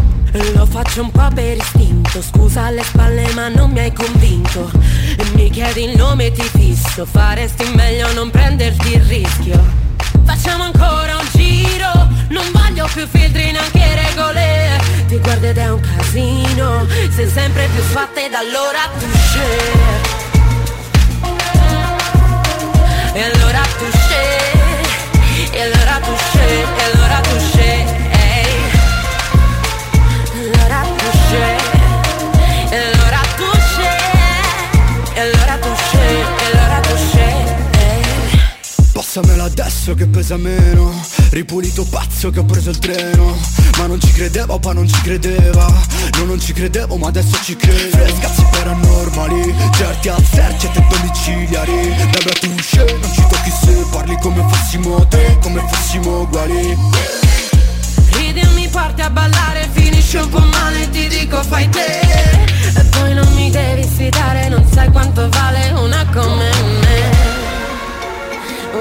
Lo 0.54 0.66
faccio 0.66 1.02
un 1.02 1.10
po' 1.10 1.28
per 1.34 1.56
istinto 1.56 2.20
Scusa 2.20 2.64
alle 2.64 2.82
spalle 2.82 3.26
ma 3.34 3.48
non 3.48 3.70
mi 3.70 3.80
hai 3.80 3.92
convinto. 3.92 4.70
E 5.16 5.24
mi 5.34 5.50
chiedi 5.50 5.84
il 5.84 5.96
nome 5.96 6.26
e 6.26 6.32
ti 6.32 6.42
fisso. 6.42 7.04
Faresti 7.04 7.64
meglio 7.74 8.12
non 8.12 8.30
prenderti 8.30 8.94
il 8.94 9.02
rischio. 9.02 9.62
Facciamo 10.24 10.64
ancora 10.64 11.16
un 11.16 11.26
giro. 11.32 12.08
Non 12.28 12.44
voglio 12.52 12.88
più 12.92 13.06
filtri 13.06 13.52
neanche 13.52 13.94
regole. 13.94 14.80
Ti 15.06 15.18
guardo 15.18 15.46
ed 15.46 15.58
è 15.58 15.70
un 15.70 15.80
casino. 15.80 16.86
Sei 17.14 17.28
sempre 17.28 17.68
più 17.72 17.82
fatta 17.82 18.24
ed 18.24 18.34
allora 18.34 18.80
tu 18.98 19.06
scegli 19.16 20.26
E 23.14 23.22
allora 23.22 23.60
tu 23.78 23.84
scegli 23.98 25.54
E 25.54 25.62
allora 25.62 26.00
tu 26.00 26.14
scegli 26.16 26.66
E 26.76 26.92
allora 26.92 27.20
tu 27.20 27.38
scegli 27.38 27.97
Passamela 39.18 39.44
adesso 39.44 39.94
che 39.94 40.06
pesa 40.06 40.36
meno. 40.36 40.94
Ripulito 41.30 41.84
pazzo 41.84 42.30
che 42.30 42.38
ho 42.38 42.44
preso 42.44 42.70
il 42.70 42.78
treno. 42.78 43.36
Ma 43.76 43.86
non 43.86 44.00
ci 44.00 44.12
credevo, 44.12 44.60
pa 44.60 44.72
non 44.72 44.86
ci 44.86 45.00
credeva. 45.00 45.66
No, 46.18 46.24
non 46.24 46.38
ci 46.38 46.52
credevo, 46.52 46.96
ma 46.96 47.08
adesso 47.08 47.36
ci 47.42 47.56
credo. 47.56 47.96
Frescazzi 47.96 48.46
paranormali. 48.48 49.52
Certi 49.74 50.08
al 50.08 50.22
search 50.22 50.64
e 50.66 50.70
te 50.70 50.84
domiciliari. 50.88 51.72
Bebe 52.12 52.32
tu 52.38 52.46
non 52.46 53.12
ci 53.12 53.26
tocchi 53.28 53.50
se 53.50 53.84
Parli 53.90 54.16
come 54.20 54.46
fossimo 54.48 55.04
te, 55.08 55.36
come 55.40 55.66
fossimo 55.68 56.20
uguali. 56.20 56.76
Ridi 58.12 58.38
e 58.38 58.46
mi 58.54 58.68
porti 58.68 59.00
a 59.00 59.10
ballare, 59.10 59.68
finisce 59.72 60.18
un 60.18 60.28
po' 60.28 60.38
male, 60.38 60.90
ti 60.90 61.08
dico 61.08 61.42
fai 61.42 61.68
te. 61.70 62.00
E 62.76 62.84
poi 62.90 63.14
non 63.14 63.32
mi 63.34 63.50
devi 63.50 63.82
sfidare, 63.82 64.48
non 64.48 64.64
sai 64.72 64.88
quanto 64.92 65.28
vale 65.28 65.72
una 65.72 66.06
come 66.12 66.50
me. 66.82 67.17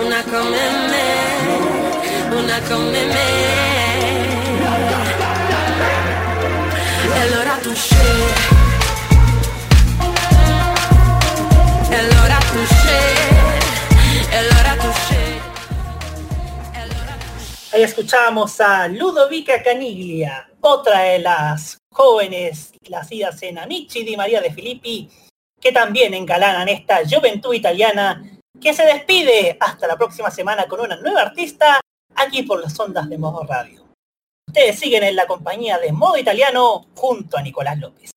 Una 0.06 0.24
come 0.24 0.65
me, 0.90 2.36
una 2.36 2.61
come 2.68 3.06
me. 3.06 3.30
E 7.14 7.19
allora 7.22 7.57
tu 7.61 7.74
scegli. 7.74 8.57
Ahí 17.78 17.84
escuchamos 17.84 18.60
a 18.60 18.88
Ludovica 18.88 19.61
Caniglia, 19.61 20.49
otra 20.61 21.02
de 21.02 21.19
las 21.19 21.78
jóvenes 21.91 22.74
nacidas 22.90 23.44
en 23.44 23.60
Amici 23.60 24.03
di 24.03 24.18
María 24.18 24.41
de 24.41 24.52
Filippi, 24.52 25.07
que 25.61 25.72
también 25.72 26.15
engalanan 26.15 26.68
esta 26.69 27.02
juventud 27.07 27.53
italiana, 27.53 28.36
que 28.61 28.73
se 28.73 28.84
despide 28.84 29.57
hasta 29.59 29.88
la 29.88 29.97
próxima 29.97 30.31
semana 30.31 30.67
con 30.67 30.79
una 30.79 30.95
nueva 30.97 31.21
artista 31.21 31.79
aquí 32.15 32.43
por 32.43 32.61
las 32.61 32.79
ondas 32.79 33.09
de 33.09 33.17
Modo 33.17 33.43
Radio. 33.43 33.85
Ustedes 34.47 34.79
siguen 34.79 35.03
en 35.03 35.15
la 35.15 35.27
compañía 35.27 35.77
de 35.77 35.91
Modo 35.91 36.17
Italiano 36.17 36.88
junto 36.95 37.38
a 37.38 37.41
Nicolás 37.41 37.77
López. 37.79 38.11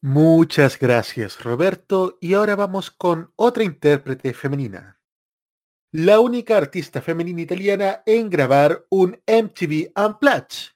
Muchas 0.00 0.78
gracias, 0.78 1.42
Roberto. 1.42 2.18
Y 2.20 2.34
ahora 2.34 2.54
vamos 2.54 2.90
con 2.90 3.32
otra 3.36 3.64
intérprete 3.64 4.32
femenina. 4.32 4.94
la 5.90 6.20
única 6.20 6.56
artista 6.56 7.00
femenina 7.00 7.40
italiana 7.40 8.02
en 8.04 8.28
grabar 8.28 8.84
un 8.90 9.18
MTV 9.26 9.90
Unplugged. 9.96 10.72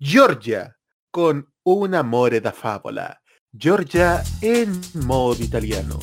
Giorgia, 0.00 0.76
con 1.12 1.52
Un 1.64 1.94
amore 1.94 2.40
da 2.40 2.52
favola. 2.52 3.20
Giorgia 3.52 4.22
en 4.42 4.80
modo 5.06 5.42
italiano. 5.42 5.98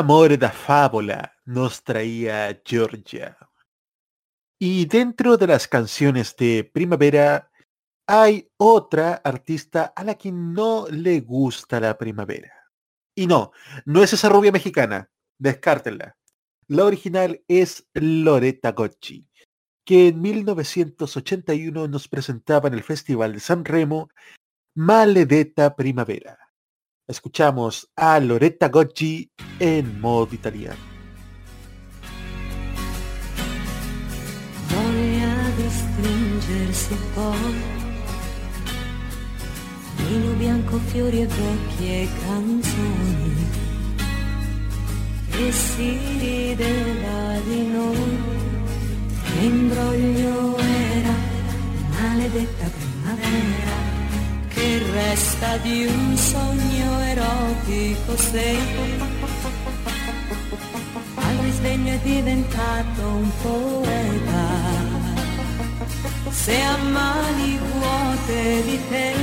Amor 0.00 0.38
da 0.38 0.50
fábula 0.50 1.36
nos 1.44 1.84
traía 1.84 2.58
Georgia. 2.64 3.36
Y 4.58 4.86
dentro 4.86 5.36
de 5.36 5.46
las 5.46 5.68
canciones 5.68 6.34
de 6.36 6.64
primavera 6.64 7.50
hay 8.06 8.50
otra 8.56 9.20
artista 9.22 9.92
a 9.94 10.02
la 10.02 10.14
que 10.14 10.32
no 10.32 10.86
le 10.90 11.20
gusta 11.20 11.80
la 11.80 11.98
primavera. 11.98 12.52
Y 13.14 13.26
no, 13.26 13.52
no 13.84 14.02
es 14.02 14.14
esa 14.14 14.30
rubia 14.30 14.50
mexicana, 14.50 15.10
descártenla. 15.38 16.16
La 16.66 16.86
original 16.86 17.42
es 17.46 17.86
Loretta 17.92 18.72
Gocci, 18.72 19.28
que 19.84 20.08
en 20.08 20.22
1981 20.22 21.88
nos 21.88 22.08
presentaba 22.08 22.68
en 22.68 22.74
el 22.74 22.82
Festival 22.82 23.34
de 23.34 23.40
San 23.40 23.66
Remo 23.66 24.08
Maledetta 24.74 25.76
Primavera. 25.76 26.49
Escuchamos 27.10 27.90
a 27.96 28.20
Loretta 28.20 28.68
Gocci 28.68 29.28
en 29.58 30.00
modo 30.00 30.32
italiano. 30.32 30.78
voglia 34.68 35.34
di 35.56 35.68
stringersi 35.68 36.96
poi 37.14 37.54
vino 39.96 40.32
bianco, 40.34 40.78
fiori 40.78 41.22
e 41.22 41.26
vecchie 41.26 42.08
canzoni. 42.24 43.46
E 45.32 45.50
si 45.50 45.98
rideva 46.20 47.40
di 47.44 47.66
noi. 47.66 48.18
Che 49.24 49.44
imbroglio 49.44 50.58
era 50.58 51.14
maledetta 51.90 52.70
primavera 52.70 53.99
che 54.60 54.82
resta 54.92 55.56
di 55.58 55.86
un 55.86 56.16
sogno 56.16 57.00
erotico 57.00 58.16
se 58.16 58.58
al 61.14 61.36
risveglio 61.42 61.92
è 61.92 61.98
diventato 62.02 63.00
un 63.06 63.30
poeta. 63.42 64.48
Se 66.28 66.60
a 66.60 66.76
mani 66.76 67.58
vuote 67.72 68.62
di 68.64 68.78
te 68.90 69.14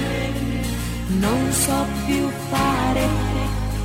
non 1.19 1.51
so 1.51 1.85
più 2.05 2.29
fare 2.49 3.07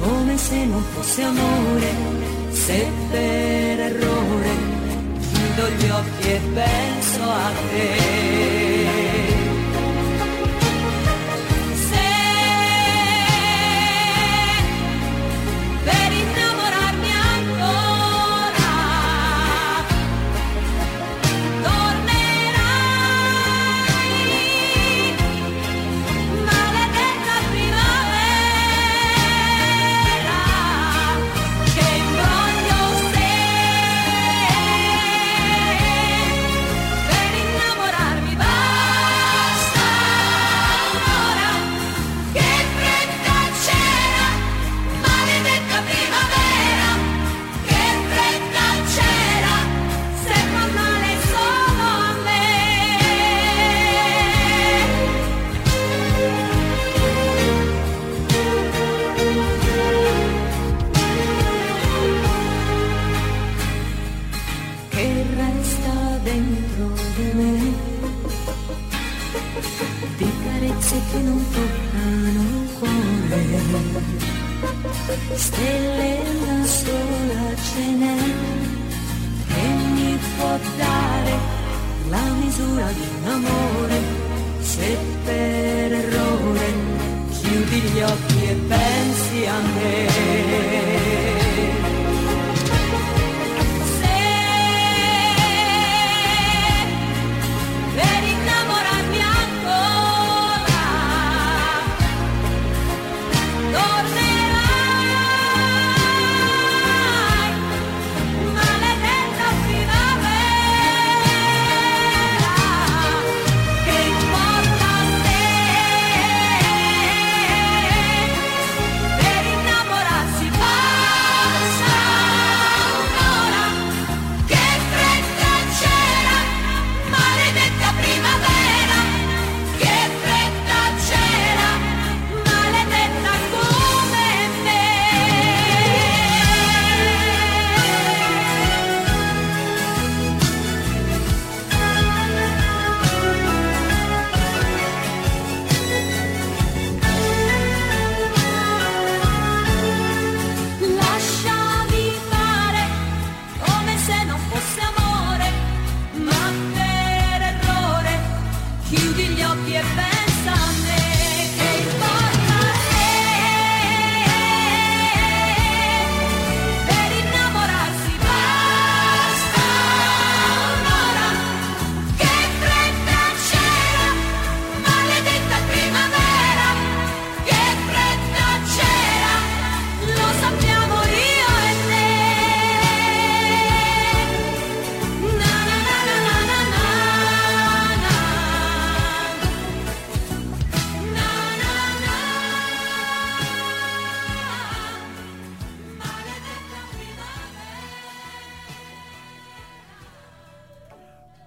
come 0.00 0.36
se 0.36 0.64
non 0.64 0.82
fosse 0.94 1.22
amore 1.22 1.90
se 2.50 2.86
per 3.10 3.80
errore 3.90 4.52
chiudo 5.32 5.68
gli 5.76 5.88
occhi 5.88 6.28
e 6.28 6.40
penso 6.54 7.22
a 7.22 7.50
te 7.70 8.91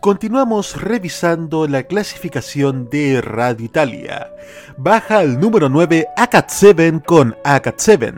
Continuamos 0.05 0.79
revisando 0.79 1.67
la 1.67 1.81
clasificación 1.81 2.91
de 2.91 3.21
Radio 3.21 3.65
Italia. 3.65 4.31
Baja 4.77 5.17
al 5.17 5.39
número 5.39 5.67
9 5.67 6.09
Akat 6.15 6.47
7 6.47 7.01
con 7.03 7.35
Akat 7.43 7.79
7. 7.79 8.13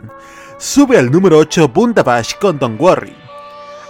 Sube 0.58 0.98
al 0.98 1.10
número 1.10 1.38
8 1.38 1.66
Bundabash 1.68 2.34
con 2.38 2.58
Don't 2.58 2.78
Worry. 2.78 3.16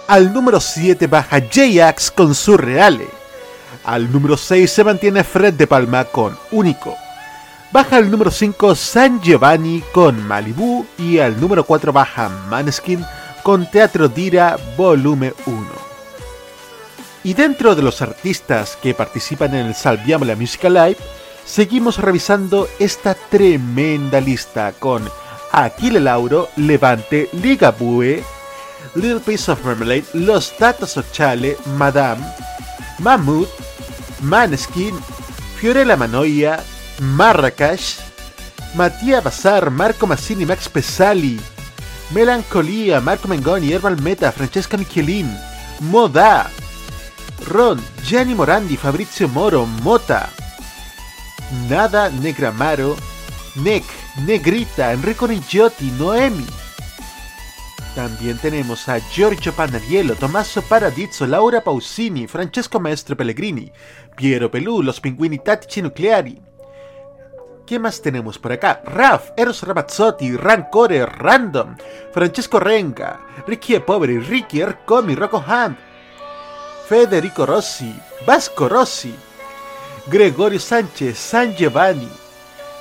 Al 0.07 0.31
número 0.31 0.61
7 0.61 1.07
baja 1.07 1.41
J-Ax 1.41 2.11
con 2.11 2.33
Surreale. 2.33 3.09
Al 3.83 4.09
número 4.09 4.37
6 4.37 4.71
se 4.71 4.83
mantiene 4.85 5.25
Fred 5.25 5.55
de 5.55 5.67
Palma 5.67 6.05
con 6.05 6.37
Único. 6.51 6.95
Baja 7.73 7.97
al 7.97 8.09
número 8.09 8.31
5 8.31 8.75
San 8.75 9.19
Giovanni 9.19 9.83
con 9.91 10.25
Malibu 10.25 10.85
y 10.97 11.19
al 11.19 11.37
número 11.37 11.65
4 11.65 11.91
baja 11.91 12.29
Maneskin 12.49 13.03
con 13.43 13.69
Teatro 13.69 14.07
Dira 14.07 14.57
Volumen 14.77 15.33
1. 15.45 15.78
Y 17.29 17.35
dentro 17.35 17.75
de 17.75 17.83
los 17.83 18.01
artistas 18.01 18.75
que 18.81 18.95
participan 18.95 19.53
en 19.53 19.67
el 19.67 19.75
Salviamo 19.75 20.25
la 20.25 20.35
Musica 20.35 20.67
Live, 20.67 20.97
seguimos 21.45 21.99
revisando 21.99 22.67
esta 22.79 23.13
tremenda 23.13 24.19
lista 24.19 24.73
con 24.79 25.07
Aquile 25.51 25.99
Lauro, 25.99 26.49
Levante, 26.55 27.29
Ligabue, 27.33 28.23
Little 28.95 29.19
Piece 29.19 29.51
of 29.51 29.63
Marmalade, 29.63 30.05
Los 30.15 30.57
Tata 30.57 30.87
Sociale, 30.87 31.55
Madame, 31.77 32.25
Mahmood, 32.97 33.47
Maneskin, 34.21 34.95
Fiorella 35.59 35.95
Manoia, 35.95 36.63
Marrakech, 36.99 37.99
Mattia 38.73 39.21
Bazar, 39.21 39.69
Marco 39.69 40.07
Massini, 40.07 40.47
Max 40.47 40.67
Pesali, 40.67 41.39
Melancolía, 42.09 42.99
Marco 42.99 43.27
Mengoni, 43.27 43.71
Herbal 43.71 44.01
Meta, 44.01 44.31
Francesca 44.31 44.77
Michelin, 44.77 45.31
Moda, 45.79 46.49
Ron, 47.45 47.83
Gianni 48.03 48.35
Morandi, 48.35 48.77
Fabrizio 48.77 49.27
Moro, 49.27 49.65
Mota, 49.65 50.29
Nada 51.67 52.09
Negramaro, 52.09 52.95
Nick, 53.55 53.85
Negrita, 54.25 54.91
Enrico 54.91 55.27
Niggiotti, 55.27 55.91
Noemi. 55.97 56.45
También 57.95 58.37
tenemos 58.37 58.87
a 58.87 58.99
Giorgio 59.09 59.51
Panariello, 59.53 60.15
Tommaso 60.15 60.61
Paradizzo, 60.61 61.25
Laura 61.25 61.61
Pausini, 61.61 62.27
Francesco 62.27 62.79
Maestro 62.79 63.17
Pellegrini, 63.17 63.71
Piero 64.15 64.49
Pelù, 64.49 64.81
Los 64.81 65.01
Pinguini 65.01 65.39
Tattici 65.39 65.81
Nucleari. 65.81 66.39
¿Qué 67.65 67.77
más 67.77 68.01
tenemos 68.01 68.39
por 68.39 68.51
acá? 68.51 68.81
Raf, 68.85 69.31
Eros 69.35 69.63
Ramazzotti, 69.63 70.35
Rancore, 70.35 71.05
Random, 71.05 71.75
Francesco 72.11 72.59
Renga, 72.59 73.19
Ricky 73.45 73.75
e 73.75 73.81
Poveri, 73.81 74.19
Ricky 74.19 74.61
Ercomi, 74.61 75.13
Rocco 75.13 75.43
Hunt, 75.45 75.77
Federico 76.89 77.45
Rossi, 77.45 77.95
Vasco 78.25 78.67
Rossi, 78.67 79.15
Gregorio 80.05 80.57
Sánchez, 80.57 81.15
San 81.19 81.53
Giovanni, 81.53 82.09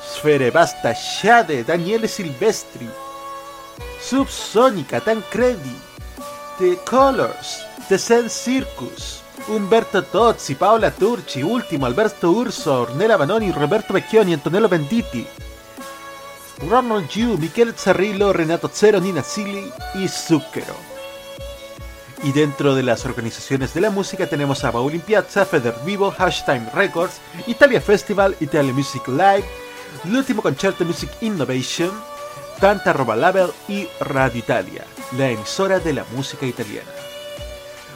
Sfere 0.00 0.50
Basta, 0.50 0.94
Shade, 0.94 1.62
Daniele 1.62 2.08
Silvestri, 2.08 2.88
Subsonica, 4.00 5.02
Tancredi, 5.02 5.78
The 6.56 6.78
Colors, 6.84 7.66
The 7.86 7.98
Zen 7.98 8.30
Circus, 8.30 9.20
Umberto 9.48 10.02
Tozzi, 10.02 10.54
Paola 10.54 10.90
Turci, 10.90 11.42
Ultimo, 11.42 11.84
Alberto 11.84 12.30
Urso, 12.30 12.72
Ornella 12.72 13.16
Vanoni, 13.16 13.50
Roberto 13.50 13.92
Vecchioni, 13.92 14.32
Antonello 14.32 14.68
Venditti, 14.68 15.26
Ronald 16.66 17.10
Yu, 17.10 17.36
Michele 17.36 17.74
Zarrillo, 17.76 18.32
Renato 18.32 18.70
Zero, 18.72 19.00
Nina 19.00 19.22
Silly 19.22 19.70
y 19.96 20.08
Zucchero. 20.08 20.87
Y 22.22 22.32
dentro 22.32 22.74
de 22.74 22.82
las 22.82 23.04
organizaciones 23.04 23.74
de 23.74 23.80
la 23.80 23.90
música 23.90 24.26
tenemos 24.26 24.64
a 24.64 24.70
Baul 24.70 24.94
in 24.94 25.00
Piazza, 25.00 25.44
Feder 25.44 25.74
Vivo, 25.84 26.10
Hashtime 26.10 26.68
Records, 26.74 27.20
Italia 27.46 27.80
Festival, 27.80 28.36
Italia 28.40 28.72
Music 28.72 29.06
Live, 29.06 29.44
L'Ultimo 30.04 30.42
Concerto 30.42 30.84
Music 30.84 31.10
Innovation, 31.20 31.90
Tanta 32.60 32.92
Roba 32.92 33.14
Label 33.14 33.50
y 33.68 33.86
Radio 34.00 34.38
Italia, 34.38 34.84
la 35.16 35.30
emisora 35.30 35.78
de 35.78 35.92
la 35.92 36.04
música 36.14 36.44
italiana. 36.44 36.90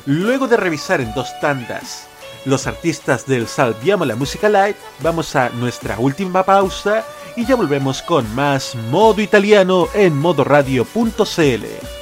Luego 0.07 0.47
de 0.47 0.57
revisar 0.57 1.01
en 1.01 1.13
dos 1.15 1.29
tandas 1.41 2.07
los 2.45 2.67
artistas 2.67 3.27
del 3.27 3.47
Salviamo 3.47 4.05
la 4.05 4.17
Música 4.17 4.49
Live, 4.49 4.77
vamos 5.01 5.35
a 5.37 5.49
nuestra 5.51 5.99
última 5.99 6.45
pausa 6.45 7.05
y 7.37 7.47
ya 7.47 7.55
volvemos 7.55 8.03
con 8.03 8.33
más 8.35 8.75
modo 8.91 9.21
italiano 9.21 9.89
en 9.95 10.17
modoradio.cl. 10.17 12.02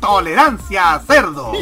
Tolerancia 0.00 1.00
Cerdo. 1.06 1.52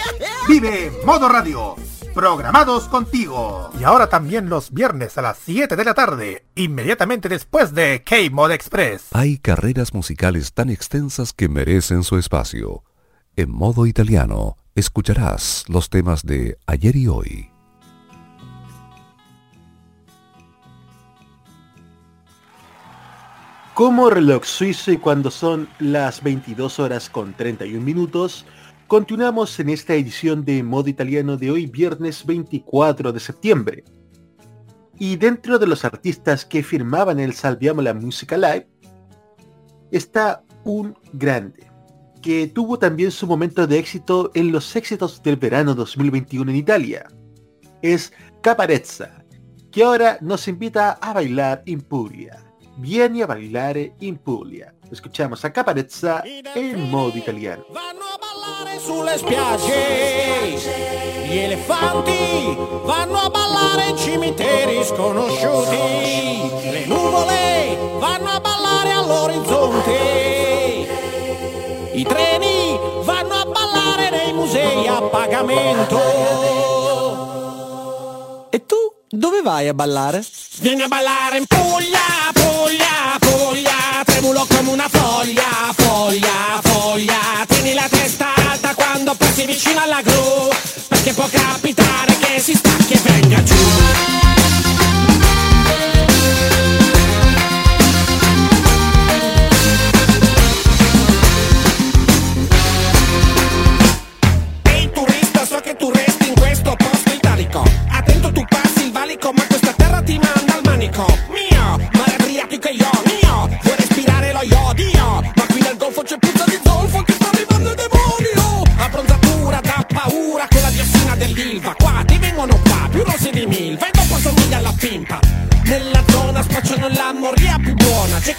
Vive 0.48 0.92
Modo 1.04 1.28
Radio. 1.28 1.76
Programados 2.14 2.84
contigo. 2.84 3.70
Y 3.78 3.84
ahora 3.84 4.08
también 4.08 4.48
los 4.48 4.72
viernes 4.72 5.18
a 5.18 5.22
las 5.22 5.38
7 5.44 5.74
de 5.74 5.84
la 5.84 5.94
tarde, 5.94 6.46
inmediatamente 6.54 7.28
después 7.28 7.74
de 7.74 8.02
K-Mod 8.04 8.52
Express. 8.52 9.06
Hay 9.12 9.38
carreras 9.38 9.94
musicales 9.94 10.52
tan 10.52 10.70
extensas 10.70 11.32
que 11.32 11.48
merecen 11.48 12.04
su 12.04 12.16
espacio. 12.16 12.84
En 13.36 13.50
modo 13.50 13.86
italiano, 13.86 14.56
escucharás 14.74 15.64
los 15.68 15.90
temas 15.90 16.22
de 16.24 16.56
ayer 16.66 16.94
y 16.94 17.08
hoy. 17.08 17.53
Como 23.74 24.08
reloj 24.08 24.44
suizo 24.44 24.92
y 24.92 24.98
cuando 24.98 25.32
son 25.32 25.68
las 25.80 26.22
22 26.22 26.78
horas 26.78 27.10
con 27.10 27.34
31 27.34 27.84
minutos, 27.84 28.46
continuamos 28.86 29.58
en 29.58 29.68
esta 29.68 29.94
edición 29.94 30.44
de 30.44 30.62
modo 30.62 30.88
italiano 30.88 31.36
de 31.36 31.50
hoy 31.50 31.66
viernes 31.66 32.24
24 32.24 33.12
de 33.12 33.18
septiembre. 33.18 33.82
Y 34.96 35.16
dentro 35.16 35.58
de 35.58 35.66
los 35.66 35.84
artistas 35.84 36.44
que 36.44 36.62
firmaban 36.62 37.18
el 37.18 37.32
Salviamo 37.34 37.82
la 37.82 37.94
Musica 37.94 38.36
Live, 38.36 38.68
está 39.90 40.44
un 40.62 40.96
grande, 41.12 41.66
que 42.22 42.46
tuvo 42.46 42.78
también 42.78 43.10
su 43.10 43.26
momento 43.26 43.66
de 43.66 43.80
éxito 43.80 44.30
en 44.34 44.52
los 44.52 44.76
éxitos 44.76 45.20
del 45.20 45.34
verano 45.34 45.74
2021 45.74 46.48
en 46.48 46.56
Italia. 46.56 47.08
Es 47.82 48.12
Caparezza, 48.40 49.24
que 49.72 49.82
ahora 49.82 50.16
nos 50.20 50.46
invita 50.46 50.92
a 50.92 51.12
bailar 51.12 51.64
in 51.66 51.80
Puglia. 51.80 52.43
Vieni 52.76 53.22
a 53.22 53.26
bailare 53.26 53.94
in 54.00 54.18
Puglia. 54.22 54.72
Escuchamos 54.90 55.44
a 55.44 55.50
Caparezza 55.50 56.22
en 56.54 56.90
modo 56.90 57.16
italiano. 57.16 57.64
sulle 58.84 59.16
spiagge 59.16 60.58
gli 61.26 61.36
elefanti 61.38 62.54
vanno 62.84 63.18
a 63.18 63.30
ballare 63.30 63.88
in 63.88 63.96
cimiteri 63.96 64.84
sconosciuti 64.84 66.70
le 66.70 66.84
nuvole 66.84 67.78
vanno 67.98 68.28
a 68.28 68.40
ballare 68.40 68.90
all'orizzonte 68.90 69.96
i 71.92 72.02
treni 72.04 72.78
vanno 73.04 73.34
a 73.34 73.46
ballare 73.46 74.10
nei 74.10 74.34
musei 74.34 74.86
a 74.86 75.00
pagamento 75.00 76.63
dove 79.18 79.42
vai 79.42 79.68
a 79.68 79.74
ballare? 79.74 80.24
vieni 80.60 80.82
a 80.82 80.88
ballare 80.88 81.38
in 81.38 81.46
Puglia 81.46 82.32
Puglia 82.32 83.18
Puglia 83.18 84.02
tremulo 84.04 84.46
come 84.48 84.70
una 84.70 84.88
foglia 84.88 85.72
foglia 85.74 86.60
foglia 86.62 87.44
tieni 87.48 87.74
la 87.74 87.86
testa 87.88 88.34
alta 88.50 88.74
quando 88.74 89.14
passi 89.14 89.44
vicino 89.44 89.80
alla 89.80 90.00
gru 90.02 90.48
perché 90.88 91.12
può 91.12 91.26
capitare 91.30 92.16
che 92.18 92.40
si 92.40 92.54
stacchi 92.54 92.92
e 92.94 93.00
venga 93.02 93.42
giù 93.42 93.83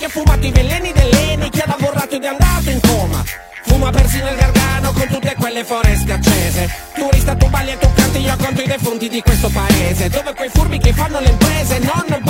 chi 0.06 0.20
ha 0.20 0.22
fumato 0.22 0.46
i 0.46 0.52
veleni 0.52 0.92
dell'Eni 0.92 1.50
Chi 1.50 1.60
ha 1.62 1.66
lavorato 1.68 2.16
ed 2.16 2.24
è 2.24 2.28
andato 2.28 2.70
in 2.70 2.80
coma. 2.82 3.24
Fuma 3.66 3.90
persino 3.90 4.30
il 4.30 4.36
gargano 4.36 4.92
con 4.92 5.08
tutte 5.08 5.36
quelle 5.38 5.64
foreste 5.64 6.12
accese. 6.12 6.70
Turista 6.94 7.36
tu 7.36 7.48
balli 7.50 7.72
e 7.72 7.78
tu 7.78 7.92
canti 7.94 8.20
io 8.20 8.36
conto 8.38 8.62
i 8.62 8.68
defunti 8.68 9.10
di 9.10 9.22
questo 9.22 9.50
paese 9.50 10.10
Dove 10.10 10.34
quei 10.34 10.50
furbi 10.50 10.78
che 10.78 10.94
fanno 10.94 11.20
le 11.20 11.30
imprese 11.30 11.80
non, 11.80 12.24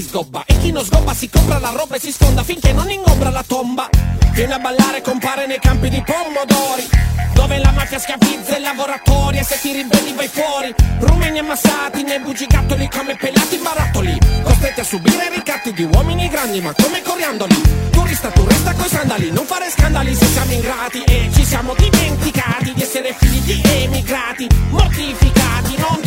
chi 0.00 0.08
sgobba. 0.08 0.44
E 0.46 0.58
chi 0.58 0.72
non 0.72 0.84
sgobba 0.84 1.14
si 1.14 1.28
compra 1.28 1.58
la 1.58 1.70
roba 1.70 1.96
e 1.96 2.00
si 2.00 2.10
sfonda 2.10 2.42
finché 2.42 2.72
non 2.72 2.90
ingombra 2.90 3.30
la 3.30 3.44
tomba. 3.46 3.88
Viene 4.32 4.54
a 4.54 4.58
ballare, 4.58 5.02
compare 5.02 5.46
nei 5.46 5.58
campi 5.58 5.88
di 5.90 6.02
pomodori. 6.02 6.88
Dove 7.34 7.58
la 7.58 7.70
mafia 7.72 7.98
schiavizza 7.98 8.56
i 8.56 8.60
lavoratori 8.60 9.38
e 9.38 9.44
se 9.44 9.58
ti 9.60 9.72
ribelli 9.72 10.12
vai 10.14 10.28
fuori. 10.28 10.74
Rumeni 11.00 11.38
ammassati 11.38 12.02
nei 12.02 12.20
bugigattoli 12.20 12.88
come 12.88 13.16
pelati 13.16 13.56
barattoli. 13.58 14.18
Costretti 14.42 14.80
a 14.80 14.84
subire 14.84 15.30
ricatti 15.34 15.72
di 15.72 15.84
uomini 15.84 16.28
grandi 16.28 16.60
ma 16.60 16.72
come 16.72 17.02
coriandoli. 17.02 17.88
Turista, 17.90 18.30
tu 18.30 18.44
resta 18.46 18.72
coi 18.74 18.88
sandali, 18.88 19.30
non 19.30 19.44
fare 19.44 19.70
scandali 19.70 20.14
se 20.14 20.26
siamo 20.26 20.52
ingrati 20.52 21.02
e 21.04 21.30
ci 21.32 21.44
siamo 21.44 21.74
dimenticati 21.74 22.72
di 22.74 22.82
essere 22.82 23.14
figli 23.18 23.60
di 23.60 23.62
emigrati, 23.64 24.46
mortificati, 24.70 25.29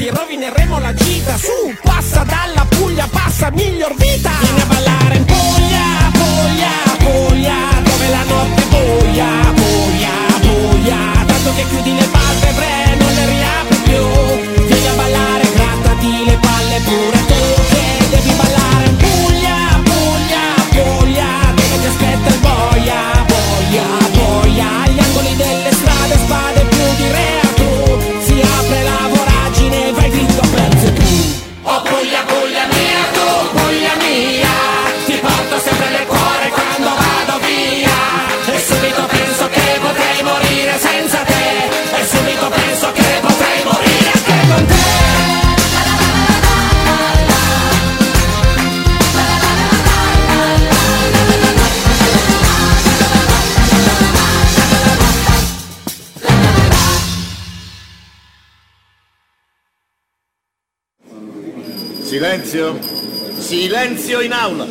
ti 0.03 0.09
rovineremo 0.09 0.80
la 0.80 0.93
gita. 0.93 1.38
Su, 1.38 1.73
passa 1.81 2.23
dalla 2.23 2.65
Puglia, 2.67 3.07
passa 3.09 3.49
miglior 3.51 3.95
vita. 3.95 4.31
Vieni 4.41 4.59
a 4.59 4.65
ballare 4.65 5.15
in 5.15 5.23
Puglia, 5.25 6.11
Puglia, 6.11 6.71
Puglia, 6.97 7.55
dove 7.84 8.09
la 8.09 8.23
notte 8.23 8.61
è 8.61 8.65
buia, 8.67 9.53
buia, 9.53 10.11
buia. 10.41 10.97
Tanto 11.25 11.53
che 11.55 11.65
chiudi 11.69 11.95
le 11.95 12.02
Silenzio 64.14 64.22
in 64.22 64.31
aula. 64.31 64.65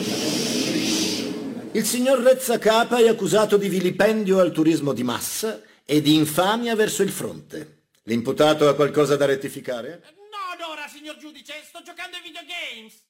Il 1.72 1.84
signor 1.84 2.20
Rezzacapa 2.20 2.98
è 2.98 3.08
accusato 3.08 3.56
di 3.56 3.68
vilipendio 3.68 4.38
al 4.38 4.52
turismo 4.52 4.92
di 4.92 5.02
massa 5.02 5.60
e 5.84 6.00
di 6.00 6.14
infamia 6.14 6.76
verso 6.76 7.02
il 7.02 7.10
fronte. 7.10 7.88
L'imputato 8.04 8.68
ha 8.68 8.74
qualcosa 8.74 9.16
da 9.16 9.24
rettificare? 9.24 10.02
No, 10.30 10.70
ora, 10.70 10.86
signor 10.86 11.16
giudice, 11.16 11.54
sto 11.64 11.82
giocando 11.82 12.16
ai 12.16 12.22
videogames. 12.22 13.04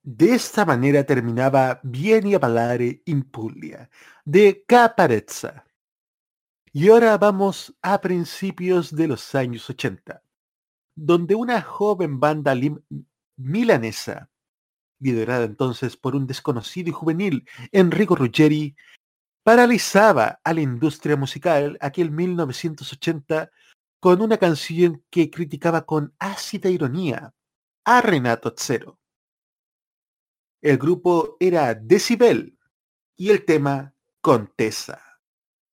De 0.00 0.32
esta 0.32 0.64
manera 0.64 1.04
terminaba 1.04 1.78
Vieni 1.84 2.34
a 2.34 2.38
ballare 2.38 3.02
in 3.04 3.30
Puglia, 3.30 3.88
de 4.24 4.64
Caparezza. 4.66 5.64
Y 6.72 6.88
ahora 6.88 7.16
vamos 7.18 7.72
a 7.82 8.00
principios 8.00 8.94
de 8.94 9.06
los 9.06 9.34
años 9.34 9.68
80, 9.70 10.22
donde 10.94 11.34
una 11.34 11.62
joven 11.62 12.18
banda 12.18 12.54
lim- 12.54 12.82
milanesa, 13.36 14.28
liderada 14.98 15.44
entonces 15.44 15.96
por 15.96 16.16
un 16.16 16.26
desconocido 16.26 16.90
y 16.90 16.92
juvenil 16.92 17.48
Enrico 17.72 18.16
Ruggeri, 18.16 18.76
paralizaba 19.42 20.40
a 20.42 20.52
la 20.52 20.60
industria 20.60 21.16
musical 21.16 21.78
aquel 21.80 22.10
1980 22.10 23.50
con 24.00 24.20
una 24.20 24.38
canción 24.38 25.04
que 25.10 25.30
criticaba 25.30 25.86
con 25.86 26.14
ácida 26.18 26.68
ironía 26.68 27.32
a 27.84 28.00
Renato 28.00 28.52
Zero. 28.56 28.98
El 30.60 30.78
grupo 30.78 31.36
era 31.38 31.74
Decibel 31.74 32.58
y 33.16 33.30
el 33.30 33.44
tema 33.44 33.94
Contessa. 34.20 35.00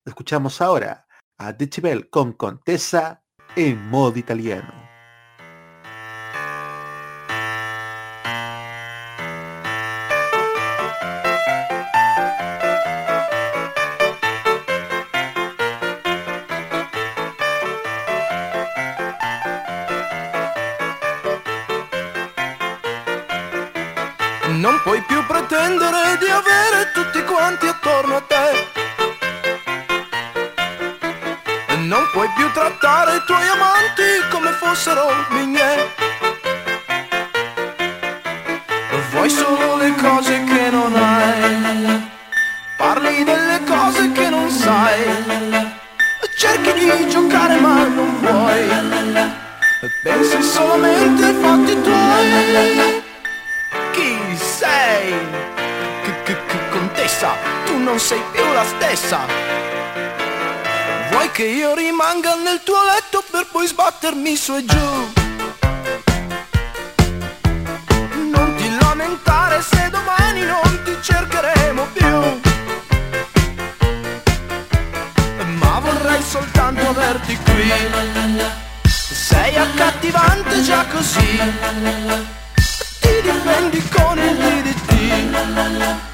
Escuchamos 0.06 0.62
ahora 0.62 1.08
a 1.38 1.54
Decibel 1.54 2.10
con 2.10 2.34
Contessa 2.34 3.24
en 3.56 3.90
modo 3.90 4.20
italiano. 4.20 4.93
Pretendere 25.74 26.18
di 26.18 26.30
avere 26.30 26.92
tutti 26.94 27.24
quanti 27.24 27.68
attorno 27.68 28.16
a 28.18 28.22
te. 28.22 28.68
E 31.68 31.76
Non 31.78 32.08
puoi 32.12 32.30
più 32.36 32.52
trattare 32.52 33.18
i 33.18 33.24
tuoi 33.26 33.48
amanti 33.48 34.04
come 34.30 34.52
fossero 34.52 35.12
miei. 35.30 35.92
Vuoi 39.12 39.30
solo 39.30 39.78
le 39.78 39.94
cose 39.96 40.44
che 40.44 40.70
non 40.70 40.96
hai. 40.96 42.12
Parli 42.78 43.24
delle 43.24 43.62
cose 43.66 44.12
che 44.12 44.30
non 44.30 44.50
sai. 44.50 45.62
Cerchi 46.38 46.74
di 46.74 47.10
giocare 47.10 47.56
ma 47.60 47.84
non 47.88 48.20
vuoi. 48.20 48.68
Pensi 50.04 50.42
solamente 50.42 51.24
ai 51.24 51.34
fatti 51.42 51.82
tuoi. 51.82 53.02
Chi 53.92 54.38
sei? 54.38 55.53
Non 57.84 58.00
sei 58.00 58.22
più 58.32 58.44
la 58.54 58.64
stessa. 58.66 59.20
Vuoi 61.12 61.30
che 61.32 61.44
io 61.44 61.76
rimanga 61.76 62.36
nel 62.36 62.62
tuo 62.64 62.82
letto 62.84 63.24
per 63.30 63.48
poi 63.52 63.68
sbattermi 63.68 64.36
su 64.36 64.56
e 64.56 64.66
giù? 64.66 65.12
Non 68.32 68.56
ti 68.56 68.78
lamentare 68.80 69.62
se 69.62 69.90
domani 69.90 70.46
non 70.46 70.82
ti 70.86 70.98
cercheremo 71.02 71.88
più. 71.94 72.42
Ma 75.60 75.80
vorrei 75.80 76.22
soltanto 76.24 76.88
averti 76.88 77.38
qui. 77.44 77.72
Sei 78.88 79.56
accattivante 79.58 80.64
già 80.64 80.86
così 80.86 81.40
ti 83.00 83.22
difendi 83.22 83.90
con 83.90 84.18
il 84.18 84.36
DDT 84.38 86.13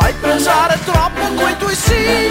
Fai 0.00 0.14
pensare 0.20 0.78
troppo 0.84 1.26
quei 1.34 1.56
tuoi 1.56 1.74
sì. 1.74 2.30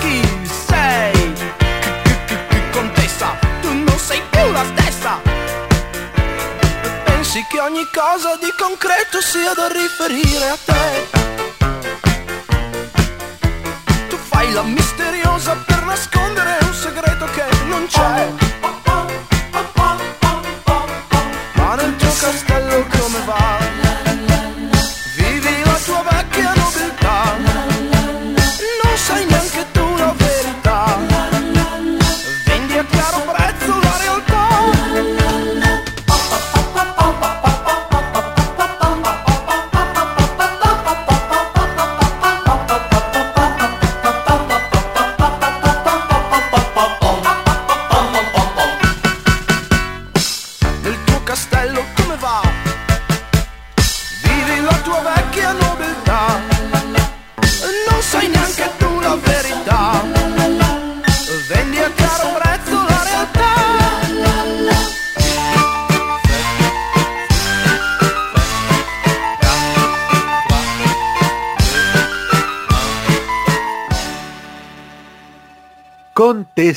Chi 0.00 0.48
sei? 0.66 1.32
Contessa, 2.72 3.38
tu 3.60 3.72
non 3.72 3.98
sei 3.98 4.20
più 4.30 4.50
la 4.50 4.64
stessa. 4.64 5.20
Pensi 7.04 7.46
che 7.48 7.60
ogni 7.60 7.86
cosa 7.94 8.36
di 8.40 8.52
concreto 8.58 9.20
sia 9.20 9.54
da 9.54 9.68
riferire 9.68 10.48
a 10.48 10.58
te 10.64 11.25
misteriosa 14.62 15.56
per 15.66 15.84
nascondere 15.84 16.56
un 16.62 16.72
segreto 16.72 17.26
che 17.26 17.44
non 17.68 17.86
c'è 17.86 18.45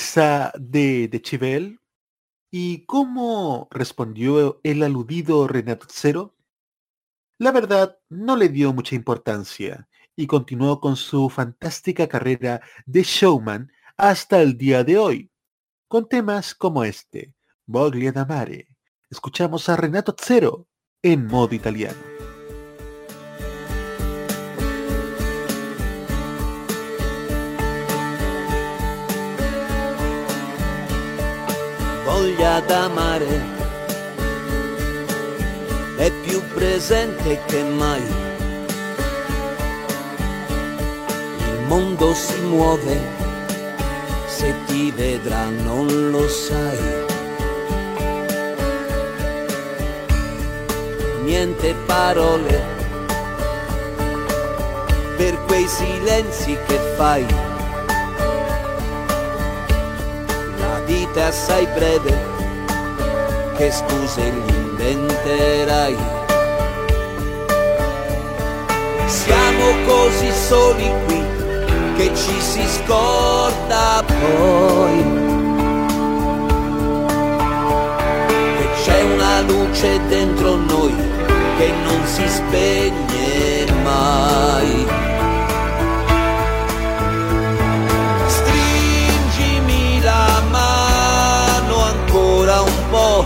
Contessa 0.10 0.52
de 0.58 1.08
Decibel. 1.08 1.80
¿Y 2.52 2.86
cómo 2.86 3.68
respondió 3.70 4.60
el 4.64 4.82
aludido 4.82 5.48
Renato 5.48 5.86
Zero? 5.88 6.36
La 7.38 7.52
verdad, 7.52 8.00
no 8.10 8.36
le 8.36 8.50
dio 8.50 8.74
mucha 8.74 8.96
importancia 8.96 9.88
y 10.16 10.26
continuó 10.26 10.80
con 10.80 10.96
su 10.96 11.30
fantástica 11.30 12.08
carrera 12.08 12.60
de 12.88 13.04
showman 13.04 13.72
hasta 13.98 14.42
el 14.42 14.58
día 14.58 14.84
de 14.84 14.98
hoy, 14.98 15.32
con 15.88 16.10
temas 16.10 16.56
como 16.56 16.84
este, 16.84 17.36
Voglia 17.68 18.12
da 18.12 18.26
Mare. 18.26 18.68
Escuchamos 19.12 19.70
a 19.70 19.76
Renato 19.76 20.16
Zero 20.20 20.68
en 21.04 21.28
modo 21.28 21.54
italiano. 21.54 22.09
Voglia 32.20 32.60
d'amare 32.60 33.58
è 35.96 36.12
più 36.26 36.42
presente 36.54 37.40
che 37.46 37.64
mai. 37.64 38.04
Il 41.38 41.60
mondo 41.68 42.14
si 42.14 42.42
muove, 42.42 43.00
se 44.28 44.54
ti 44.66 44.92
vedrà 44.92 45.46
non 45.64 46.10
lo 46.12 46.28
sai. 46.28 46.78
Niente 51.24 51.74
parole 51.86 52.64
per 55.16 55.40
quei 55.46 55.68
silenzi 55.68 56.58
che 56.68 56.80
fai. 56.98 57.49
È 61.20 61.24
assai 61.24 61.68
breve 61.74 62.18
che 63.58 63.70
scuse 63.72 64.22
gli 64.22 64.54
inventerai. 64.54 65.98
Siamo 69.06 69.66
così 69.86 70.32
soli 70.32 70.90
qui 71.06 71.22
che 71.98 72.16
ci 72.16 72.40
si 72.40 72.66
scorda 72.66 74.02
poi. 74.06 75.04
Che 78.58 78.68
c'è 78.82 79.02
una 79.04 79.42
luce 79.42 80.00
dentro 80.08 80.56
noi 80.56 80.96
che 81.58 81.70
non 81.84 82.02
si 82.06 82.26
spegne 82.30 83.66
mai. 83.84 85.09
Ancora 92.90 93.18
un 93.20 93.26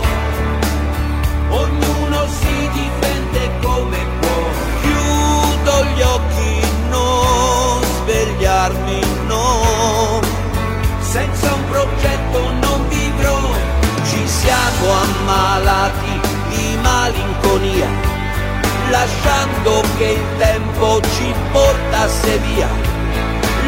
Ognuno 1.50 2.26
si 2.28 2.68
difende 2.72 3.50
come 3.62 3.98
può. 4.20 4.42
Chiudo 4.82 5.84
gli 5.94 6.02
occhi, 6.02 6.66
non 6.90 7.82
svegliarmi, 7.82 9.00
no. 9.26 10.20
Senza 11.00 11.52
un 11.52 11.64
progetto 11.70 12.50
non 12.60 12.88
vivrò. 12.88 13.40
Ci 14.08 14.26
siamo 14.26 14.92
ammalati 14.92 16.20
di 16.48 16.78
malinconia, 16.82 17.88
lasciando 18.90 19.82
che 19.96 20.04
il 20.04 20.38
tempo 20.38 21.00
ci 21.16 21.32
portasse 21.52 22.38
via. 22.38 22.68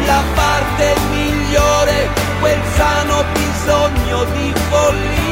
La 0.05 0.21
parte 0.35 0.95
migliore, 1.09 2.09
quel 2.39 2.59
sano 2.75 3.23
bisogno 3.33 4.23
di 4.35 4.53
follia, 4.69 5.26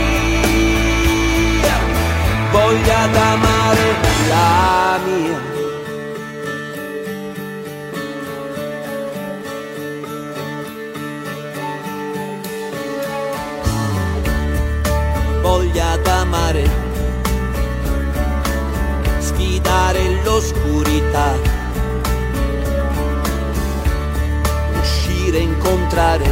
voglia 2.55 3.07
d'amare 3.07 3.87
la 4.29 4.99
mia. 5.05 5.39
Voglia 15.41 15.97
d'amare, 15.97 16.63
sfidare 19.19 20.21
l'oscurità, 20.23 21.29
uscire, 24.79 25.39
incontrare, 25.39 26.29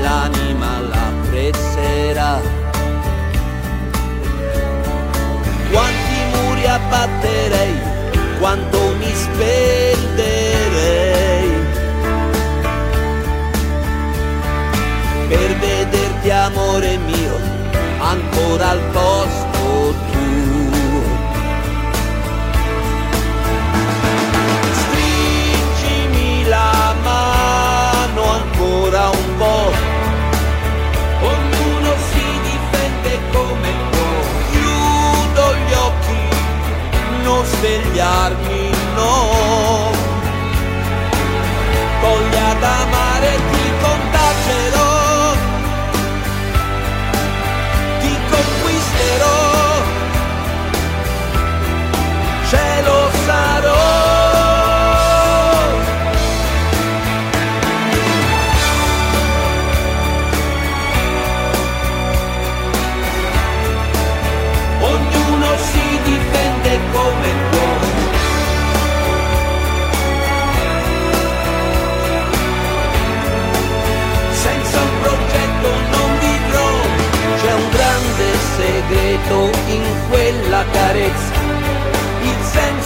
l'anima 0.00 0.80
l'apprezzerà. 0.80 2.63
Quanti 5.74 6.18
muri 6.36 6.64
abbatterei, 6.68 7.74
quanto 8.38 8.94
mi 9.00 9.12
spenderei. 9.12 10.22
Per 15.28 15.56
vederti 15.58 16.30
amore 16.30 16.96
mio 16.98 17.36
ancora 17.98 18.68
al 18.68 18.82
posto 18.92 19.43
darmi 38.24 38.63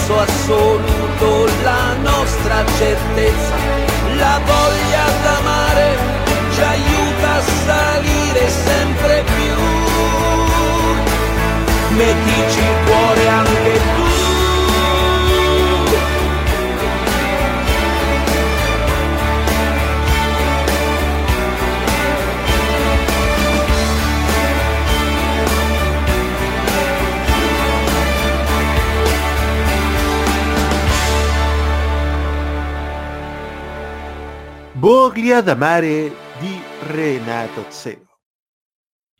senso 0.09 0.19
assoluto, 0.21 1.47
la 1.63 1.93
nostra 2.01 2.65
certezza, 2.79 3.55
la 4.17 4.41
voglia 4.45 5.05
d'amare 5.23 5.97
ci 6.55 6.61
aiuta 6.63 7.35
a 7.35 7.43
salire 7.67 8.49
sempre 8.49 9.23
più. 9.25 9.55
Mettici 11.97 12.59
il 12.59 12.77
cuore 12.87 13.29
anche 13.29 13.48
Voglia 35.09 35.41
d'amare 35.41 36.13
di 36.39 36.61
Renato 36.87 37.65
Zero. 37.71 38.21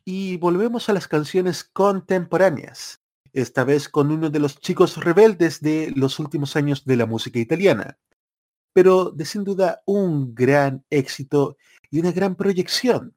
Y 0.03 0.37
volvemos 0.37 0.87
a 0.87 0.93
las 0.93 1.07
canciones 1.07 1.63
contemporáneas, 1.63 3.01
esta 3.33 3.63
vez 3.63 3.89
con 3.89 4.11
uno 4.11 4.29
de 4.29 4.37
los 4.37 4.59
chicos 4.59 4.97
rebeldes 4.97 5.61
de 5.61 5.91
los 5.95 6.19
últimos 6.19 6.55
años 6.55 6.85
de 6.85 6.95
la 6.95 7.07
música 7.07 7.39
italiana, 7.39 7.97
pero 8.71 9.09
de 9.09 9.25
sin 9.25 9.43
duda 9.43 9.81
un 9.87 10.35
gran 10.35 10.85
éxito 10.91 11.57
y 11.89 11.97
una 11.97 12.11
gran 12.11 12.35
proyección. 12.35 13.15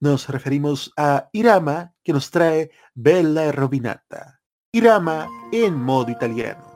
Nos 0.00 0.28
referimos 0.28 0.92
a 0.96 1.28
Irama, 1.32 1.94
que 2.02 2.12
nos 2.12 2.28
trae 2.28 2.72
Bella 2.92 3.52
Robinata. 3.52 4.40
Irama 4.72 5.28
en 5.52 5.76
modo 5.76 6.10
italiano. 6.10 6.73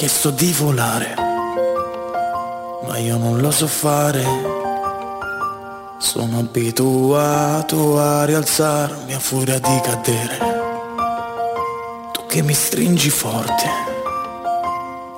Chiesto 0.00 0.30
di 0.30 0.50
volare, 0.52 1.14
ma 2.86 2.96
io 2.96 3.18
non 3.18 3.38
lo 3.38 3.50
so 3.50 3.66
fare. 3.66 4.24
Sono 5.98 6.38
abituato 6.38 8.00
a 8.00 8.24
rialzarmi 8.24 9.12
a 9.12 9.18
furia 9.18 9.58
di 9.58 9.80
cadere. 9.82 10.38
Tu 12.12 12.24
che 12.26 12.40
mi 12.40 12.54
stringi 12.54 13.10
forte, 13.10 13.68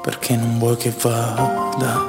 perché 0.02 0.34
non 0.34 0.58
vuoi 0.58 0.76
che 0.76 0.92
vada. 1.00 2.00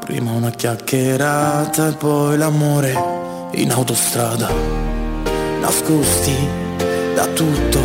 Prima 0.00 0.32
una 0.32 0.50
chiacchierata 0.50 1.90
e 1.90 1.92
poi 1.92 2.36
l'amore 2.36 3.50
in 3.52 3.70
autostrada. 3.70 4.50
Nascosti 5.60 6.36
da 7.14 7.24
tutto 7.26 7.78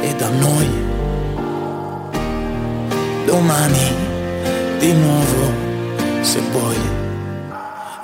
e 0.00 0.14
da 0.16 0.30
noi 0.30 0.87
domani 3.28 3.94
di 4.78 4.90
nuovo 4.94 5.52
se 6.22 6.40
vuoi. 6.50 6.80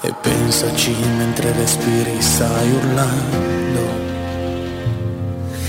E 0.03 0.15
pensaci 0.21 0.95
mentre 1.17 1.51
respiri 1.53 2.21
stai 2.21 2.71
urlando. 2.71 3.83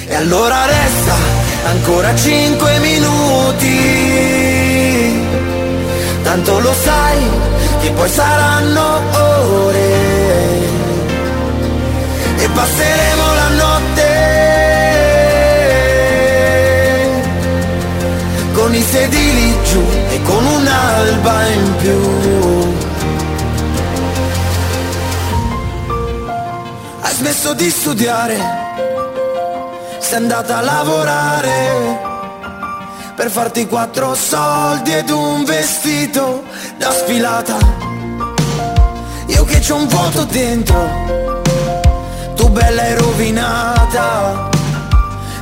E 0.07 0.13
allora 0.13 0.65
resta 0.65 1.15
ancora 1.67 2.13
cinque 2.15 2.79
minuti. 2.79 3.79
Tanto 6.23 6.59
lo 6.59 6.73
sai 6.73 7.23
che 7.81 7.91
poi 7.91 8.09
saranno 8.09 9.01
ore. 9.13 9.93
E 12.43 12.49
passeremo 12.49 13.33
la 13.33 13.49
notte 13.61 14.15
con 20.25 20.45
un'alba 20.45 21.47
in 21.47 21.75
più. 21.77 21.99
Hai 27.01 27.13
smesso 27.13 27.53
di 27.53 27.69
studiare, 27.69 28.37
sei 29.99 30.17
andata 30.17 30.57
a 30.57 30.61
lavorare 30.61 32.13
per 33.15 33.29
farti 33.29 33.65
quattro 33.67 34.13
soldi 34.13 34.93
ed 34.93 35.09
un 35.09 35.45
vestito 35.45 36.43
da 36.77 36.91
sfilata. 36.91 37.57
Io 39.27 39.45
che 39.45 39.59
c'ho 39.59 39.75
un 39.75 39.87
vuoto 39.87 40.25
dentro, 40.25 41.41
tu 42.35 42.49
bella 42.49 42.83
e 42.87 42.95
rovinata 42.95 44.49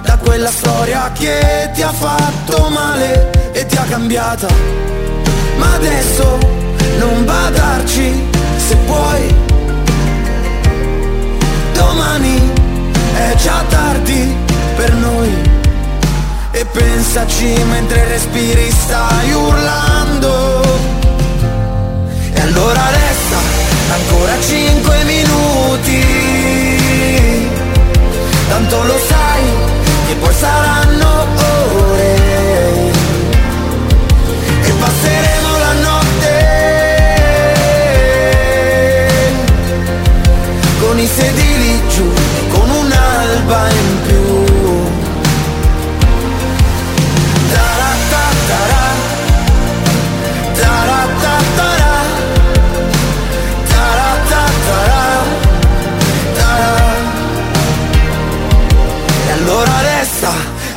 da 0.03 0.18
quella 0.18 0.51
storia 0.51 1.11
che 1.14 1.72
ti 1.73 1.81
ha 1.81 1.91
fatto 1.91 2.69
male 2.69 3.42
ti 3.65 3.76
ha 3.77 3.84
cambiata. 3.84 4.48
Ma 5.57 5.73
adesso 5.73 6.38
non 6.99 7.26
badarci 7.26 8.30
se 8.57 8.76
puoi. 8.85 9.35
Domani 11.73 12.52
è 13.15 13.35
già 13.35 13.64
tardi 13.69 14.35
per 14.76 14.94
noi. 14.94 15.52
E 16.52 16.65
pensaci 16.65 17.53
mentre 17.69 18.07
respiri 18.07 18.69
stai 18.72 19.31
urlando. 19.31 20.61
E 22.34 22.41
allora 22.41 22.81
resta 22.90 23.38
ancora 23.94 24.34
cinque 24.41 25.03
minuti. 25.03 26.02
Tanto 28.49 28.84
lo 28.84 28.98
sai 29.07 29.44
che 30.07 30.15
poi 30.15 30.34
saranno 30.34 31.22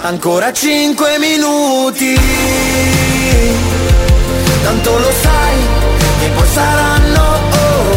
ancora 0.06 0.52
cinque 0.52 1.18
minuti. 1.18 2.14
Tanto 4.62 4.98
lo 4.98 5.10
sai 5.22 5.56
che 6.20 6.28
poi 6.28 6.48
saranno 6.52 7.40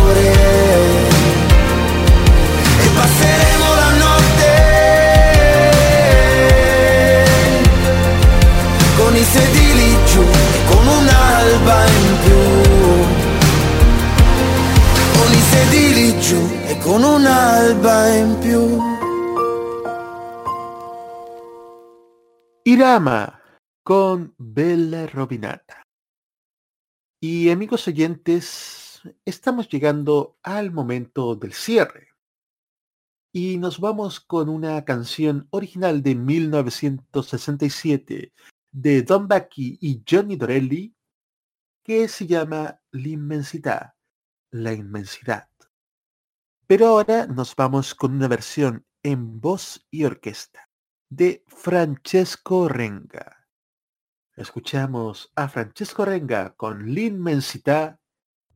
ore. 0.07 0.33
E 2.81 2.87
passeremo 2.95 3.75
la 3.75 3.91
notte 4.03 4.51
con 8.97 9.15
i 9.15 9.23
sedili 9.23 9.97
giù, 10.11 10.25
con 10.69 10.87
un'alba 10.87 11.85
in 11.85 12.17
più. 12.23 12.41
Con 15.19 15.31
i 15.31 15.43
sedili 15.51 16.19
giù 16.19 16.49
e 16.65 16.77
con 16.79 17.03
un'alba 17.03 18.07
in 18.07 18.37
più. 18.39 18.98
Irama 22.79 23.43
con 23.83 24.33
Bella 24.37 25.05
Robinata. 25.05 25.83
Y 27.19 27.49
amigos 27.49 27.85
oyentes, 27.89 29.01
estamos 29.25 29.67
llegando 29.67 30.37
al 30.43 30.71
momento 30.71 31.35
del 31.35 31.51
cierre. 31.51 32.13
Y 33.33 33.57
nos 33.57 33.81
vamos 33.81 34.21
con 34.21 34.47
una 34.47 34.85
canción 34.85 35.49
original 35.49 36.01
de 36.01 36.15
1967 36.15 38.31
de 38.71 39.01
Don 39.01 39.27
Bucky 39.27 39.77
y 39.81 40.01
Johnny 40.09 40.37
Dorelli 40.37 40.95
que 41.83 42.07
se 42.07 42.27
llama 42.27 42.79
L'Inmensidad, 42.91 43.91
la 44.51 44.71
inmensidad. 44.71 45.49
Pero 46.65 46.87
ahora 46.87 47.27
nos 47.27 47.57
vamos 47.57 47.93
con 47.93 48.13
una 48.13 48.29
versión 48.29 48.85
en 49.03 49.41
voz 49.41 49.85
y 49.91 50.05
orquesta 50.05 50.68
de 51.09 51.43
Francesco 51.47 52.69
Renga. 52.69 53.47
Escuchamos 54.35 55.31
a 55.35 55.49
Francesco 55.49 56.05
Renga 56.05 56.53
con 56.55 56.85
L'Inmensità 56.85 57.99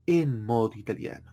en 0.05 0.45
modo 0.45 0.77
italiano. 0.77 1.32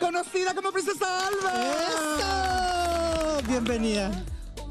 conocida 0.00 0.54
como 0.54 0.72
Princesa 0.72 1.28
Alba. 1.28 1.52
Bienvenida. 3.46 4.10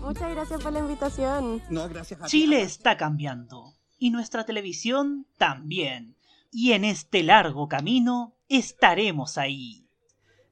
Muchas 0.01 0.31
gracias 0.31 0.61
por 0.61 0.73
la 0.73 0.79
invitación. 0.79 1.61
No, 1.69 1.87
gracias 1.87 2.21
a. 2.21 2.25
Chile 2.25 2.61
está 2.61 2.97
cambiando 2.97 3.75
y 3.97 4.09
nuestra 4.09 4.45
televisión 4.45 5.27
también. 5.37 6.17
Y 6.51 6.73
en 6.73 6.83
este 6.83 7.23
largo 7.23 7.67
camino 7.67 8.35
estaremos 8.49 9.37
ahí. 9.37 9.85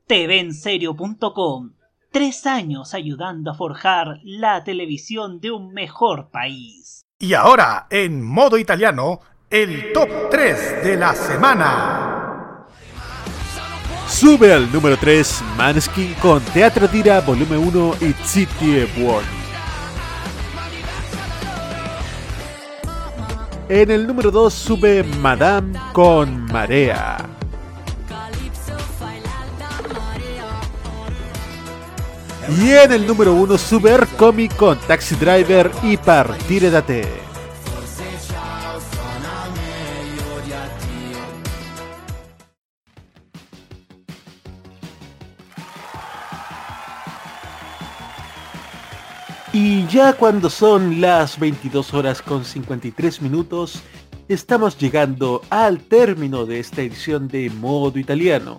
TVenserio.com 0.05 1.73
Tres 2.11 2.45
años 2.45 2.93
ayudando 2.93 3.51
a 3.51 3.55
forjar 3.55 4.19
la 4.23 4.63
televisión 4.63 5.41
de 5.41 5.51
un 5.51 5.73
mejor 5.73 6.29
país. 6.29 7.05
Y 7.19 7.33
ahora, 7.33 7.87
en 7.89 8.23
modo 8.23 8.57
italiano, 8.57 9.19
el 9.49 9.91
top 9.91 10.29
3 10.29 10.83
de 10.83 10.97
la 10.97 11.13
semana. 11.13 12.16
Sube 14.09 14.53
al 14.53 14.71
número 14.71 14.97
3 14.97 15.43
Maneskin 15.57 16.13
con 16.15 16.41
Teatro 16.41 16.87
Tira 16.87 17.21
Volumen 17.21 17.59
1 17.59 17.95
y 18.01 18.13
City 18.25 18.87
World. 18.97 19.27
En 23.69 23.91
el 23.91 24.07
número 24.07 24.31
2 24.31 24.53
sube 24.53 25.03
Madame 25.03 25.77
con 25.91 26.45
Marea. 26.45 27.17
Y 32.61 32.71
en 32.71 32.93
el 32.93 33.05
número 33.05 33.33
1 33.33 33.57
sube 33.57 33.91
Ercomi 33.91 34.47
con 34.47 34.79
Taxi 34.79 35.15
Driver 35.15 35.69
y 35.83 35.97
Partire 35.97 36.69
da 36.69 36.81
Y 49.59 49.87
ya 49.87 50.13
cuando 50.13 50.51
son 50.51 51.01
las 51.01 51.39
22 51.39 51.91
horas 51.95 52.21
con 52.21 52.45
53 52.45 53.23
minutos, 53.23 53.81
estamos 54.27 54.77
llegando 54.77 55.41
al 55.49 55.79
término 55.79 56.45
de 56.45 56.59
esta 56.59 56.83
edición 56.83 57.27
de 57.27 57.49
modo 57.49 57.97
italiano. 57.97 58.57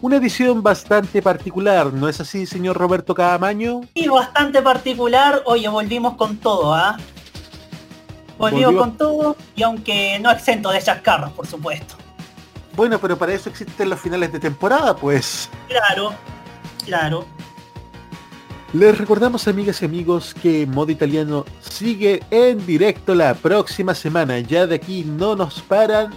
Una 0.00 0.16
edición 0.16 0.62
bastante 0.62 1.20
particular, 1.20 1.92
¿no 1.92 2.08
es 2.08 2.18
así, 2.18 2.46
señor 2.46 2.78
Roberto 2.78 3.14
Cadamaño? 3.14 3.82
Y 3.92 4.08
bastante 4.08 4.62
particular, 4.62 5.42
oye, 5.44 5.68
volvimos 5.68 6.14
con 6.14 6.38
todo, 6.38 6.72
¿ah? 6.72 6.96
Volvimos 8.38 8.74
con 8.74 8.96
todo 8.96 9.36
y 9.54 9.64
aunque 9.64 10.18
no 10.20 10.30
exento 10.30 10.70
de 10.70 10.80
chascarros, 10.80 11.32
por 11.32 11.46
supuesto. 11.46 11.94
Bueno, 12.74 12.98
pero 12.98 13.18
para 13.18 13.34
eso 13.34 13.50
existen 13.50 13.90
los 13.90 14.00
finales 14.00 14.32
de 14.32 14.40
temporada, 14.40 14.96
pues. 14.96 15.50
Claro, 15.68 16.14
claro. 16.86 17.26
Les 18.72 18.98
recordamos, 18.98 19.46
amigas 19.46 19.80
y 19.80 19.84
amigos, 19.84 20.34
que 20.34 20.66
Modo 20.66 20.90
Italiano 20.90 21.44
sigue 21.60 22.20
en 22.30 22.64
directo 22.66 23.14
la 23.14 23.34
próxima 23.34 23.94
semana. 23.94 24.40
Ya 24.40 24.66
de 24.66 24.74
aquí 24.74 25.04
no 25.04 25.36
nos 25.36 25.62
paran, 25.62 26.12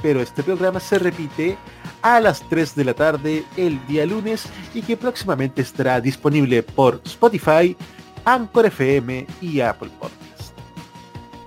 pero 0.00 0.20
este 0.20 0.42
programa 0.42 0.78
se 0.78 0.98
repite 0.98 1.58
a 2.02 2.20
las 2.20 2.48
3 2.48 2.76
de 2.76 2.84
la 2.84 2.94
tarde 2.94 3.44
el 3.56 3.84
día 3.88 4.06
lunes 4.06 4.44
y 4.74 4.82
que 4.82 4.96
próximamente 4.96 5.60
estará 5.60 6.00
disponible 6.00 6.62
por 6.62 7.02
Spotify, 7.04 7.76
Anchor 8.24 8.66
FM 8.66 9.26
y 9.42 9.60
Apple 9.60 9.90
Podcast. 9.98 10.18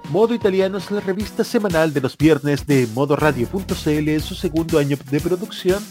Modo 0.09 0.33
Italiano 0.33 0.77
es 0.77 0.91
la 0.91 0.99
revista 0.99 1.45
semanal 1.45 1.93
de 1.93 2.01
los 2.01 2.17
viernes 2.17 2.67
de 2.67 2.87
modoradio.cl 2.93 4.09
en 4.09 4.21
su 4.21 4.35
segundo 4.35 4.77
año 4.77 4.97
de 5.09 5.21
producción, 5.21 5.81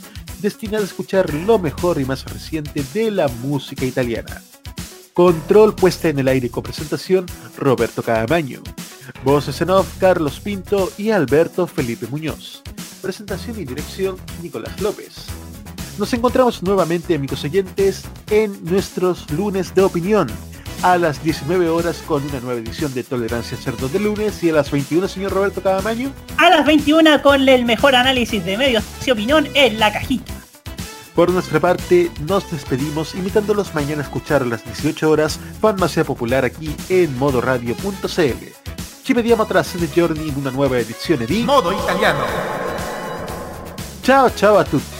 destinada 0.41 0.85
a 0.85 0.87
escuchar 0.87 1.32
lo 1.32 1.59
mejor 1.59 1.99
y 1.99 2.05
más 2.05 2.27
reciente 2.27 2.85
de 2.93 3.11
la 3.11 3.28
música 3.28 3.87
italiana. 3.87 4.43
Control 5.20 5.74
puesta 5.74 6.09
en 6.09 6.18
el 6.18 6.28
aire 6.28 6.48
con 6.48 6.62
presentación 6.62 7.26
Roberto 7.59 8.02
Cadamaño. 8.02 8.62
Voces 9.22 9.60
en 9.60 9.68
off 9.68 9.86
Carlos 9.98 10.40
Pinto 10.40 10.90
y 10.97 11.10
Alberto 11.10 11.66
Felipe 11.66 12.06
Muñoz. 12.06 12.62
Presentación 13.02 13.60
y 13.60 13.66
dirección 13.66 14.16
Nicolás 14.42 14.80
López. 14.80 15.26
Nos 15.98 16.10
encontramos 16.14 16.62
nuevamente, 16.62 17.16
amigos 17.16 17.44
oyentes, 17.44 18.05
en 18.30 18.64
nuestros 18.64 19.30
lunes 19.30 19.74
de 19.74 19.82
opinión. 19.82 20.26
A 20.82 20.97
las 20.97 21.22
19 21.22 21.68
horas 21.68 21.98
con 22.06 22.24
una 22.24 22.40
nueva 22.40 22.59
edición 22.59 22.94
de 22.94 23.05
Tolerancia 23.05 23.59
Cerdo 23.59 23.90
de 23.90 24.01
lunes 24.01 24.42
y 24.42 24.48
a 24.48 24.55
las 24.55 24.70
21, 24.70 25.06
señor 25.06 25.32
Roberto 25.32 25.62
Cadamaño. 25.62 26.10
A 26.38 26.48
las 26.48 26.64
21 26.64 27.20
con 27.20 27.47
el 27.47 27.66
mejor 27.66 27.94
análisis 27.94 28.42
de 28.42 28.56
medios 28.56 28.84
y 29.06 29.10
opinión 29.10 29.47
en 29.52 29.78
la 29.78 29.92
cajita. 29.92 30.40
Por 31.15 31.31
nuestra 31.31 31.59
parte, 31.59 32.11
nos 32.27 32.51
despedimos 32.51 33.15
invitándolos 33.15 33.74
mañana 33.74 34.03
a 34.03 34.05
escuchar 34.05 34.43
a 34.43 34.47
las 34.47 34.65
18 34.65 35.11
horas 35.11 35.41
Farmacia 35.61 36.05
Popular 36.05 36.45
aquí 36.45 36.74
en 36.89 37.16
modoradio.cl. 37.19 38.70
Ci 39.03 39.12
vediamo 39.12 39.45
tra 39.45 39.62
sette 39.62 39.91
giorni 39.91 40.28
in 40.28 40.35
una 40.37 40.51
nuova 40.51 40.78
edizione 40.78 41.24
di 41.27 41.43
Modo 41.43 41.73
italiano. 41.73 42.24
Ciao 44.03 44.32
ciao 44.32 44.57
a 44.57 44.65
tutti! 44.65 44.99